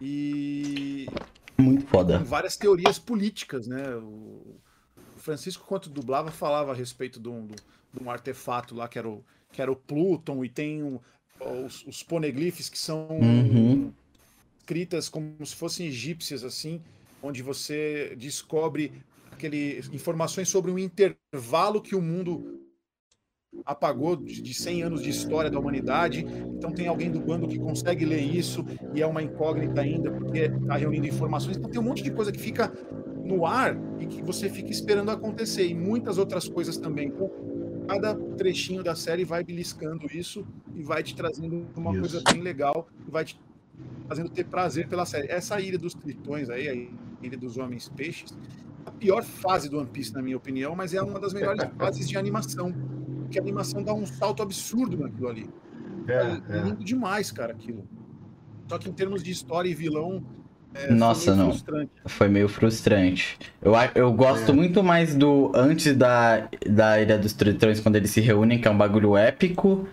[0.00, 1.06] E.
[1.56, 2.18] Muito foda.
[2.18, 3.94] Com várias teorias políticas, né?
[3.96, 4.60] O,
[5.16, 9.24] Francisco, quando dublava, falava a respeito de um, de um artefato lá que era o,
[9.50, 11.00] que era o Pluton, e tem um,
[11.40, 13.92] os, os poneglyphs que são uhum.
[14.58, 16.80] escritas como se fossem egípcias, assim,
[17.22, 18.92] onde você descobre
[19.36, 22.56] aquele informações sobre um intervalo que o mundo
[23.64, 26.26] apagou de 100 anos de história da humanidade.
[26.56, 28.64] Então tem alguém do bando que consegue ler isso
[28.94, 31.56] e é uma incógnita ainda porque está reunindo informações.
[31.56, 32.72] Então tem um monte de coisa que fica
[33.24, 37.08] no ar e que você fica esperando acontecer e muitas outras coisas também.
[37.08, 37.30] Então,
[37.88, 42.00] cada trechinho da série vai beliscando isso e vai te trazendo uma isso.
[42.00, 43.40] coisa bem legal e vai te
[44.08, 45.28] fazendo ter prazer pela série.
[45.30, 46.74] Essa ilha dos tritões aí, a
[47.24, 48.36] ilha dos homens peixes,
[48.86, 52.08] a pior fase do One Piece, na minha opinião, mas é uma das melhores fases
[52.08, 52.72] de animação.
[53.22, 55.50] Porque a animação dá um salto absurdo naquilo ali.
[56.06, 57.84] É, é, é lindo demais, cara, aquilo.
[58.68, 60.24] Só que em termos de história e vilão.
[60.74, 61.50] É, Nossa, foi não.
[61.50, 61.92] Frustrante.
[62.06, 63.38] Foi meio frustrante.
[63.60, 64.54] Eu, eu gosto é.
[64.54, 68.70] muito mais do antes da, da Ilha dos Tritões, quando eles se reúnem, que é
[68.70, 69.88] um bagulho épico.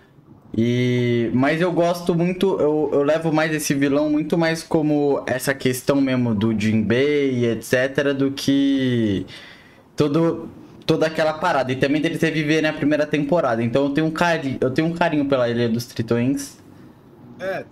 [0.56, 5.52] E mas eu gosto muito, eu, eu levo mais esse vilão muito mais como essa
[5.52, 9.26] questão mesmo do Jinbei, etc, do que
[9.96, 10.48] todo
[10.86, 13.62] toda aquela parada e também dele reviver na primeira temporada.
[13.62, 16.58] Então eu tenho um carinho, eu tenho um carinho pela Ilha dos Tritões.
[17.40, 17.64] É,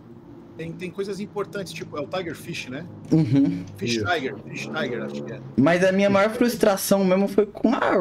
[0.57, 2.85] tem, tem coisas importantes, tipo, é o Tiger Fish, né?
[3.11, 3.65] Uhum.
[3.77, 5.41] Fish Tiger, Fish Tiger, acho que é.
[5.57, 7.93] Mas a minha maior frustração mesmo foi com a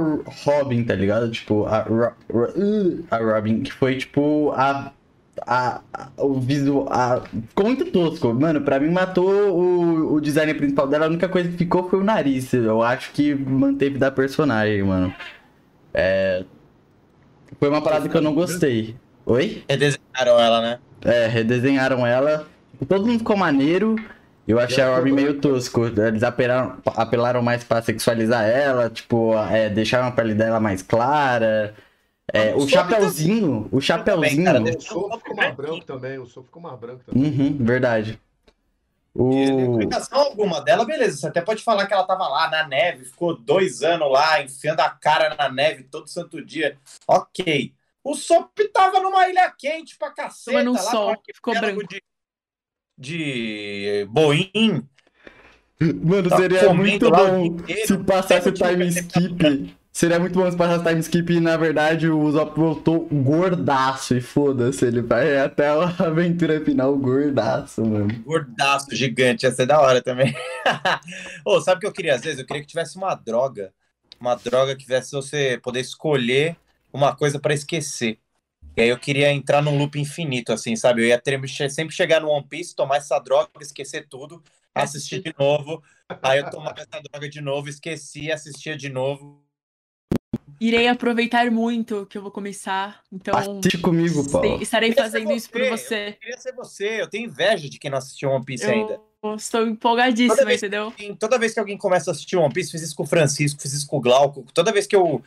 [0.43, 1.31] Robin, tá ligado?
[1.31, 2.11] Tipo, a, Ro
[3.09, 4.93] a Robin, que foi tipo a.
[5.47, 6.87] A, a, o visual.
[6.91, 8.33] A, ficou muito tosco.
[8.33, 11.05] Mano, pra mim matou o, o design principal dela.
[11.05, 12.53] A única coisa que ficou foi o nariz.
[12.53, 15.11] Eu acho que manteve da personagem, mano.
[15.93, 16.43] É.
[17.57, 18.95] Foi uma parada que eu não gostei.
[19.25, 19.63] Oi?
[19.67, 20.79] Redesenharam ela, né?
[21.03, 22.47] É, redesenharam ela.
[22.87, 23.95] Todo mundo ficou maneiro.
[24.47, 25.85] Eu achei a Robin meio tosco.
[25.85, 31.73] Eles apelaram, apelaram mais pra sexualizar ela, tipo, é, deixaram a pele dela mais clara.
[32.33, 34.45] É, o, o chapeuzinho, o chapeuzinho.
[34.45, 37.23] Também, cara, o Sop ficou mais branco também, o Sop ficou mais branco também.
[37.23, 38.19] Uhum, verdade.
[39.13, 39.29] O...
[39.31, 41.17] Explicação alguma dela, beleza.
[41.17, 44.79] Você até pode falar que ela tava lá na neve, ficou dois anos lá, enfiando
[44.79, 46.77] a cara na neve todo santo dia.
[47.05, 47.73] Ok.
[48.03, 50.57] O Sop tava numa ilha quente pra caceta.
[50.57, 51.87] Mas no sol, que ficou branco.
[51.87, 52.01] De,
[52.97, 54.87] de Boeing.
[56.03, 59.75] Mano, tá seria muito bom se passasse o time skip.
[59.91, 64.15] Seria muito bom se passasse time skip e, na verdade, o Zop voltou gordaço.
[64.15, 68.13] E foda-se, ele vai até a aventura final gordaço, mano.
[68.23, 69.45] Gordaço, gigante.
[69.45, 70.33] Ia ser da hora também.
[71.45, 72.39] oh, sabe o que eu queria às vezes?
[72.39, 73.73] Eu queria que tivesse uma droga.
[74.19, 76.55] Uma droga que tivesse você poder escolher
[76.93, 78.19] uma coisa para esquecer.
[78.75, 81.01] E aí eu queria entrar num loop infinito, assim, sabe?
[81.01, 81.39] Eu ia ter,
[81.69, 84.41] sempre chegar no One Piece, tomar essa droga, esquecer tudo,
[84.73, 85.83] assistir de novo.
[86.21, 89.43] Aí eu tomava essa droga de novo, esquecia, assistia de novo.
[90.59, 93.01] Irei aproveitar muito que eu vou começar.
[93.11, 93.35] Então.
[93.35, 94.61] Assiste comigo, Paulo.
[94.61, 96.09] Estarei fazendo isso por você.
[96.09, 97.01] Eu queria ser você.
[97.01, 98.71] Eu tenho inveja de quem não assistiu One Piece eu...
[98.71, 99.01] ainda.
[99.35, 100.93] Estou empolgadíssima, toda vez, entendeu?
[101.19, 103.71] Toda vez que alguém começa a assistir One Piece, fiz isso com o Francisco, fiz
[103.71, 104.45] isso com o Glauco.
[104.51, 105.23] Toda vez que eu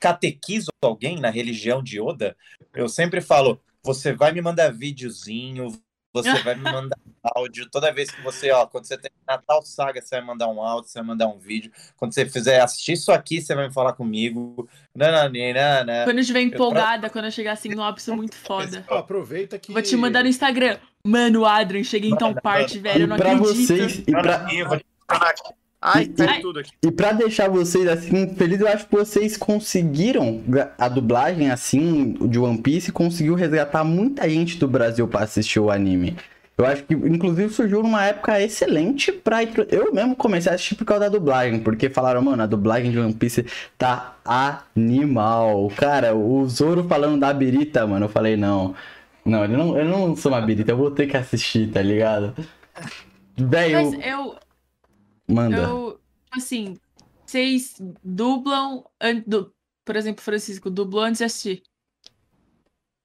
[0.00, 2.34] catequizo alguém na religião de Oda,
[2.74, 5.78] eu sempre falo: você vai me mandar videozinho,
[6.12, 7.68] você vai me mandar áudio.
[7.70, 10.90] Toda vez que você, ó, quando você tem Natal Saga, você vai mandar um áudio,
[10.90, 11.70] você vai mandar um vídeo.
[11.96, 14.68] Quando você fizer assistir isso aqui, você vai me falar comigo.
[14.94, 17.10] Nananina, quando eu estiver empolgada, eu...
[17.10, 18.84] quando eu chegar assim no ápice muito foda.
[18.88, 19.72] Aproveita que.
[19.72, 20.78] Vou te mandar no Instagram.
[21.04, 23.02] Mano, Adrian, cheguei em tal parte, velho.
[23.02, 23.66] Eu não pra acredito.
[23.66, 24.46] Vocês, e pra...
[25.80, 26.06] Ai,
[26.42, 26.70] tudo aqui.
[26.82, 30.42] E pra deixar vocês assim felizes, eu acho que vocês conseguiram
[30.76, 35.70] a dublagem assim de One Piece conseguiu resgatar muita gente do Brasil para assistir o
[35.70, 36.16] anime.
[36.58, 39.38] Eu acho que, inclusive, surgiu numa época excelente pra.
[39.70, 42.98] Eu mesmo comecei a assistir por causa da dublagem, porque falaram, mano, a dublagem de
[42.98, 43.46] One Piece
[43.78, 45.72] tá animal.
[45.74, 48.74] Cara, o Zoro falando da Birita, mano, eu falei, não.
[49.24, 52.34] Não, ele não, ele não sou uma Birita, eu vou ter que assistir, tá ligado?
[53.38, 53.92] Velho.
[53.92, 54.36] Mas eu
[55.30, 55.56] Manda.
[55.56, 56.00] Eu,
[56.30, 56.78] assim,
[57.24, 58.84] vocês dublam,
[59.26, 59.54] do,
[59.84, 61.62] por exemplo, Francisco, dublou antes de assistir?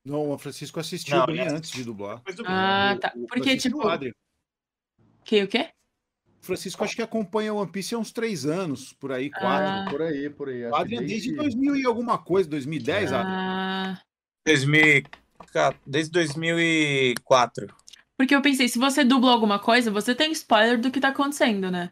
[0.05, 2.21] Não, o Francisco assistiu não, bem antes de dublar.
[2.45, 3.13] Ah, tá.
[3.27, 3.79] Porque, tipo.
[5.23, 5.69] Que, o quê?
[6.41, 9.67] O Francisco acho que acompanha One Piece há uns três anos, por aí, quatro.
[9.67, 9.85] Ah.
[9.89, 10.63] Por aí, por aí.
[10.65, 11.33] O Adrian desde...
[11.33, 13.99] desde 2000 e alguma coisa, 2010, ah.
[14.45, 14.93] Adrian.
[15.87, 17.75] Desde 2004.
[18.15, 21.71] Porque eu pensei, se você dubla alguma coisa, você tem spoiler do que tá acontecendo,
[21.71, 21.89] né?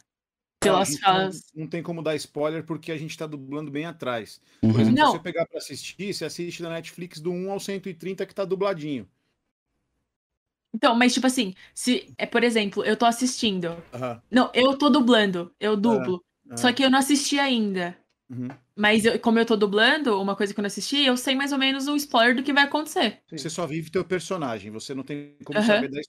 [0.64, 1.52] Pelas falas.
[1.53, 4.41] Não, não, tem como dar spoiler porque a gente tá dublando bem atrás.
[4.61, 4.80] Por uhum.
[4.80, 5.11] exemplo, não.
[5.11, 8.45] se você pegar para assistir, você assiste na Netflix do 1 ao 130 que tá
[8.45, 9.07] dubladinho.
[10.73, 13.68] Então, mas tipo assim, se é, por exemplo, eu tô assistindo.
[13.94, 14.19] Uhum.
[14.31, 16.23] Não, eu tô dublando, eu dublo.
[16.49, 16.57] Uhum.
[16.57, 17.95] Só que eu não assisti ainda.
[18.30, 18.48] Uhum.
[18.76, 21.52] Mas eu, como eu tô dublando, uma coisa que eu não assisti, eu sei mais
[21.52, 23.19] ou menos o spoiler do que vai acontecer.
[23.30, 26.02] Você só vive teu personagem, você não tem como saber da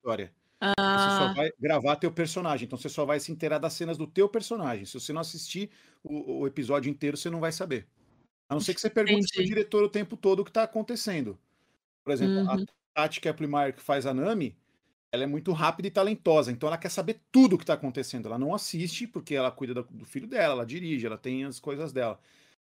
[0.00, 0.32] história.
[0.60, 0.74] Ah.
[0.76, 4.06] Você só vai gravar teu personagem, então você só vai se inteirar das cenas do
[4.06, 4.84] teu personagem.
[4.86, 5.70] Se você não assistir
[6.02, 7.86] o, o episódio inteiro, você não vai saber.
[8.48, 11.38] A não ser que você pergunte pro diretor o tempo todo o que tá acontecendo.
[12.04, 12.50] Por exemplo, uhum.
[12.50, 12.58] a
[12.94, 14.56] Tati Kepler que faz a Nami,
[15.10, 18.26] ela é muito rápida e talentosa, então ela quer saber tudo o que tá acontecendo.
[18.26, 21.92] Ela não assiste, porque ela cuida do filho dela, ela dirige, ela tem as coisas
[21.92, 22.18] dela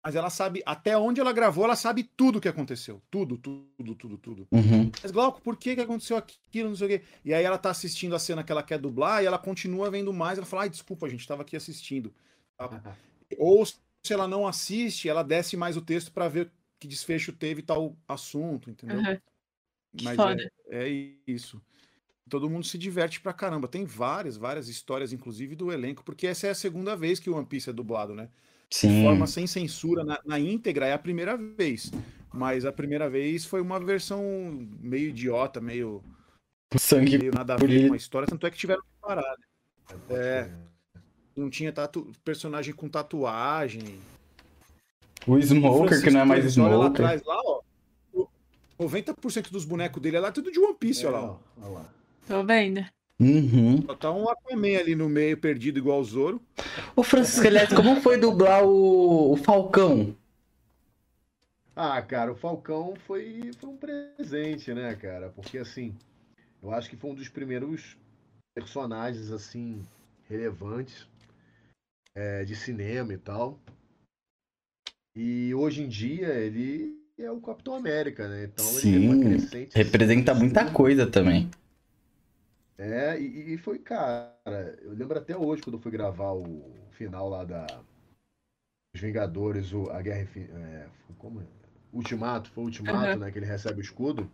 [0.07, 3.03] mas ela sabe, até onde ela gravou, ela sabe tudo o que aconteceu.
[3.11, 4.49] Tudo, tudo, tudo, tudo.
[4.53, 4.89] Uhum.
[5.03, 7.05] Mas, Glauco, por que, que aconteceu aquilo, não sei o quê?
[7.25, 10.13] E aí ela tá assistindo a cena que ela quer dublar e ela continua vendo
[10.13, 10.39] mais.
[10.39, 12.15] Ela fala, ai, desculpa, a gente tava aqui assistindo.
[12.61, 12.93] Uhum.
[13.37, 13.75] Ou se
[14.09, 18.71] ela não assiste, ela desce mais o texto para ver que desfecho teve tal assunto,
[18.71, 18.99] entendeu?
[18.99, 19.19] Uhum.
[20.03, 20.19] Mas
[20.71, 21.61] é, é, isso.
[22.31, 23.67] Todo mundo se diverte pra caramba.
[23.67, 27.35] Tem várias, várias histórias, inclusive, do elenco, porque essa é a segunda vez que o
[27.35, 28.29] One Piece é dublado, né?
[28.71, 28.89] Sim.
[28.89, 31.91] de forma sem censura na, na, íntegra é a primeira vez.
[32.33, 34.23] Mas a primeira vez foi uma versão
[34.81, 36.03] meio idiota, meio.
[36.77, 39.37] Sangue meio nada a ver com a história, tanto é que tiveram que parar.
[39.39, 39.97] Né?
[40.11, 40.51] É.
[41.35, 42.11] Não tinha tatu...
[42.25, 44.01] personagem com tatuagem.
[45.27, 46.79] O Smoker, que não é mais Smoker.
[46.79, 47.61] Lá atrás, lá, ó,
[48.79, 51.39] 90% dos bonecos dele é lá tudo de One Piece, é, olha lá.
[51.63, 51.85] Ó.
[52.27, 52.85] Tô vendo.
[53.19, 53.83] Uhum.
[53.87, 56.41] Só tá um Aquaman ali no meio, perdido igual o Zoro.
[56.95, 60.15] Ô, Francisco, aliás, como foi dublar o, o Falcão?
[61.75, 65.31] Ah, cara, o Falcão foi, foi um presente, né, cara?
[65.31, 65.95] Porque, assim,
[66.63, 67.97] eu acho que foi um dos primeiros
[68.55, 69.83] personagens, assim,
[70.29, 71.07] relevantes
[72.15, 73.59] é, de cinema e tal.
[75.15, 78.45] E hoje em dia ele é o Capitão América, né?
[78.45, 79.69] Então ele Sim, crescente.
[79.71, 81.51] assim, representa muita coisa também.
[82.79, 84.35] É, e, e foi, cara,
[84.83, 87.67] eu lembro até hoje quando eu fui gravar o final lá da
[88.93, 90.89] Os Vingadores, o, a Guerra é,
[91.19, 91.41] como?
[91.93, 93.21] Ultimato, foi o Ultimato, Aham.
[93.21, 94.29] né, que ele recebe o escudo.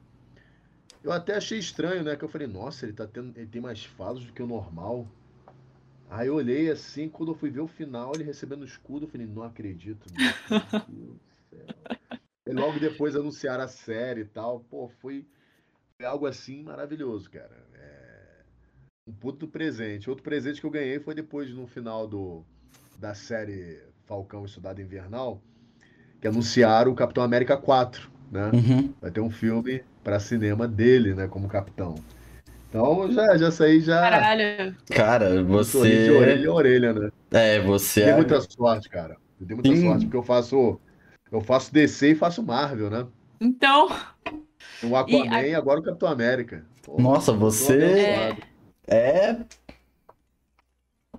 [1.02, 3.84] Eu até achei estranho, né, que eu falei, nossa, ele tá tendo, ele tem mais
[3.84, 5.06] falas do que o normal.
[6.10, 9.10] Aí eu olhei assim, quando eu fui ver o final, ele recebendo o escudo, eu
[9.10, 10.20] falei, não acredito, meu
[10.88, 11.20] Deus do
[11.50, 11.74] céu.
[12.46, 15.26] E logo depois anunciaram a série e tal, pô, foi,
[15.96, 17.66] foi algo assim maravilhoso, cara.
[19.06, 20.08] Um puto presente.
[20.08, 22.44] Outro presente que eu ganhei foi depois, no final do,
[22.98, 25.42] da série Falcão e Soldado Invernal,
[26.20, 28.50] que anunciaram o Capitão América 4, né?
[28.54, 28.94] Uhum.
[29.00, 31.96] Vai ter um filme para cinema dele, né, como capitão.
[32.68, 34.76] Então já, já saí já Caralho.
[34.94, 35.30] Cara,
[35.64, 36.44] sorriso de orelha você.
[36.44, 37.10] em orelha, né?
[37.32, 38.16] É, você Dei é.
[38.16, 39.16] muita sorte, cara.
[39.40, 39.82] Eu dei muita Sim.
[39.82, 40.80] sorte, porque eu faço.
[41.30, 43.06] Eu faço DC e faço Marvel, né?
[43.40, 43.88] Então,
[44.82, 46.64] O Aquaman e agora o Capitão América.
[46.82, 48.36] Pô, Nossa, você-.
[48.92, 49.36] É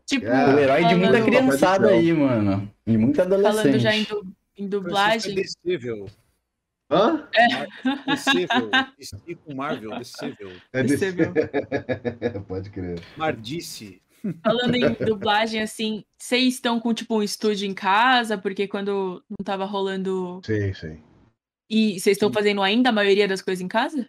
[0.05, 2.71] tipo, É, o herói de muita falando- criançada aí, mano.
[2.85, 3.79] E muita falando adolescente.
[3.79, 4.27] já em, du-
[4.57, 5.33] em dublagem.
[5.33, 6.05] Francisco é descível.
[6.91, 7.27] Hã?
[8.05, 8.69] Descível.
[9.55, 10.51] Marvel, descível.
[10.73, 10.97] É viu?
[12.47, 13.01] Pode crer.
[13.17, 14.01] Mardice.
[14.43, 18.37] Falando em dublagem, assim, vocês estão com, tipo, um estúdio em casa?
[18.37, 20.39] Porque quando não tava rolando.
[20.45, 20.99] Sim, sim.
[21.69, 24.07] E vocês estão fazendo ainda a maioria das coisas em casa?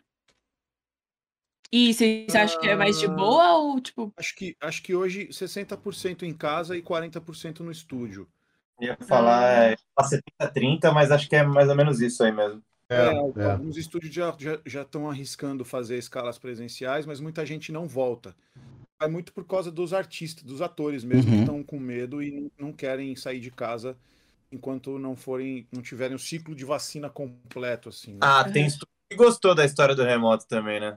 [1.76, 3.08] E vocês acham que é mais de Ah.
[3.08, 4.12] boa ou, tipo.
[4.16, 8.28] Acho que, acho que hoje 60% em casa e 40% no estúdio.
[8.80, 9.76] Ia falar é,
[10.40, 12.62] 70-30, mas acho que é mais ou menos isso aí mesmo.
[12.88, 13.50] É, É, é.
[13.50, 18.36] Alguns estúdios já já já estão arriscando fazer escalas presenciais, mas muita gente não volta.
[19.02, 21.40] É muito por causa dos artistas, dos atores mesmo, que Uhum.
[21.42, 23.96] estão com medo e não- não querem sair de casa
[24.52, 28.12] enquanto não forem, não tiverem o ciclo de vacina completo, assim.
[28.12, 28.18] né?
[28.22, 30.96] Ah, tem estúdio que gostou da história do remoto também, né?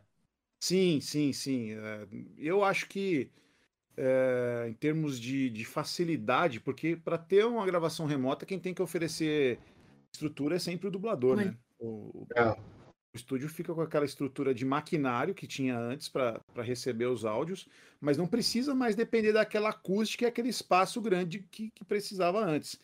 [0.60, 1.72] Sim, sim, sim.
[1.74, 2.08] É,
[2.38, 3.30] eu acho que
[3.96, 8.82] é, em termos de, de facilidade, porque para ter uma gravação remota, quem tem que
[8.82, 9.60] oferecer
[10.14, 11.46] estrutura é sempre o dublador, Oi.
[11.46, 11.58] né?
[11.80, 11.86] O,
[12.24, 12.52] o- É.
[12.52, 12.58] o
[13.16, 17.68] estúdio fica com aquela estrutura de maquinário que tinha antes para receber os áudios,
[18.00, 22.80] mas não precisa mais depender daquela acústica e aquele espaço grande que, que precisava antes.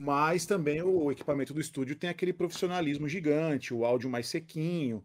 [0.00, 5.04] Mas também o equipamento do estúdio tem aquele profissionalismo gigante, o áudio mais sequinho,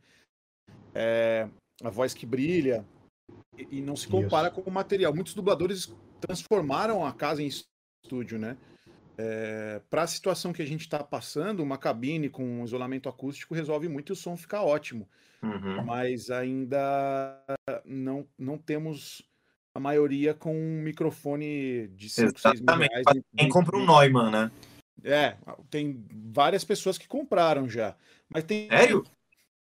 [0.96, 1.48] é,
[1.84, 2.86] a voz que brilha,
[3.58, 5.14] e, e não se compara com o material.
[5.14, 8.58] Muitos dubladores transformaram a casa em estúdio, né?
[9.90, 13.90] Para a situação que a gente está passando, uma cabine com um isolamento acústico resolve
[13.90, 15.10] muito e o som fica ótimo.
[15.44, 15.84] Uhum.
[15.84, 17.44] Mas ainda
[17.84, 19.22] não, não temos
[19.76, 23.06] a maioria com um microfone de 5, 6 mil reais.
[23.36, 24.52] Quem compra um Neumann, né?
[25.04, 25.38] É,
[25.70, 27.96] tem várias pessoas que compraram já.
[28.30, 28.70] Mas tem.
[28.70, 29.06] Sério?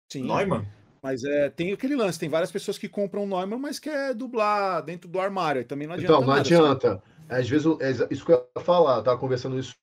[0.09, 0.23] Sim.
[0.23, 0.65] Neumann?
[1.01, 5.09] Mas é, tem aquele lance, tem várias pessoas que compram Neumann, mas quer dublar dentro
[5.09, 5.59] do armário.
[5.59, 6.13] aí Também não adianta.
[6.13, 7.03] Então, não nada, adianta.
[7.27, 9.73] Às vezes, é isso que eu ia falar, eu tava conversando isso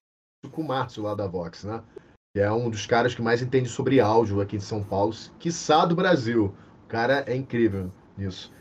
[0.51, 1.83] com o Márcio lá da Vox, né?
[2.33, 5.85] Que é um dos caras que mais entende sobre áudio aqui de São Paulo, quiçá
[5.85, 6.53] do Brasil.
[6.85, 8.53] O cara é incrível nisso.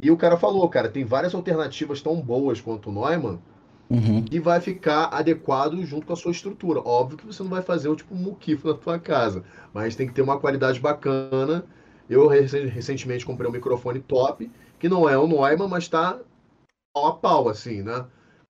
[0.00, 3.40] E o cara falou, cara, tem várias alternativas tão boas quanto o Neumann
[3.88, 4.24] Uhum.
[4.24, 6.80] que vai ficar adequado junto com a sua estrutura.
[6.80, 10.12] Óbvio que você não vai fazer o tipo muquifo na tua casa, mas tem que
[10.12, 11.64] ter uma qualidade bacana.
[12.08, 16.20] Eu recen- recentemente comprei um microfone top, que não é o Neumann, mas tá
[16.94, 18.06] pau a pau, assim, né?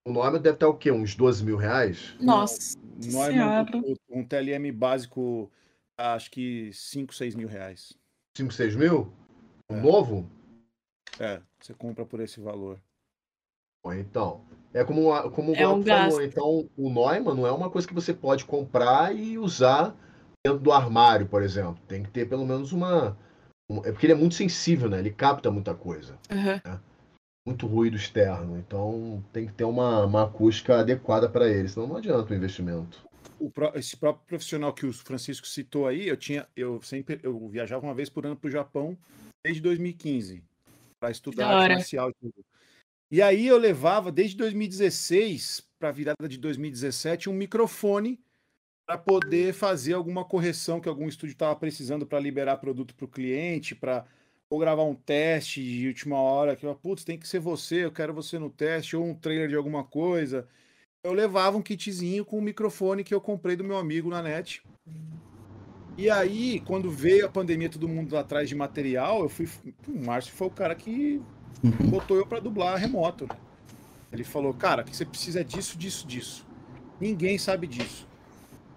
[0.06, 0.90] O Neumann deve estar o quê?
[0.90, 2.14] Uns 12 mil reais?
[2.20, 2.76] Nossa.
[2.98, 3.82] Neumann, Senhora.
[4.10, 5.50] um TLM básico,
[5.98, 7.94] acho que 5, 6 mil reais.
[8.36, 9.12] 5, 6 mil?
[9.70, 9.80] Um É.
[9.80, 10.30] novo?
[11.18, 12.78] É, você compra por esse valor.
[13.84, 16.22] Bom, Então, é como, como o É um Glauco falou, gasto.
[16.22, 19.96] então o Neumann não é uma coisa que você pode comprar e usar
[20.44, 21.78] dentro do armário, por exemplo.
[21.88, 23.16] Tem que ter pelo menos uma.
[23.84, 24.98] É porque ele é muito sensível, né?
[24.98, 26.80] Ele capta muita coisa, Aham.
[27.46, 28.56] muito ruído externo.
[28.58, 33.04] Então tem que ter uma, uma acústica adequada para ele, senão não adianta o investimento.
[33.38, 37.48] O pró- esse próprio profissional que o Francisco citou aí, eu tinha, eu sempre, eu
[37.48, 38.96] viajava uma vez por ano para o Japão
[39.44, 40.42] desde 2015
[40.98, 42.44] para estudar e tudo.
[43.10, 48.18] E aí eu levava desde 2016 para a virada de 2017 um microfone
[48.86, 53.08] para poder fazer alguma correção que algum estúdio estava precisando para liberar produto para o
[53.08, 54.06] cliente, para
[54.48, 58.14] ou gravar um teste de última hora, que putz, tem que ser você, eu quero
[58.14, 60.46] você no teste, ou um trailer de alguma coisa.
[61.02, 64.62] Eu levava um kitzinho com o microfone que eu comprei do meu amigo na net.
[65.98, 69.48] E aí, quando veio a pandemia, todo mundo atrás de material, eu fui.
[69.88, 71.20] O Márcio foi o cara que
[71.64, 71.90] uhum.
[71.90, 73.24] botou eu para dublar remoto.
[73.24, 73.36] Né?
[74.12, 76.46] Ele falou, cara, que você precisa disso, disso, disso.
[77.00, 78.06] Ninguém sabe disso.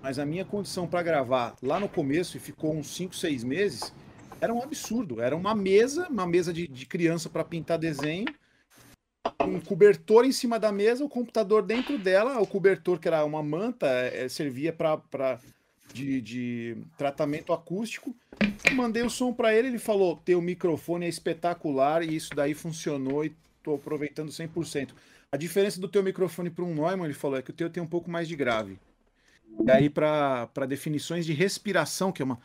[0.01, 3.93] Mas a minha condição para gravar lá no começo, e ficou uns 5, 6 meses,
[4.39, 5.21] era um absurdo.
[5.21, 8.25] Era uma mesa, uma mesa de, de criança para pintar desenho,
[9.41, 13.43] um cobertor em cima da mesa, o computador dentro dela, o cobertor que era uma
[13.43, 15.39] manta, é, servia para
[15.93, 18.15] de, de, tratamento acústico.
[18.73, 23.25] Mandei o som para ele, ele falou: teu microfone é espetacular e isso daí funcionou
[23.25, 24.89] e estou aproveitando 100%.
[25.31, 27.83] A diferença do teu microfone para um Neumann, ele falou, é que o teu tem
[27.83, 28.79] um pouco mais de grave.
[29.65, 32.39] E aí, para definições de respiração, que é uma,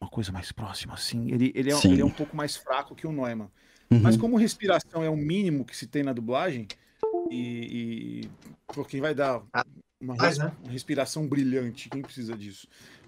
[0.00, 1.30] uma coisa mais próxima, assim.
[1.30, 3.50] Ele, ele, é, ele é um pouco mais fraco que o Neumann.
[3.90, 4.00] Uhum.
[4.00, 6.66] Mas como respiração é o mínimo que se tem na dublagem,
[7.30, 8.30] e, e
[8.68, 9.64] porque vai dar ah,
[10.00, 10.52] uma, res, né?
[10.62, 12.66] uma, respiração brilhante, quem precisa disso?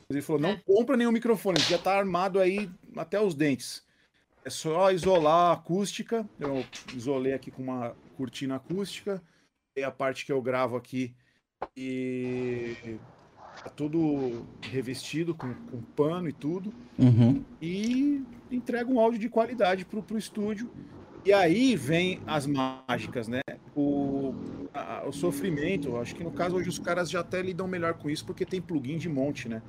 [0.08, 0.62] Mas ele falou, não é.
[0.64, 3.82] compra nenhum microfone, já está armado aí até os dentes.
[4.44, 6.26] É só isolar a acústica.
[6.40, 6.64] Eu
[6.94, 9.22] isolei aqui com uma cortina acústica.
[9.74, 11.14] Tem a parte que eu gravo aqui
[11.76, 12.98] e
[13.62, 16.72] Tá tudo revestido com, com pano e tudo.
[16.98, 17.42] Uhum.
[17.60, 20.70] E entrega um áudio de qualidade pro, pro estúdio.
[21.24, 23.40] E aí vem as mágicas, né?
[23.74, 24.34] O,
[24.72, 25.96] a, o sofrimento.
[25.96, 28.60] Acho que no caso hoje os caras já até lidam melhor com isso porque tem
[28.60, 29.60] plugin de monte, né?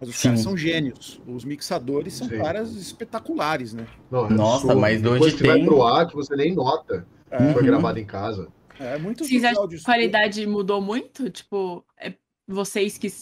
[0.00, 0.28] Mas os Sim.
[0.28, 1.20] caras são gênios.
[1.26, 2.38] Os mixadores são Sim.
[2.38, 3.86] caras espetaculares, né?
[4.10, 5.46] Não, é Nossa, mas hoje Depois tem...
[5.46, 7.36] vai pro ar que você nem nota é.
[7.36, 8.48] que foi gravado em casa.
[8.80, 11.30] É muito a qualidade mudou muito?
[11.30, 12.14] Tipo, é
[12.46, 13.12] vocês que.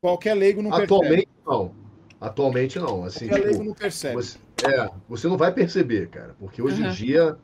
[0.00, 1.46] Qualquer leigo não Atualmente percebe.
[1.46, 1.74] não.
[2.20, 3.04] Atualmente não.
[3.04, 4.14] Assim, Qualquer tipo, leigo não percebe.
[4.14, 6.34] Você, é, você não vai perceber, cara.
[6.38, 6.88] Porque hoje uhum.
[6.88, 7.38] em dia,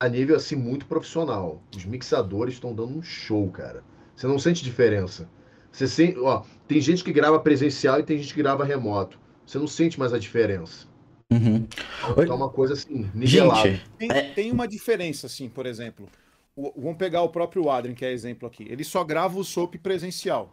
[0.00, 3.82] a nível assim muito profissional, os mixadores estão dando um show, cara.
[4.14, 5.28] Você não sente diferença.
[5.70, 9.18] Você sente, ó, tem gente que grava presencial e tem gente que grava remoto.
[9.46, 10.86] Você não sente mais a diferença.
[11.30, 11.66] Uhum.
[12.10, 13.70] Então, é uma coisa assim, nivelada.
[13.70, 14.22] Gente, tem, é...
[14.32, 16.08] tem uma diferença, assim, por exemplo.
[16.56, 18.66] O, vamos pegar o próprio Adrien, que é exemplo aqui.
[18.68, 20.52] Ele só grava o SOP presencial.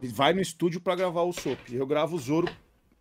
[0.00, 1.58] Vai no estúdio para gravar o Soap.
[1.72, 2.48] Eu gravo o Zoro,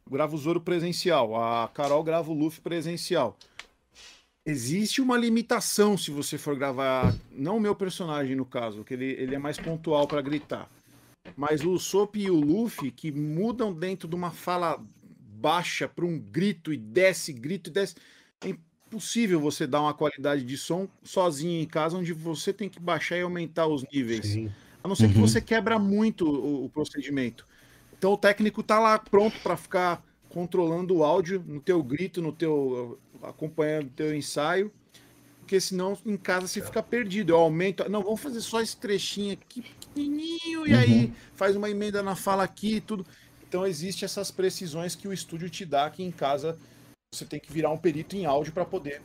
[0.09, 1.35] gravo o Zoro presencial.
[1.35, 3.37] A Carol grava o Luffy presencial.
[4.45, 9.11] Existe uma limitação se você for gravar, não o meu personagem no caso, que ele,
[9.11, 10.69] ele é mais pontual para gritar.
[11.35, 14.81] Mas o Soap e o Luffy que mudam dentro de uma fala
[15.19, 17.95] baixa para um grito e desce, grito e desce.
[18.41, 22.79] É impossível você dar uma qualidade de som sozinho em casa, onde você tem que
[22.79, 24.25] baixar e aumentar os níveis.
[24.25, 24.49] Sim.
[24.83, 25.13] A não ser uhum.
[25.13, 27.45] que você quebra muito o, o, procedimento.
[27.97, 32.31] Então o técnico tá lá pronto para ficar controlando o áudio no teu grito, no
[32.31, 34.71] teu acompanhando o teu ensaio,
[35.39, 37.31] porque senão em casa você fica perdido.
[37.31, 40.79] Eu aumento, não, vamos fazer só esse trechinho aqui pequenininho e uhum.
[40.79, 43.05] aí faz uma emenda na fala aqui e tudo.
[43.47, 46.57] Então existe essas precisões que o estúdio te dá aqui em casa.
[47.13, 49.01] Você tem que virar um perito em áudio para poder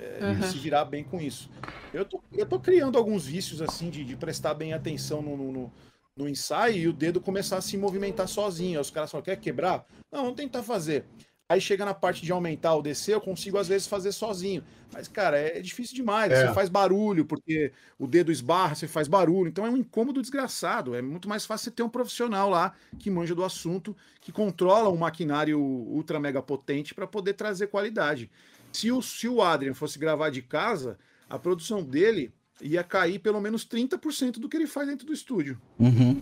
[0.00, 0.42] é, uhum.
[0.42, 1.50] se virar bem com isso.
[1.92, 5.72] Eu tô, eu tô criando alguns vícios assim de, de prestar bem atenção no, no,
[6.16, 8.78] no, ensaio e o dedo começar a se movimentar sozinho.
[8.78, 9.84] Aí os caras falam, quer quebrar?
[10.10, 11.04] Não, vamos tentar fazer.
[11.50, 14.62] Aí chega na parte de aumentar ou descer, eu consigo às vezes fazer sozinho.
[14.92, 16.30] Mas, cara, é, é difícil demais.
[16.30, 16.46] É.
[16.46, 19.48] Você faz barulho, porque o dedo esbarra, você faz barulho.
[19.48, 20.94] Então é um incômodo desgraçado.
[20.94, 24.88] É muito mais fácil você ter um profissional lá que manja do assunto, que controla
[24.88, 28.30] um maquinário ultra mega potente para poder trazer qualidade.
[28.72, 30.98] Se o, se o Adrian fosse gravar de casa,
[31.28, 35.58] a produção dele ia cair pelo menos 30% do que ele faz dentro do estúdio.
[35.78, 36.20] Uhum.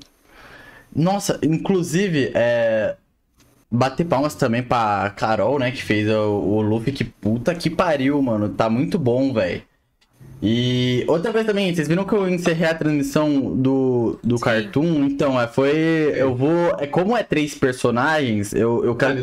[0.95, 2.97] Nossa, inclusive, é...
[3.70, 8.20] bater palmas também pra Carol, né, que fez o, o Luffy, que puta que pariu,
[8.23, 8.49] mano.
[8.49, 9.62] Tá muito bom, velho.
[10.41, 15.05] E outra coisa também, vocês viram que eu encerrei a transmissão do, do Cartoon?
[15.05, 15.73] Então, é, foi.
[16.15, 16.77] Eu vou.
[16.79, 19.20] É, como é três personagens, eu, eu quero.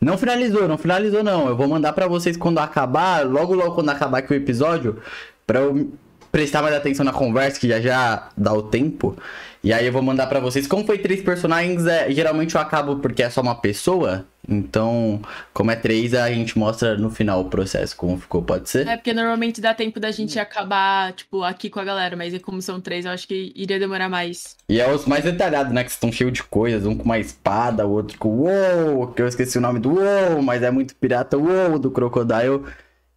[0.00, 1.48] Não finalizou, não finalizou não.
[1.48, 4.98] Eu vou mandar para vocês quando acabar, logo logo quando acabar aqui o episódio,
[5.46, 5.92] para eu
[6.30, 9.16] prestar mais atenção na conversa, que já já dá o tempo.
[9.62, 10.66] E aí eu vou mandar para vocês.
[10.66, 14.24] Como foi três personagens, é, geralmente eu acabo porque é só uma pessoa.
[14.50, 15.22] Então,
[15.54, 18.84] como é três, a gente mostra no final o processo, como ficou, pode ser?
[18.88, 22.60] É, porque normalmente dá tempo da gente acabar, tipo, aqui com a galera, mas como
[22.60, 24.56] são três, eu acho que iria demorar mais.
[24.68, 25.84] E é os mais detalhados, né?
[25.84, 29.28] Que estão cheios de coisas, um com uma espada, o outro com uou, que eu
[29.28, 32.64] esqueci o nome do uou, mas é muito pirata uou do Crocodile.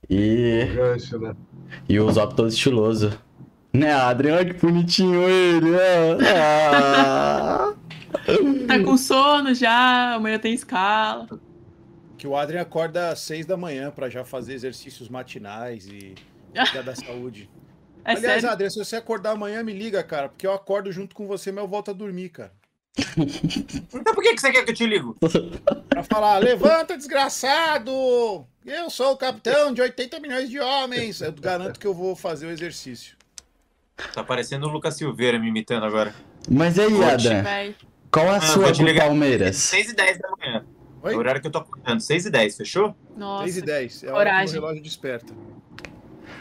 [0.07, 0.68] E.
[0.76, 1.34] Gancho, né?
[1.89, 3.18] E o Zop todo estiloso.
[3.73, 4.53] Né, Adriano?
[4.53, 5.72] Que bonitinho ele?
[6.35, 7.73] Ah.
[8.68, 11.27] tá com sono já, amanhã tem escala.
[12.18, 16.15] que o Adrian acorda às seis da manhã para já fazer exercícios matinais e
[16.53, 17.49] cuidar da saúde.
[18.06, 18.49] É Aliás, sério?
[18.49, 21.64] Adrian, se você acordar amanhã, me liga, cara, porque eu acordo junto com você, mas
[21.64, 22.52] eu volto a dormir, cara.
[22.98, 25.15] Então por que, que você quer que eu te ligo?
[25.88, 28.45] Pra falar, levanta, desgraçado!
[28.65, 31.22] Eu sou o capitão de 80 milhões de homens!
[31.22, 33.15] Eu garanto que eu vou fazer o exercício.
[34.14, 36.14] Tá parecendo o Lucas Silveira me imitando agora.
[36.49, 37.44] Mas aí, Adrian,
[38.14, 39.57] qual a ah, sua do Palmeiras?
[39.57, 40.65] 6 e 10 da manhã.
[41.02, 41.14] Oi?
[41.14, 41.99] É o horário que eu tô acordando.
[41.99, 42.95] 6 e 10, fechou?
[43.18, 43.45] Nossa.
[43.45, 44.03] 6 e 10.
[44.03, 45.34] É a hora que o relógio desperta.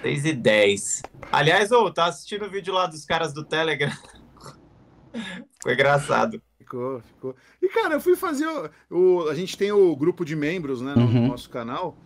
[0.03, 1.03] 6 e 10.
[1.33, 3.91] Aliás, ô, tá assistindo o vídeo lá dos caras do Telegram.
[5.57, 6.43] Ficou engraçado.
[6.59, 7.37] Ficou, ficou.
[7.61, 8.47] E, cara, eu fui fazer.
[8.47, 11.29] O, o a gente tem o grupo de membros, né, no uhum.
[11.29, 11.97] nosso canal.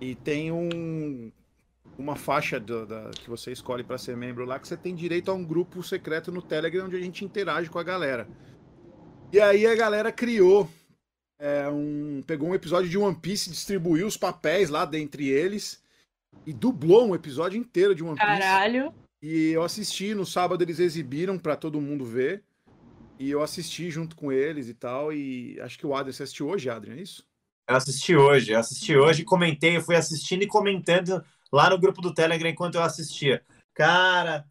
[0.00, 1.32] E tem um,
[1.98, 5.32] uma faixa do, da, que você escolhe para ser membro lá, que você tem direito
[5.32, 8.28] a um grupo secreto no Telegram onde a gente interage com a galera.
[9.32, 10.70] E aí a galera criou
[11.38, 15.82] é, um, pegou um episódio de One Piece, distribuiu os papéis lá dentre eles
[16.46, 18.26] e dublou um episódio inteiro de One Piece.
[18.26, 18.94] Caralho.
[19.20, 22.42] E eu assisti, no sábado eles exibiram para todo mundo ver.
[23.18, 25.12] E eu assisti junto com eles e tal.
[25.12, 27.26] E acho que o Adrian, você assistiu hoje, Adrian, é isso?
[27.68, 32.00] Eu assisti hoje, eu assisti hoje, comentei, eu fui assistindo e comentando lá no grupo
[32.00, 33.42] do Telegram enquanto eu assistia.
[33.74, 34.46] Cara,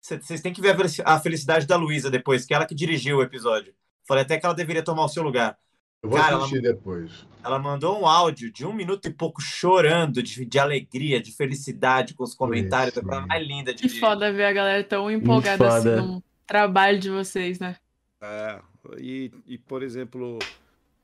[0.00, 0.74] vocês têm que ver
[1.04, 3.74] a felicidade da Luísa depois, que é ela que dirigiu o episódio.
[4.06, 5.58] Falei até que ela deveria tomar o seu lugar.
[6.02, 7.26] Eu vou Cara, assistir ela, depois.
[7.42, 12.14] Ela mandou um áudio de um minuto e pouco chorando de, de alegria, de felicidade
[12.14, 12.96] com os comentários.
[12.96, 16.98] Isso, a mais linda de Que foda ver a galera tão empolgada assim no trabalho
[16.98, 17.76] de vocês, né?
[18.20, 18.60] É,
[18.98, 20.38] e, e por exemplo,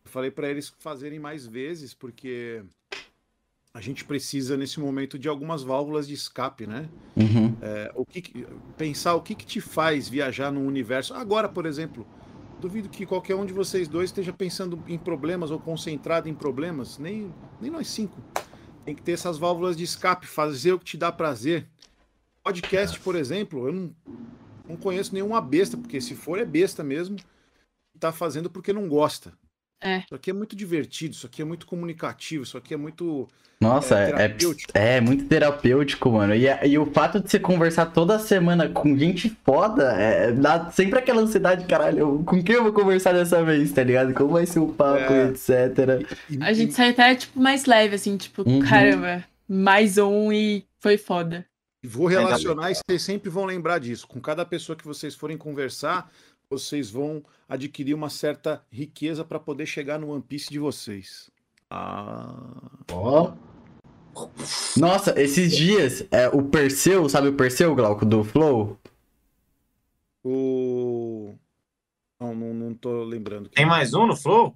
[0.04, 2.62] eu falei para eles fazerem mais vezes, porque
[3.74, 6.88] a gente precisa nesse momento de algumas válvulas de escape, né?
[7.16, 7.56] Uhum.
[7.60, 8.46] É, o que,
[8.76, 11.14] pensar o que, que te faz viajar no universo.
[11.14, 12.06] Agora, por exemplo,
[12.62, 16.96] duvido que qualquer um de vocês dois esteja pensando em problemas ou concentrado em problemas,
[16.96, 18.22] nem, nem nós cinco.
[18.84, 21.68] Tem que ter essas válvulas de escape, fazer o que te dá prazer.
[22.42, 23.96] Podcast, por exemplo, eu não,
[24.68, 27.16] não conheço nenhuma besta, porque se for é besta mesmo,
[27.98, 29.32] tá fazendo porque não gosta.
[29.82, 29.98] É.
[29.98, 33.28] Isso aqui é muito divertido, isso aqui é muito comunicativo, isso aqui é muito.
[33.60, 34.36] Nossa, é,
[34.74, 36.34] é, é, muito terapêutico, mano.
[36.34, 40.98] E, e o fato de você conversar toda semana com gente foda, é, dá sempre
[40.98, 44.14] aquela ansiedade, caralho, com quem eu vou conversar dessa vez, tá ligado?
[44.14, 45.28] Como vai ser o papo, é.
[45.28, 46.06] etc.
[46.40, 48.60] A gente sai até, tipo, mais leve, assim, tipo, uhum.
[48.60, 51.46] caramba, mais um e foi foda.
[51.84, 54.06] Vou relacionar e vocês sempre vão lembrar disso.
[54.06, 56.08] Com cada pessoa que vocês forem conversar,
[56.52, 61.30] vocês vão adquirir uma certa riqueza para poder chegar no One Piece de vocês.
[61.70, 62.34] Ah.
[62.92, 63.32] Ó.
[64.14, 64.28] Oh.
[64.76, 68.78] Nossa, esses dias, é, o Perseu, sabe o Perseu, Glauco, do Flow?
[70.22, 71.34] O.
[72.20, 73.48] Não, não, não tô lembrando.
[73.48, 74.54] Tem mais um no Flow?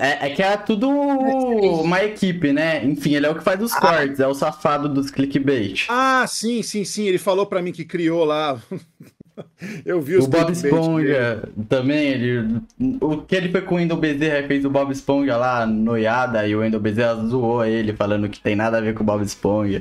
[0.00, 2.84] É, é, que é tudo uma equipe, né?
[2.84, 3.80] Enfim, ele é o que faz os ah.
[3.80, 5.86] cortes, é o safado dos clickbait.
[5.88, 7.04] Ah, sim, sim, sim.
[7.04, 8.60] Ele falou para mim que criou lá
[9.84, 12.60] Eu vi os O Bob Esponja também, ele,
[13.00, 16.54] o que ele foi com o Wendel Bezerra fez o Bob Esponja lá noiada e
[16.54, 19.80] o Wendel Bezerra zoou ele falando que tem nada a ver com o Bob Esponja.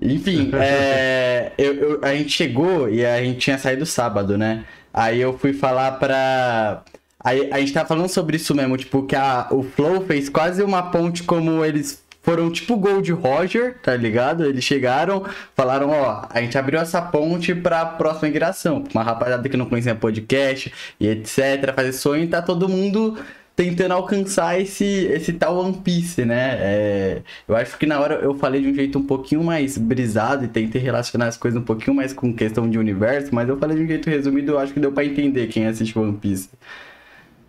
[0.00, 4.64] Enfim, é, eu, eu, a gente chegou e a gente tinha saído sábado, né?
[4.92, 6.82] Aí eu fui falar pra.
[7.18, 10.62] Aí a gente tava falando sobre isso mesmo, tipo, que a, o Flow fez quase
[10.62, 14.44] uma ponte como eles foram tipo Gold Roger, tá ligado?
[14.44, 15.24] Eles chegaram,
[15.54, 18.84] falaram, ó, a gente abriu essa ponte pra próxima migração.
[18.94, 23.18] Uma rapaziada que não conhecia podcast e etc, fazer sonho, tá todo mundo
[23.54, 26.56] tentando alcançar esse, esse tal One Piece, né?
[26.58, 30.44] É, eu acho que na hora eu falei de um jeito um pouquinho mais brisado
[30.44, 33.76] e tentei relacionar as coisas um pouquinho mais com questão de universo, mas eu falei
[33.76, 36.48] de um jeito resumido, eu acho que deu para entender quem assiste One Piece.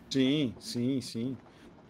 [0.10, 1.38] Sim, sim, sim.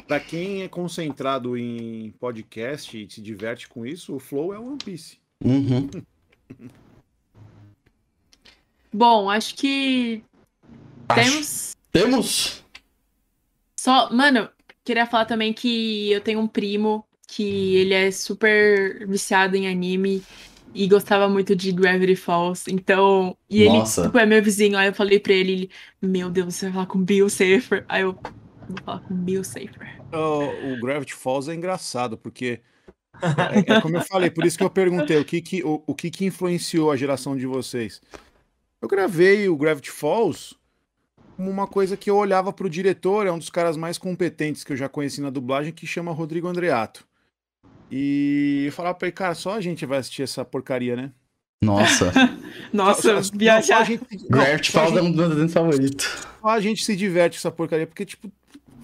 [0.07, 4.67] Para quem é concentrado em podcast e se diverte com isso, o Flow é o
[4.67, 5.17] One Piece.
[5.43, 5.89] Uhum.
[8.93, 10.23] Bom, acho que
[11.09, 11.31] acho.
[11.31, 11.77] temos.
[11.91, 12.63] Temos?
[13.79, 14.49] Só, mano,
[14.83, 20.23] queria falar também que eu tenho um primo que ele é super viciado em anime
[20.73, 22.69] e gostava muito de Gravity Falls.
[22.69, 24.77] Então, e ele tipo, é meu vizinho.
[24.77, 25.69] Aí eu falei pra ele, ele,
[26.01, 27.85] meu Deus, você vai falar com Bill Safer.
[27.87, 28.17] Aí eu,
[28.73, 30.01] Vou falar com Bill Safer.
[30.11, 32.61] O, o Gravity Falls é engraçado, porque
[33.21, 35.93] é, é, como eu falei, por isso que eu perguntei o que que, o, o
[35.93, 38.01] que que influenciou a geração de vocês.
[38.81, 40.55] Eu gravei o Gravity Falls
[41.35, 44.63] como uma coisa que eu olhava para o diretor, é um dos caras mais competentes
[44.63, 47.05] que eu já conheci na dublagem, que chama Rodrigo Andreato.
[47.91, 51.11] E eu falava pra ele, cara, só a gente vai assistir essa porcaria, né?
[51.63, 52.11] Nossa.
[52.73, 53.87] Nossa, viajar.
[54.29, 56.05] Gravity Falls é um dos meus favoritos.
[56.41, 58.31] Só a gente se diverte com essa porcaria, porque, tipo,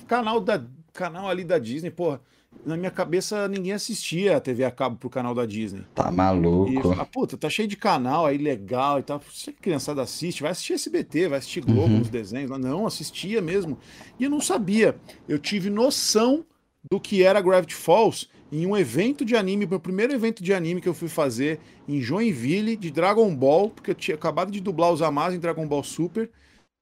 [0.10, 0.62] canal da
[0.94, 2.20] canal ali da Disney, porra,
[2.66, 5.84] na minha cabeça ninguém assistia a TV a cabo pro canal da Disney.
[5.94, 6.72] Tá maluco.
[6.72, 9.22] E fala, puta, tá cheio de canal aí legal e tal.
[9.32, 12.00] Se a criançada assiste, vai assistir SBT, vai assistir Globo Uhum.
[12.00, 12.50] nos desenhos.
[12.60, 13.78] Não, assistia mesmo.
[14.20, 14.96] E eu não sabia.
[15.28, 16.44] Eu tive noção
[16.92, 20.82] do que era Gravity Falls em um evento de anime, meu primeiro evento de anime
[20.82, 24.92] que eu fui fazer em Joinville, de Dragon Ball, porque eu tinha acabado de dublar
[24.92, 26.32] os Amas em Dragon Ball Super.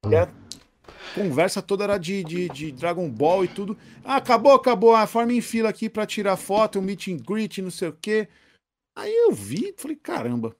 [0.10, 0.30] E a
[1.14, 3.78] conversa toda era de, de, de Dragon Ball e tudo.
[4.04, 4.96] Ah, acabou, acabou.
[4.96, 7.94] Ah, forma em fila aqui pra tirar foto, um meet and greet, não sei o
[7.94, 8.28] quê.
[8.96, 10.56] Aí eu vi, falei, caramba.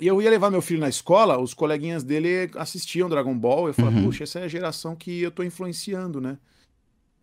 [0.00, 3.68] E eu ia levar meu filho na escola, os coleguinhas dele assistiam Dragon Ball.
[3.68, 4.06] Eu falei, Uhum.
[4.06, 6.38] puxa, essa é a geração que eu tô influenciando, né?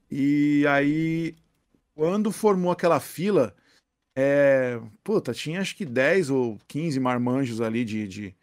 [0.10, 1.36] E aí,
[1.96, 3.56] quando formou aquela fila,
[4.16, 8.36] é, puta, tinha acho que 10 ou 15 marmanjos ali de, de,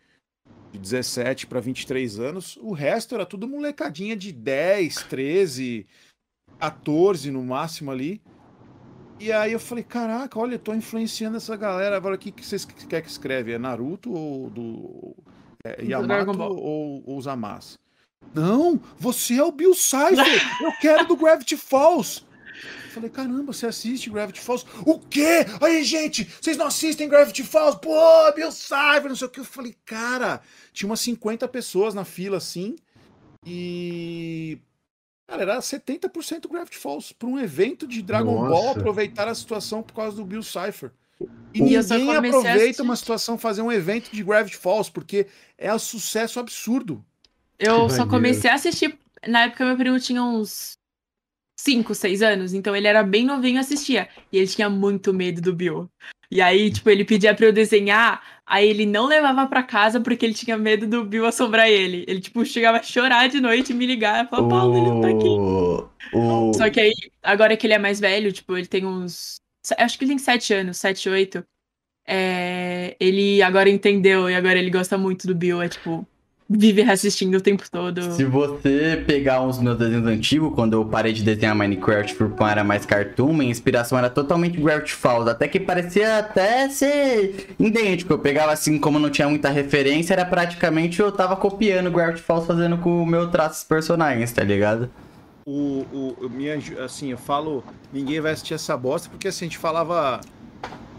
[0.78, 2.58] de 17 para 23 anos.
[2.60, 5.86] O resto era tudo molecadinha de 10, 13,
[6.58, 8.22] 14 no máximo ali.
[9.20, 11.96] E aí eu falei, caraca, olha, eu tô influenciando essa galera.
[11.96, 13.52] Agora, o que, que vocês querem que escreve?
[13.52, 15.16] É Naruto ou do
[15.64, 17.78] é, Yamato ou, ou os Amas?
[18.32, 20.62] Não, você é o Bill Cipher.
[20.62, 22.24] eu quero do Gravity Falls.
[22.98, 24.66] Eu Falei, caramba, você assiste Gravity Falls?
[24.84, 25.46] O quê?
[25.60, 27.78] Aí, gente, vocês não assistem Gravity Falls?
[27.80, 29.40] Pô, Bill Cipher, não sei o que.
[29.40, 30.40] Eu falei, cara,
[30.72, 32.76] tinha umas 50 pessoas na fila assim.
[33.46, 34.58] E.
[35.28, 38.48] Cara, era 70% Gravity Falls para um evento de Dragon Nossa.
[38.50, 40.90] Ball aproveitar a situação por causa do Bill Cipher.
[41.52, 45.26] E ninguém aproveita uma situação fazer um evento de Gravity Falls, porque
[45.56, 47.04] é um sucesso absurdo.
[47.58, 48.08] Eu Que só maneiro.
[48.08, 48.98] comecei a assistir.
[49.26, 50.77] Na época, meu primo tinha uns
[51.58, 54.08] 5, 6 anos, então ele era bem novinho e assistia.
[54.32, 55.90] E ele tinha muito medo do Bill.
[56.30, 60.24] E aí, tipo, ele pedia pra eu desenhar, aí ele não levava pra casa porque
[60.24, 62.04] ele tinha medo do Bill assombrar ele.
[62.06, 65.00] Ele, tipo, chegava a chorar de noite e me ligar e falava, Paulo, ele não
[65.00, 65.26] tá aqui.
[65.26, 65.88] O...
[66.14, 66.54] o...
[66.54, 69.36] Só que aí, agora que ele é mais velho, tipo, ele tem uns.
[69.76, 71.44] Acho que ele tem 7 anos, 7, 8.
[72.06, 75.60] É, ele agora entendeu e agora ele gosta muito do Bill.
[75.60, 76.06] É tipo,
[76.48, 78.12] vive reassistindo o tempo todo.
[78.12, 82.50] Se você pegar uns meus desenhos antigos, quando eu parei de desenhar Minecraft por uma
[82.50, 85.30] era mais cartoon, minha inspiração era totalmente Gravity Falls.
[85.30, 88.12] Até que parecia até ser idêntico.
[88.12, 92.46] Eu pegava assim, como não tinha muita referência, era praticamente eu tava copiando Gravity Falls
[92.46, 94.90] fazendo com o meu traço dos personagens, tá ligado?
[95.48, 99.48] o, o, o minha, assim, eu falo, ninguém vai assistir essa bosta, porque assim, a
[99.48, 100.20] gente falava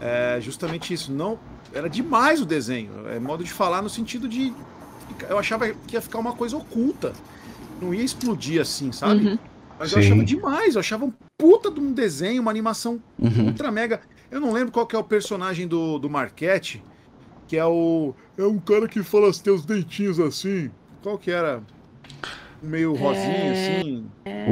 [0.00, 1.38] é, justamente isso, não,
[1.72, 4.52] era demais o desenho, é modo de falar no sentido de,
[5.28, 7.12] eu achava que ia ficar uma coisa oculta,
[7.80, 9.26] não ia explodir assim, sabe?
[9.26, 9.38] Uhum.
[9.78, 10.08] Mas eu Sim.
[10.08, 13.46] achava demais, eu achava um puta de um desenho, uma animação Uhum.
[13.46, 14.00] ultra mega,
[14.30, 16.82] eu não lembro qual que é o personagem do, do Marquete,
[17.48, 20.70] que é o, é um cara que fala, tem os dentinhos assim,
[21.02, 21.62] qual que era?
[22.62, 23.78] Meio rosinha, É.
[23.80, 24.06] assim.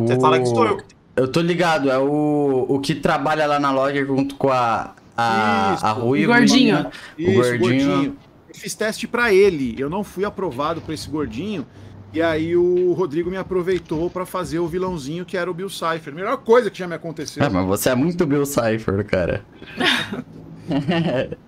[0.06, 0.80] Você fala que sou eu.
[1.14, 5.72] Eu tô ligado, é o, o que trabalha lá na loja junto com a, a,
[5.74, 6.38] Isso, a Ruiva.
[6.38, 6.74] gordinho.
[6.84, 6.90] né?
[7.18, 7.58] O Isso, gordinho.
[7.58, 8.16] gordinho.
[8.58, 9.74] Fiz teste pra ele.
[9.78, 11.66] Eu não fui aprovado pra esse gordinho.
[12.12, 16.12] E aí o Rodrigo me aproveitou pra fazer o vilãozinho que era o Bill Cipher.
[16.14, 17.42] Melhor coisa que já me aconteceu.
[17.44, 19.44] É, mas você é muito Bill Cipher, cara.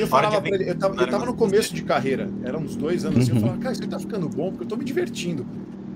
[0.00, 3.04] Eu falava pra ele, eu tava, eu tava no começo de carreira, era uns dois
[3.04, 3.40] anos assim, eu Uhum.
[3.42, 5.46] falava, cara, isso aqui tá ficando bom, porque eu tô me divertindo.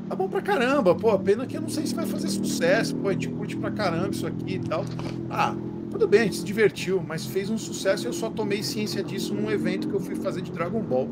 [0.09, 3.09] Tá bom pra caramba, pô, pena que eu não sei se vai fazer sucesso, pô,
[3.09, 4.85] a gente curte pra caramba isso aqui e tal.
[5.29, 5.57] Ah,
[5.91, 9.03] tudo bem, a gente se divertiu, mas fez um sucesso e eu só tomei ciência
[9.03, 11.09] disso num evento que eu fui fazer de Dragon Ball.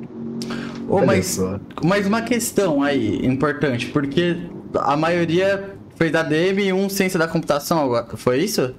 [0.88, 1.38] Olha mas,
[1.82, 4.36] mas uma questão aí importante, porque
[4.74, 8.16] a maioria fez ADM e um ciência da computação agora.
[8.16, 8.74] Foi isso?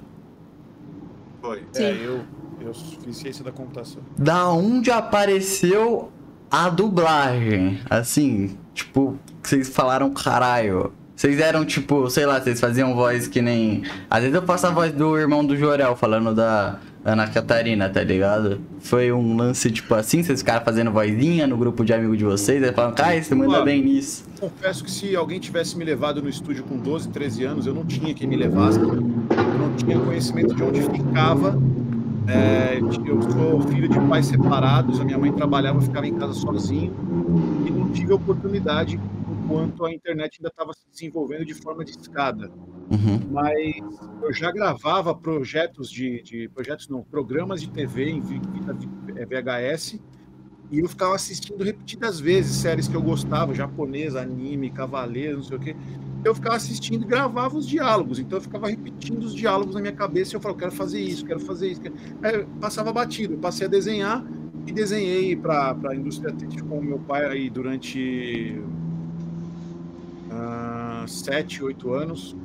[1.40, 1.62] Foi.
[1.72, 1.84] Sim.
[1.84, 2.20] É, eu,
[2.60, 4.02] eu fiz ciência da computação.
[4.18, 6.10] Da onde apareceu
[6.50, 7.80] a dublagem?
[7.88, 10.92] Assim, tipo, vocês falaram caralho.
[11.20, 13.82] Vocês eram tipo, sei lá, vocês faziam voz que nem.
[14.08, 18.02] Às vezes eu faço a voz do irmão do Jorel falando da Ana Catarina, tá
[18.02, 18.58] ligado?
[18.78, 22.62] Foi um lance tipo assim, vocês ficaram fazendo vozinha no grupo de amigos de vocês,
[22.62, 24.24] aí falam, cara, você manda bem nisso.
[24.40, 27.84] Confesso que se alguém tivesse me levado no estúdio com 12, 13 anos, eu não
[27.84, 28.78] tinha quem me levasse.
[28.78, 31.54] Eu não tinha conhecimento de onde ficava.
[32.28, 36.94] É, eu sou filho de pais separados, a minha mãe trabalhava, ficava em casa sozinho
[37.66, 38.98] e não tive oportunidade
[39.50, 42.50] enquanto a internet ainda estava se desenvolvendo de forma de escada.
[42.90, 43.20] Uhum.
[43.30, 43.82] Mas
[44.22, 48.76] eu já gravava projetos de, de projetos não, programas de TV em fita
[49.26, 50.00] VHS
[50.70, 55.56] e eu ficava assistindo repetidas vezes séries que eu gostava, japonesa, anime, cavaleiro, não sei
[55.56, 55.76] o quê.
[56.24, 59.92] Eu ficava assistindo e gravava os diálogos, então eu ficava repetindo os diálogos na minha
[59.92, 61.80] cabeça e eu falava, quero fazer isso, quero fazer isso.
[62.22, 64.24] Aí passava batido, eu passei a desenhar
[64.66, 68.62] e desenhei para a indústria têxtil com o meu pai aí durante
[70.30, 72.36] ah, sete, oito anos.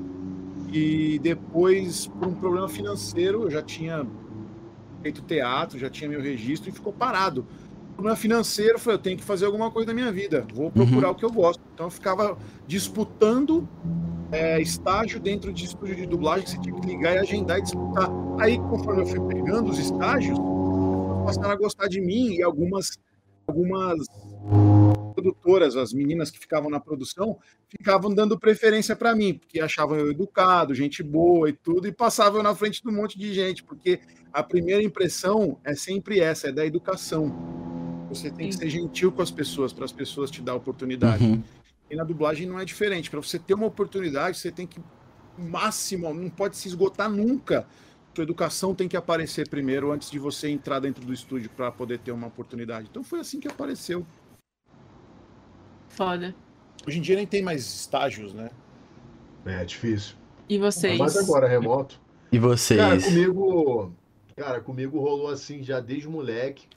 [0.72, 4.06] E depois, por um problema financeiro, eu já tinha
[5.02, 7.46] feito teatro, já tinha meu registro e ficou parado.
[7.94, 11.14] Problema financeiro, foi eu tenho que fazer alguma coisa na minha vida, vou procurar uhum.
[11.14, 11.62] o que eu gosto.
[11.74, 12.38] Então eu ficava
[12.68, 13.68] disputando
[14.32, 17.62] é, estágio dentro de estúdio de dublagem, que você tinha que ligar e agendar e
[17.62, 18.10] disputar.
[18.40, 20.38] Aí, conforme eu fui pegando os estágios,
[21.26, 22.98] passaram a gostar de mim e algumas,
[23.48, 23.98] algumas
[25.26, 27.38] produtoras, as meninas que ficavam na produção,
[27.68, 32.44] ficavam dando preferência para mim, porque achavam eu educado, gente boa e tudo, e passavam
[32.44, 34.00] na frente de um monte de gente, porque
[34.32, 37.34] a primeira impressão é sempre essa, é da educação.
[38.10, 41.24] Você tem que ser gentil com as pessoas, para as pessoas te dar oportunidade.
[41.24, 41.42] Uhum.
[41.90, 43.10] E na dublagem não é diferente.
[43.10, 44.80] Para você ter uma oportunidade, você tem que
[45.38, 47.68] máximo, não pode se esgotar nunca.
[48.16, 52.00] Sua educação tem que aparecer primeiro antes de você entrar dentro do estúdio para poder
[52.00, 52.88] ter uma oportunidade.
[52.90, 54.06] Então foi assim que apareceu.
[55.96, 56.36] Foda.
[56.86, 58.50] Hoje em dia nem tem mais estágios, né?
[59.46, 60.16] É, é difícil.
[60.48, 60.98] E vocês?
[60.98, 62.00] Mas agora remoto.
[62.32, 62.80] E vocês?
[62.80, 63.94] Cara, comigo,
[64.36, 66.68] cara, comigo rolou assim já desde moleque.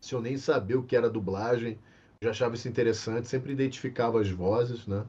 [0.00, 1.78] Se eu nem sabia o que era dublagem,
[2.22, 5.04] já achava isso interessante, sempre identificava as vozes, né?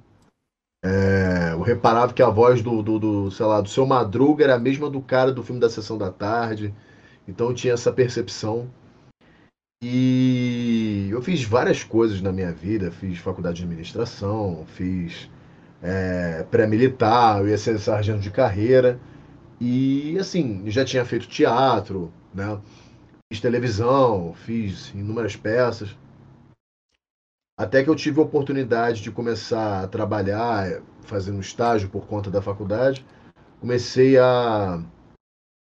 [0.83, 4.55] É, eu reparava que a voz do, do, do, sei lá, do seu Madruga era
[4.55, 6.73] a mesma do cara do filme da Sessão da Tarde.
[7.27, 8.69] Então eu tinha essa percepção.
[9.81, 12.91] E eu fiz várias coisas na minha vida.
[12.91, 15.29] Fiz faculdade de administração, fiz
[15.81, 18.99] é, pré-militar, eu ia ser sargento de carreira.
[19.59, 22.59] E assim, já tinha feito teatro, né?
[23.31, 25.95] Fiz televisão, fiz inúmeras peças.
[27.59, 32.41] Até que eu tive a oportunidade de começar a trabalhar, fazendo estágio por conta da
[32.41, 33.05] faculdade.
[33.59, 34.81] Comecei a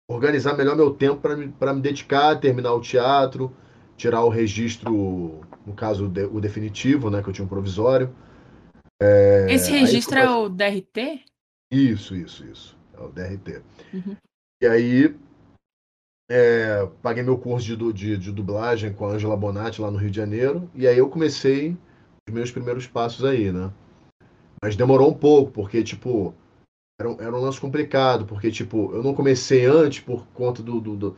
[0.09, 3.53] organizar melhor meu tempo para me, me dedicar, terminar o teatro,
[3.97, 8.13] tirar o registro, no caso, o definitivo, né, que eu tinha um provisório.
[9.01, 11.21] É, Esse registro é o DRT?
[11.71, 12.77] Isso, isso, isso.
[12.93, 13.61] É o DRT.
[13.93, 14.15] Uhum.
[14.61, 15.15] E aí
[16.29, 20.09] é, paguei meu curso de, de, de, dublagem com a Angela Bonatti lá no Rio
[20.09, 20.69] de Janeiro.
[20.73, 21.77] E aí eu comecei
[22.27, 23.71] os meus primeiros passos aí, né?
[24.63, 26.33] Mas demorou um pouco, porque, tipo,
[26.99, 30.79] era, um, era um lance complicado, porque, tipo, eu não comecei antes por conta do,
[30.79, 31.17] do, do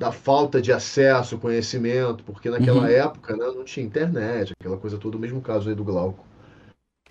[0.00, 2.86] da falta de acesso, conhecimento, porque naquela uhum.
[2.86, 6.24] época né, não tinha internet, aquela coisa toda, o mesmo caso aí do Glauco.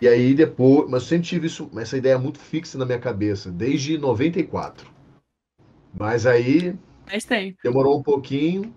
[0.02, 3.52] E aí depois, mas eu sempre tive isso, essa ideia muito fixa na minha cabeça,
[3.52, 4.90] desde 94.
[5.94, 6.76] Mas aí
[7.06, 7.56] mas tem.
[7.64, 8.74] Demorou um pouquinho,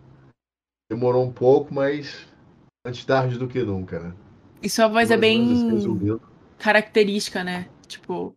[0.90, 2.26] demorou um pouco, mas
[2.84, 4.14] antes tarde do que nunca, né?
[4.62, 5.80] E sua voz é bem
[6.58, 7.66] característica, né?
[7.86, 8.36] Tipo,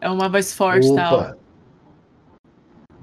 [0.00, 1.36] é uma voz forte e tal.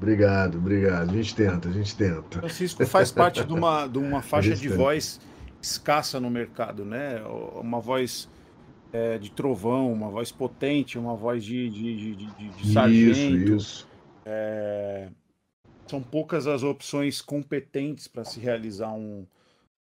[0.03, 1.11] Obrigado, obrigado.
[1.11, 2.39] A gente tenta, a gente tenta.
[2.39, 4.75] Francisco faz parte de uma, de uma faixa de tenta.
[4.75, 5.17] voz
[5.61, 7.23] escassa no mercado, né?
[7.55, 8.27] Uma voz
[8.91, 13.55] é, de trovão, uma voz potente, uma voz de, de, de, de, de sargento.
[13.55, 13.87] Isso, isso.
[14.25, 15.07] É,
[15.87, 19.25] são poucas as opções competentes para se realizar um,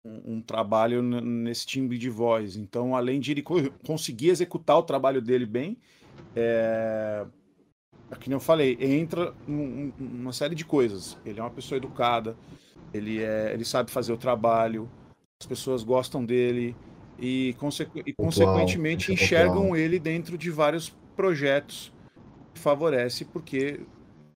[0.03, 2.57] um, um, trabalho nesse timbre de voz.
[2.57, 3.45] Então, além de ele
[3.87, 5.77] conseguir executar o trabalho dele bem,
[6.35, 7.27] é,
[8.11, 11.17] é que eu falei, entra uma série de coisas.
[11.25, 12.37] Ele é uma pessoa educada,
[12.93, 14.89] ele, é, ele sabe fazer o trabalho,
[15.41, 16.77] as pessoas gostam dele
[17.19, 21.93] e, consequ e consequentemente, enxergam ele dentro de vários projetos
[22.55, 23.81] que favorece, porque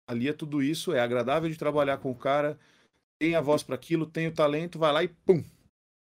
[0.09, 2.59] ali é tudo isso, é agradável de trabalhar com o cara,
[3.20, 5.44] tem a voz para aquilo, tem o talento, vai lá e pum.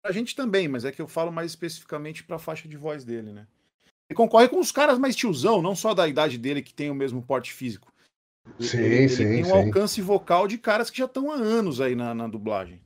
[0.04, 3.04] A gente também, mas é que eu falo mais especificamente para a faixa de voz
[3.04, 3.46] dele, né?
[4.08, 6.94] Ele concorre com os caras mais tiozão, não só da idade dele que tem o
[6.94, 7.92] mesmo porte físico.
[8.60, 9.66] Sim, ele, sim, ele tem um sim.
[9.66, 12.80] alcance vocal de caras que já estão há anos aí na, na dublagem.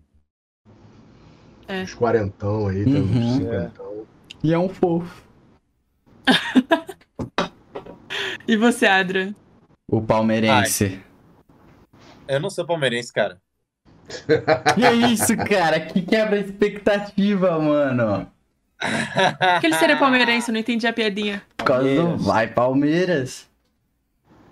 [1.68, 1.82] É.
[1.82, 3.38] Os quarentão aí, uhum.
[3.38, 4.06] cinquentão.
[4.42, 5.22] E é um fofo.
[8.48, 9.34] e você, Adra?
[9.86, 10.84] O palmeirense.
[10.84, 11.05] Ai.
[12.26, 13.40] Eu não sou palmeirense, cara.
[14.74, 15.80] que isso, cara?
[15.80, 18.30] Que quebra expectativa, mano.
[19.61, 20.48] Que ele seria palmeirense?
[20.48, 21.43] Eu não entendi a piadinha.
[21.57, 23.48] Por causa do Vai Palmeiras.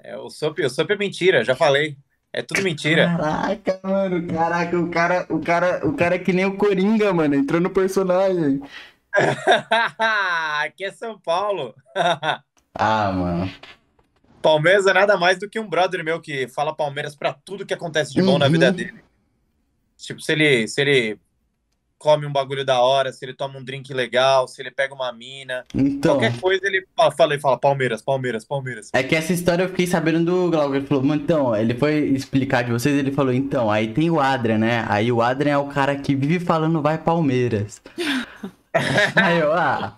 [0.02, 1.96] É, o Sop, o Sop é mentira, já falei.
[2.32, 3.16] É tudo mentira.
[3.16, 7.34] Caraca, mano, caraca, o cara, o cara, o cara é que nem o Coringa, mano,
[7.34, 8.60] entrou no personagem.
[10.62, 11.74] Aqui é São Paulo.
[12.74, 13.50] ah, mano.
[14.42, 17.74] Palmeiras é nada mais do que um brother meu que fala Palmeiras para tudo que
[17.74, 18.38] acontece de bom uhum.
[18.38, 19.00] na vida dele.
[19.96, 21.18] Tipo, se ele, se ele
[21.98, 25.12] come um bagulho da hora, se ele toma um drink legal, se ele pega uma
[25.12, 28.90] mina, então, qualquer coisa ele fala e fala Palmeiras, Palmeiras, Palmeiras.
[28.92, 32.62] É que essa história eu fiquei sabendo do Glauco, ele falou, então, ele foi explicar
[32.62, 34.86] de vocês, ele falou, então, aí tem o Adrian, né?
[34.88, 37.82] Aí o Adrian é o cara que vive falando vai Palmeiras.
[39.16, 39.96] aí eu, ah,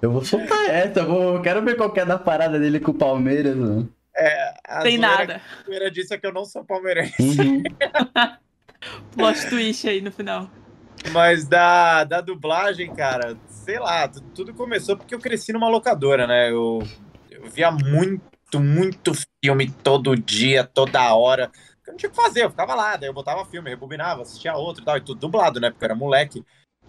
[0.00, 1.42] Eu vou soltar essa, eu vou...
[1.42, 3.92] quero ver qual que é da parada dele com o Palmeiras, mano.
[4.16, 5.40] É, Tem nada.
[5.58, 7.14] A primeira disse é que eu não sou palmeirense.
[7.20, 7.62] Uhum.
[9.16, 10.48] Plot twist aí no final.
[11.12, 16.50] Mas da, da dublagem, cara, sei lá, tudo começou porque eu cresci numa locadora, né?
[16.50, 16.82] Eu,
[17.30, 19.12] eu via muito, muito
[19.42, 21.50] filme todo dia, toda hora.
[21.86, 24.56] Eu não tinha o que fazer, eu ficava lá, daí eu botava filme, rebobinava, assistia
[24.56, 25.70] outro e tal, e tudo dublado, né?
[25.70, 26.44] Porque eu era moleque.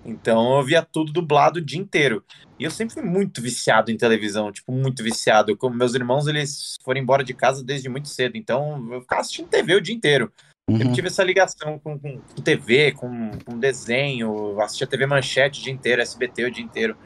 [0.05, 2.23] Então eu via tudo dublado o dia inteiro.
[2.59, 5.57] E eu sempre fui muito viciado em televisão, tipo, muito viciado.
[5.57, 9.49] Como meus irmãos, eles foram embora de casa desde muito cedo, então eu ficava assistindo
[9.49, 10.31] TV o dia inteiro.
[10.67, 10.81] Uhum.
[10.81, 15.63] Eu tive essa ligação com, com, com TV, com, com, desenho, assistia TV Manchete o
[15.63, 16.97] dia inteiro, SBT o dia inteiro.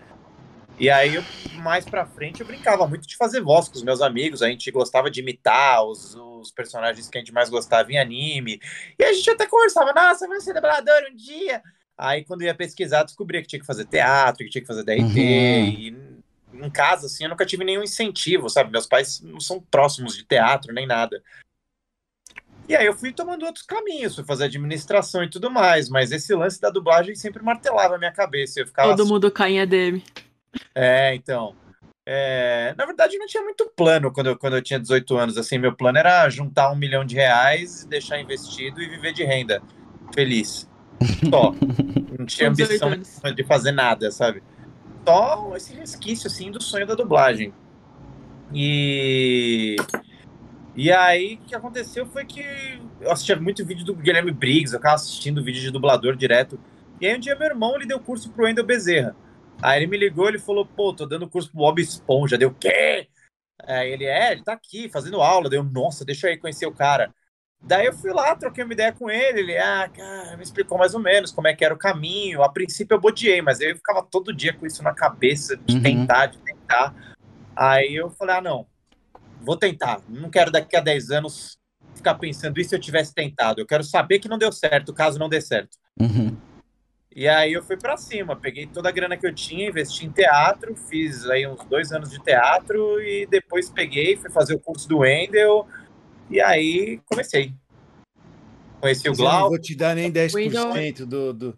[0.80, 1.24] E aí, eu,
[1.56, 4.72] mais pra frente, eu brincava muito de fazer voz com os meus amigos, a gente
[4.72, 8.62] gostava de imitar os, os personagens que a gente mais gostava em anime.
[8.98, 11.62] E a gente até conversava, nossa, vai ser dublador um dia.
[11.98, 15.02] Aí, quando ia pesquisar, descobria que tinha que fazer teatro, que tinha que fazer DRT.
[15.04, 15.14] Uhum.
[15.18, 18.72] E em casa, assim, eu nunca tive nenhum incentivo, sabe?
[18.72, 21.22] Meus pais não são próximos de teatro nem nada.
[22.70, 26.36] E aí eu fui tomando outros caminhos, fui fazer administração e tudo mais, mas esse
[26.36, 28.60] lance da dublagem sempre martelava a minha cabeça.
[28.60, 30.04] Eu ficava Todo mundo cai em ADM.
[30.76, 31.56] É, então.
[32.06, 32.76] É...
[32.78, 35.36] Na verdade, não tinha muito plano quando eu, quando eu tinha 18 anos.
[35.36, 39.64] Assim, meu plano era juntar um milhão de reais, deixar investido e viver de renda.
[40.14, 40.70] Feliz.
[41.28, 41.56] Só.
[42.20, 42.92] Não tinha ambição
[43.34, 44.44] de fazer nada, sabe?
[45.08, 47.54] Só esse resquício, assim, do sonho da dublagem.
[48.54, 49.76] E
[50.76, 52.42] e aí, o que aconteceu foi que
[53.02, 56.60] eu assistia muito vídeo do Guilherme Briggs, eu ficava assistindo vídeo de dublador direto.
[57.02, 59.16] E aí, um dia, meu irmão, ele deu curso pro Wendel Bezerra.
[59.62, 62.38] Aí ele me ligou, ele falou, pô, tô dando curso pro Bob Esponja.
[62.38, 63.08] Deu, o quê?
[63.62, 65.50] Aí ele, é, ele tá aqui, fazendo aula.
[65.50, 67.14] Deu, nossa, deixa eu aí conhecer o cara.
[67.62, 69.42] Daí eu fui lá, troquei uma ideia com ele.
[69.42, 72.42] Ele, ah, cara, me explicou mais ou menos como é que era o caminho.
[72.42, 75.84] A princípio eu bodiei, mas eu ficava todo dia com isso na cabeça, de uhum.
[75.84, 76.96] tentar, de tentar.
[77.54, 78.66] Aí eu falei, ah, não,
[79.42, 80.02] vou tentar.
[80.08, 81.58] Não quero daqui a 10 anos
[81.96, 83.62] ficar pensando isso se eu tivesse tentado.
[83.62, 85.78] Eu quero saber que não deu certo, caso não dê certo.
[86.00, 86.36] Uhum.
[87.16, 90.12] E aí eu fui para cima, peguei toda a grana que eu tinha, investi em
[90.12, 94.88] teatro, fiz aí uns dois anos de teatro e depois peguei, fui fazer o curso
[94.88, 95.68] do Wendel
[96.30, 97.54] e aí comecei.
[98.80, 99.42] Conheci o Glauco.
[99.42, 101.58] Não vou te dar nem 10% do, do,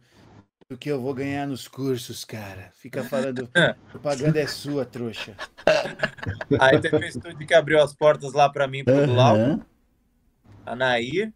[0.72, 2.72] do que eu vou ganhar nos cursos, cara.
[2.76, 3.50] Fica falando,
[3.92, 5.36] propaganda é sua, trouxa.
[6.58, 9.08] Aí teve um estúdio que abriu as portas lá para mim, pro uhum.
[9.08, 9.66] Glauco.
[10.66, 11.34] A Nair.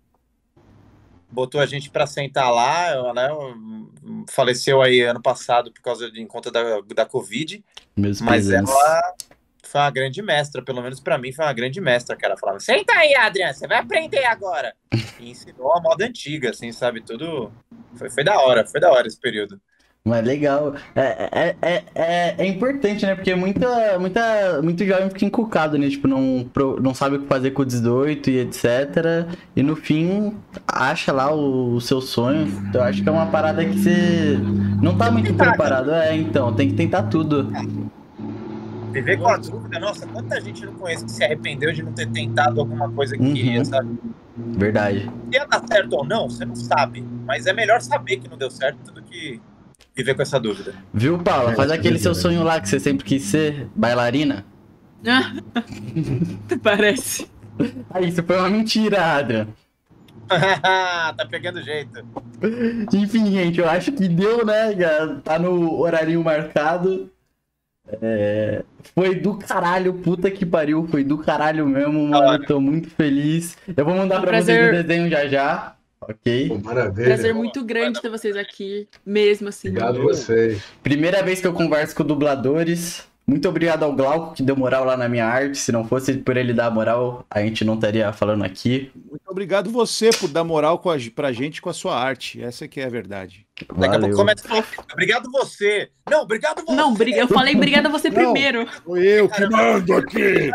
[1.29, 3.27] Botou a gente para sentar lá, né?
[4.29, 7.61] Faleceu aí ano passado por causa de conta da, da Covid.
[7.93, 9.15] Meus mas ela
[9.75, 12.37] foi uma grande mestra, pelo menos para mim foi uma grande mestra, cara.
[12.37, 14.73] Falava, senta aí, Adriano, você vai aprender agora.
[15.17, 16.99] E ensinou a moda antiga, assim, sabe?
[16.99, 17.49] Tudo.
[17.95, 19.61] Foi, foi da hora, foi da hora esse período.
[20.03, 20.75] Mas legal.
[20.93, 23.15] É, é, é, é, é importante, né?
[23.15, 25.89] Porque muita, muita, muito jovem fica encucado, né?
[25.89, 26.49] Tipo, não,
[26.81, 29.25] não sabe o que fazer com o 18 e etc.
[29.55, 30.35] E no fim,
[30.67, 32.45] acha lá o, o seu sonho.
[32.73, 34.37] Eu acho que é uma parada que você
[34.81, 35.91] não tá muito preparado.
[35.91, 37.49] É, então, tem que tentar tudo.
[38.95, 42.09] Viver com a dúvida, nossa, quanta gente não conhece que se arrependeu de não ter
[42.09, 43.33] tentado alguma coisa que uhum.
[43.33, 43.99] queria, sabe?
[44.37, 45.01] Verdade.
[45.01, 47.05] Se ia dar certo ou não, você não sabe.
[47.25, 49.41] Mas é melhor saber que não deu certo do que
[49.93, 50.75] viver com essa dúvida.
[50.93, 51.53] Viu, Paula?
[51.55, 54.45] Faz é, aquele seu sonho lá que você sempre quis ser bailarina.
[56.63, 57.27] Parece.
[57.89, 59.47] Aí, isso foi uma mentira, Adrian.
[60.29, 62.01] tá pegando jeito.
[62.93, 64.73] Enfim, gente, eu acho que deu, né?
[65.21, 67.11] Tá no horário marcado.
[68.01, 68.63] É,
[68.95, 72.45] foi do caralho, puta que pariu, foi do caralho mesmo, mano.
[72.45, 73.57] Tô muito feliz.
[73.75, 74.71] Eu vou mandar pra prazer...
[74.71, 75.75] vocês o desenho já já.
[76.01, 76.49] Ok.
[76.49, 77.05] Pô, maravilha.
[77.05, 79.69] Prazer muito grande ter vocês aqui, mesmo assim.
[79.69, 80.63] Obrigado a vocês.
[80.83, 83.07] Primeira vez que eu converso com dubladores.
[83.27, 85.57] Muito obrigado ao Glauco que deu moral lá na minha arte.
[85.57, 88.91] Se não fosse por ele dar moral, a gente não estaria falando aqui.
[88.93, 92.41] Muito obrigado você por dar moral com a, pra gente com a sua arte.
[92.41, 93.47] Essa que é a verdade.
[93.75, 95.89] Daqui a pouco começa a falar, obrigado você.
[96.07, 96.75] Não, obrigado você.
[96.75, 98.67] Não, eu falei obrigado a você não, primeiro.
[98.83, 100.51] Foi eu que mando aqui.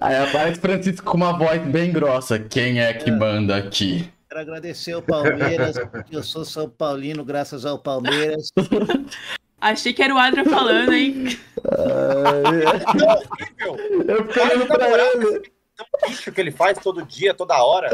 [0.00, 2.38] Aí aparece Francisco com uma voz bem grossa.
[2.38, 4.10] Quem é que manda aqui?
[4.28, 8.48] Quero agradecer ao Palmeiras, porque eu sou São Paulino, graças ao Palmeiras.
[9.64, 11.38] Achei que era o Adria falando, hein?
[14.06, 15.50] eu fico olhando pra ele.
[15.74, 17.88] Tão bicho que ele faz todo dia, toda hora.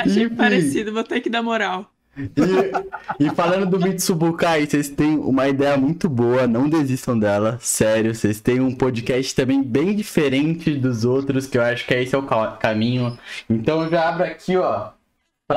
[0.00, 0.34] Achei Enfim.
[0.36, 1.90] parecido, vou ter que dar moral.
[2.18, 8.14] E, e, falando do Mitsubukai, vocês têm uma ideia muito boa, não desistam dela, sério.
[8.14, 12.18] Vocês têm um podcast também bem diferente dos outros, que eu acho que esse é
[12.18, 12.26] o
[12.58, 13.18] caminho.
[13.48, 14.90] Então eu já abro aqui, ó,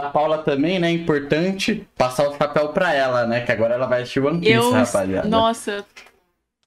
[0.01, 0.91] pra Paula também, né?
[0.91, 3.41] Importante passar o chapéu pra ela, né?
[3.41, 5.27] Que agora ela vai assistir One Piece, Eu, rapaziada.
[5.27, 5.85] nossa,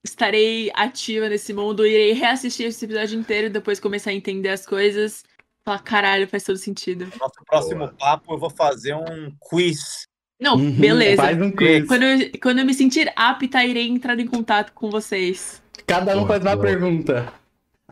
[0.04, 5.22] estarei ativa nesse mundo, irei reassistir esse episódio inteiro, depois começar a entender as coisas.
[5.64, 7.04] Falar, caralho, faz todo sentido.
[7.20, 10.06] Nosso próximo papo eu vou fazer um quiz.
[10.40, 11.22] Não, Uhum, beleza.
[11.22, 11.86] Faz um quiz.
[11.86, 15.62] Quando eu, quando eu me sentir apta, irei entrar em contato com vocês.
[15.86, 16.66] Cada um Boa, faz uma boa.
[16.66, 17.30] pergunta.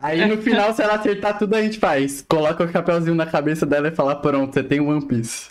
[0.01, 2.25] Aí no final, se ela acertar tudo, a gente faz.
[2.27, 5.49] Coloca o chapéuzinho na cabeça dela e fala, pronto, você tem One Piece.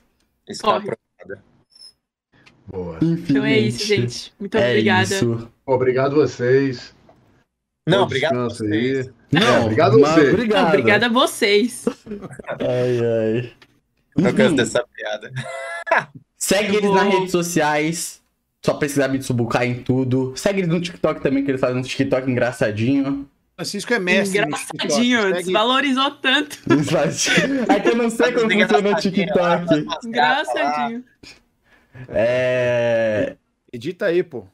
[0.48, 0.90] Isso Corre.
[2.66, 2.98] Boa.
[3.02, 4.32] Enfim, Então é isso, gente.
[4.38, 5.02] Muito É obrigada.
[5.04, 5.48] isso.
[5.64, 6.94] Obrigado vocês.
[7.88, 9.10] Não, Bom obrigado a vocês.
[9.32, 10.30] Não, obrigado a mas você.
[10.30, 10.62] Obrigado.
[10.62, 11.84] Não, obrigada a vocês.
[12.60, 13.52] Ai, ai.
[14.16, 15.32] Eu gosto Enfim, dessa piada.
[16.36, 18.22] segue Eu eles nas redes sociais.
[18.64, 20.34] Só pesquisar Mitsubukai em tudo.
[20.36, 23.26] Segue eles no TikTok também, que eles fazem um TikTok engraçadinho.
[23.58, 24.38] Francisco é mestre.
[24.38, 26.56] Engraçadinho, desvalorizou tanto.
[27.68, 30.06] É que eu não sei como funciona o TikTok.
[30.06, 31.04] Engraçadinho.
[32.08, 33.36] É.
[33.72, 34.44] Edita aí, pô.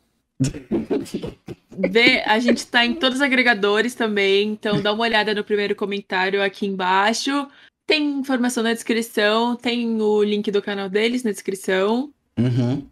[1.91, 5.77] Vê, a gente tá em todos os agregadores também, então dá uma olhada no primeiro
[5.77, 7.47] comentário aqui embaixo.
[7.87, 12.11] Tem informação na descrição, tem o link do canal deles na descrição.
[12.39, 12.87] Uhum.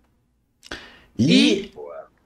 [1.18, 1.70] E,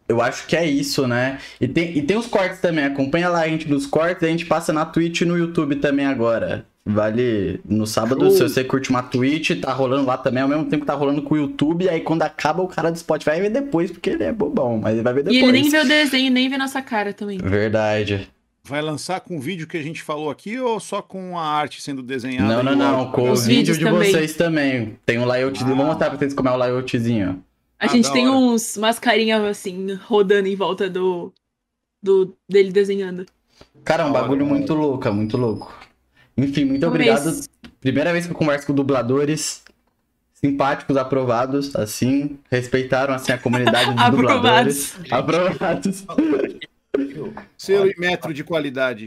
[0.09, 1.39] eu acho que é isso, né?
[1.61, 2.85] E tem, e tem os cortes também.
[2.85, 4.23] Acompanha lá a gente nos cortes.
[4.23, 6.65] A gente passa na Twitch e no YouTube também agora.
[6.89, 8.31] Vale no sábado, Show.
[8.31, 11.21] se você curte uma Twitch, tá rolando lá também, ao mesmo tempo que tá rolando
[11.21, 11.89] com o YouTube.
[11.89, 14.95] Aí quando acaba, o cara do Spotify vai ver depois, porque ele é bobão, mas
[14.95, 15.43] ele vai ver E depois.
[15.43, 17.39] ele nem vê o desenho, nem vê nossa cara também.
[17.39, 18.29] Verdade.
[18.63, 21.83] Vai lançar com o vídeo que a gente falou aqui ou só com a arte
[21.83, 22.53] sendo desenhada?
[22.57, 23.11] Não, não, e não.
[23.11, 24.11] Com Os o vídeo vídeos de também.
[24.13, 24.97] vocês também.
[25.05, 25.73] Tem um layoutzinho.
[25.73, 25.77] Ah.
[25.77, 27.43] Vou mostrar pra vocês como é o layoutzinho.
[27.79, 28.37] A Ah, gente tem hora.
[28.39, 31.33] uns mascarinhas assim, rodando em volta do,
[32.03, 33.27] do dele desenhando.
[33.85, 35.73] Cara, é um bagulho muito louco, é muito louco.
[36.37, 37.29] Enfim, muito obrigado.
[37.31, 37.49] isso.
[37.81, 39.63] Primeira vez que eu converso com dubladores
[40.35, 44.95] simpáticos, aprovados, assim, respeitaram assim a comunidade dos dubladores.
[45.11, 46.05] Aprovados.
[47.57, 49.05] Selo e metro de qualidade.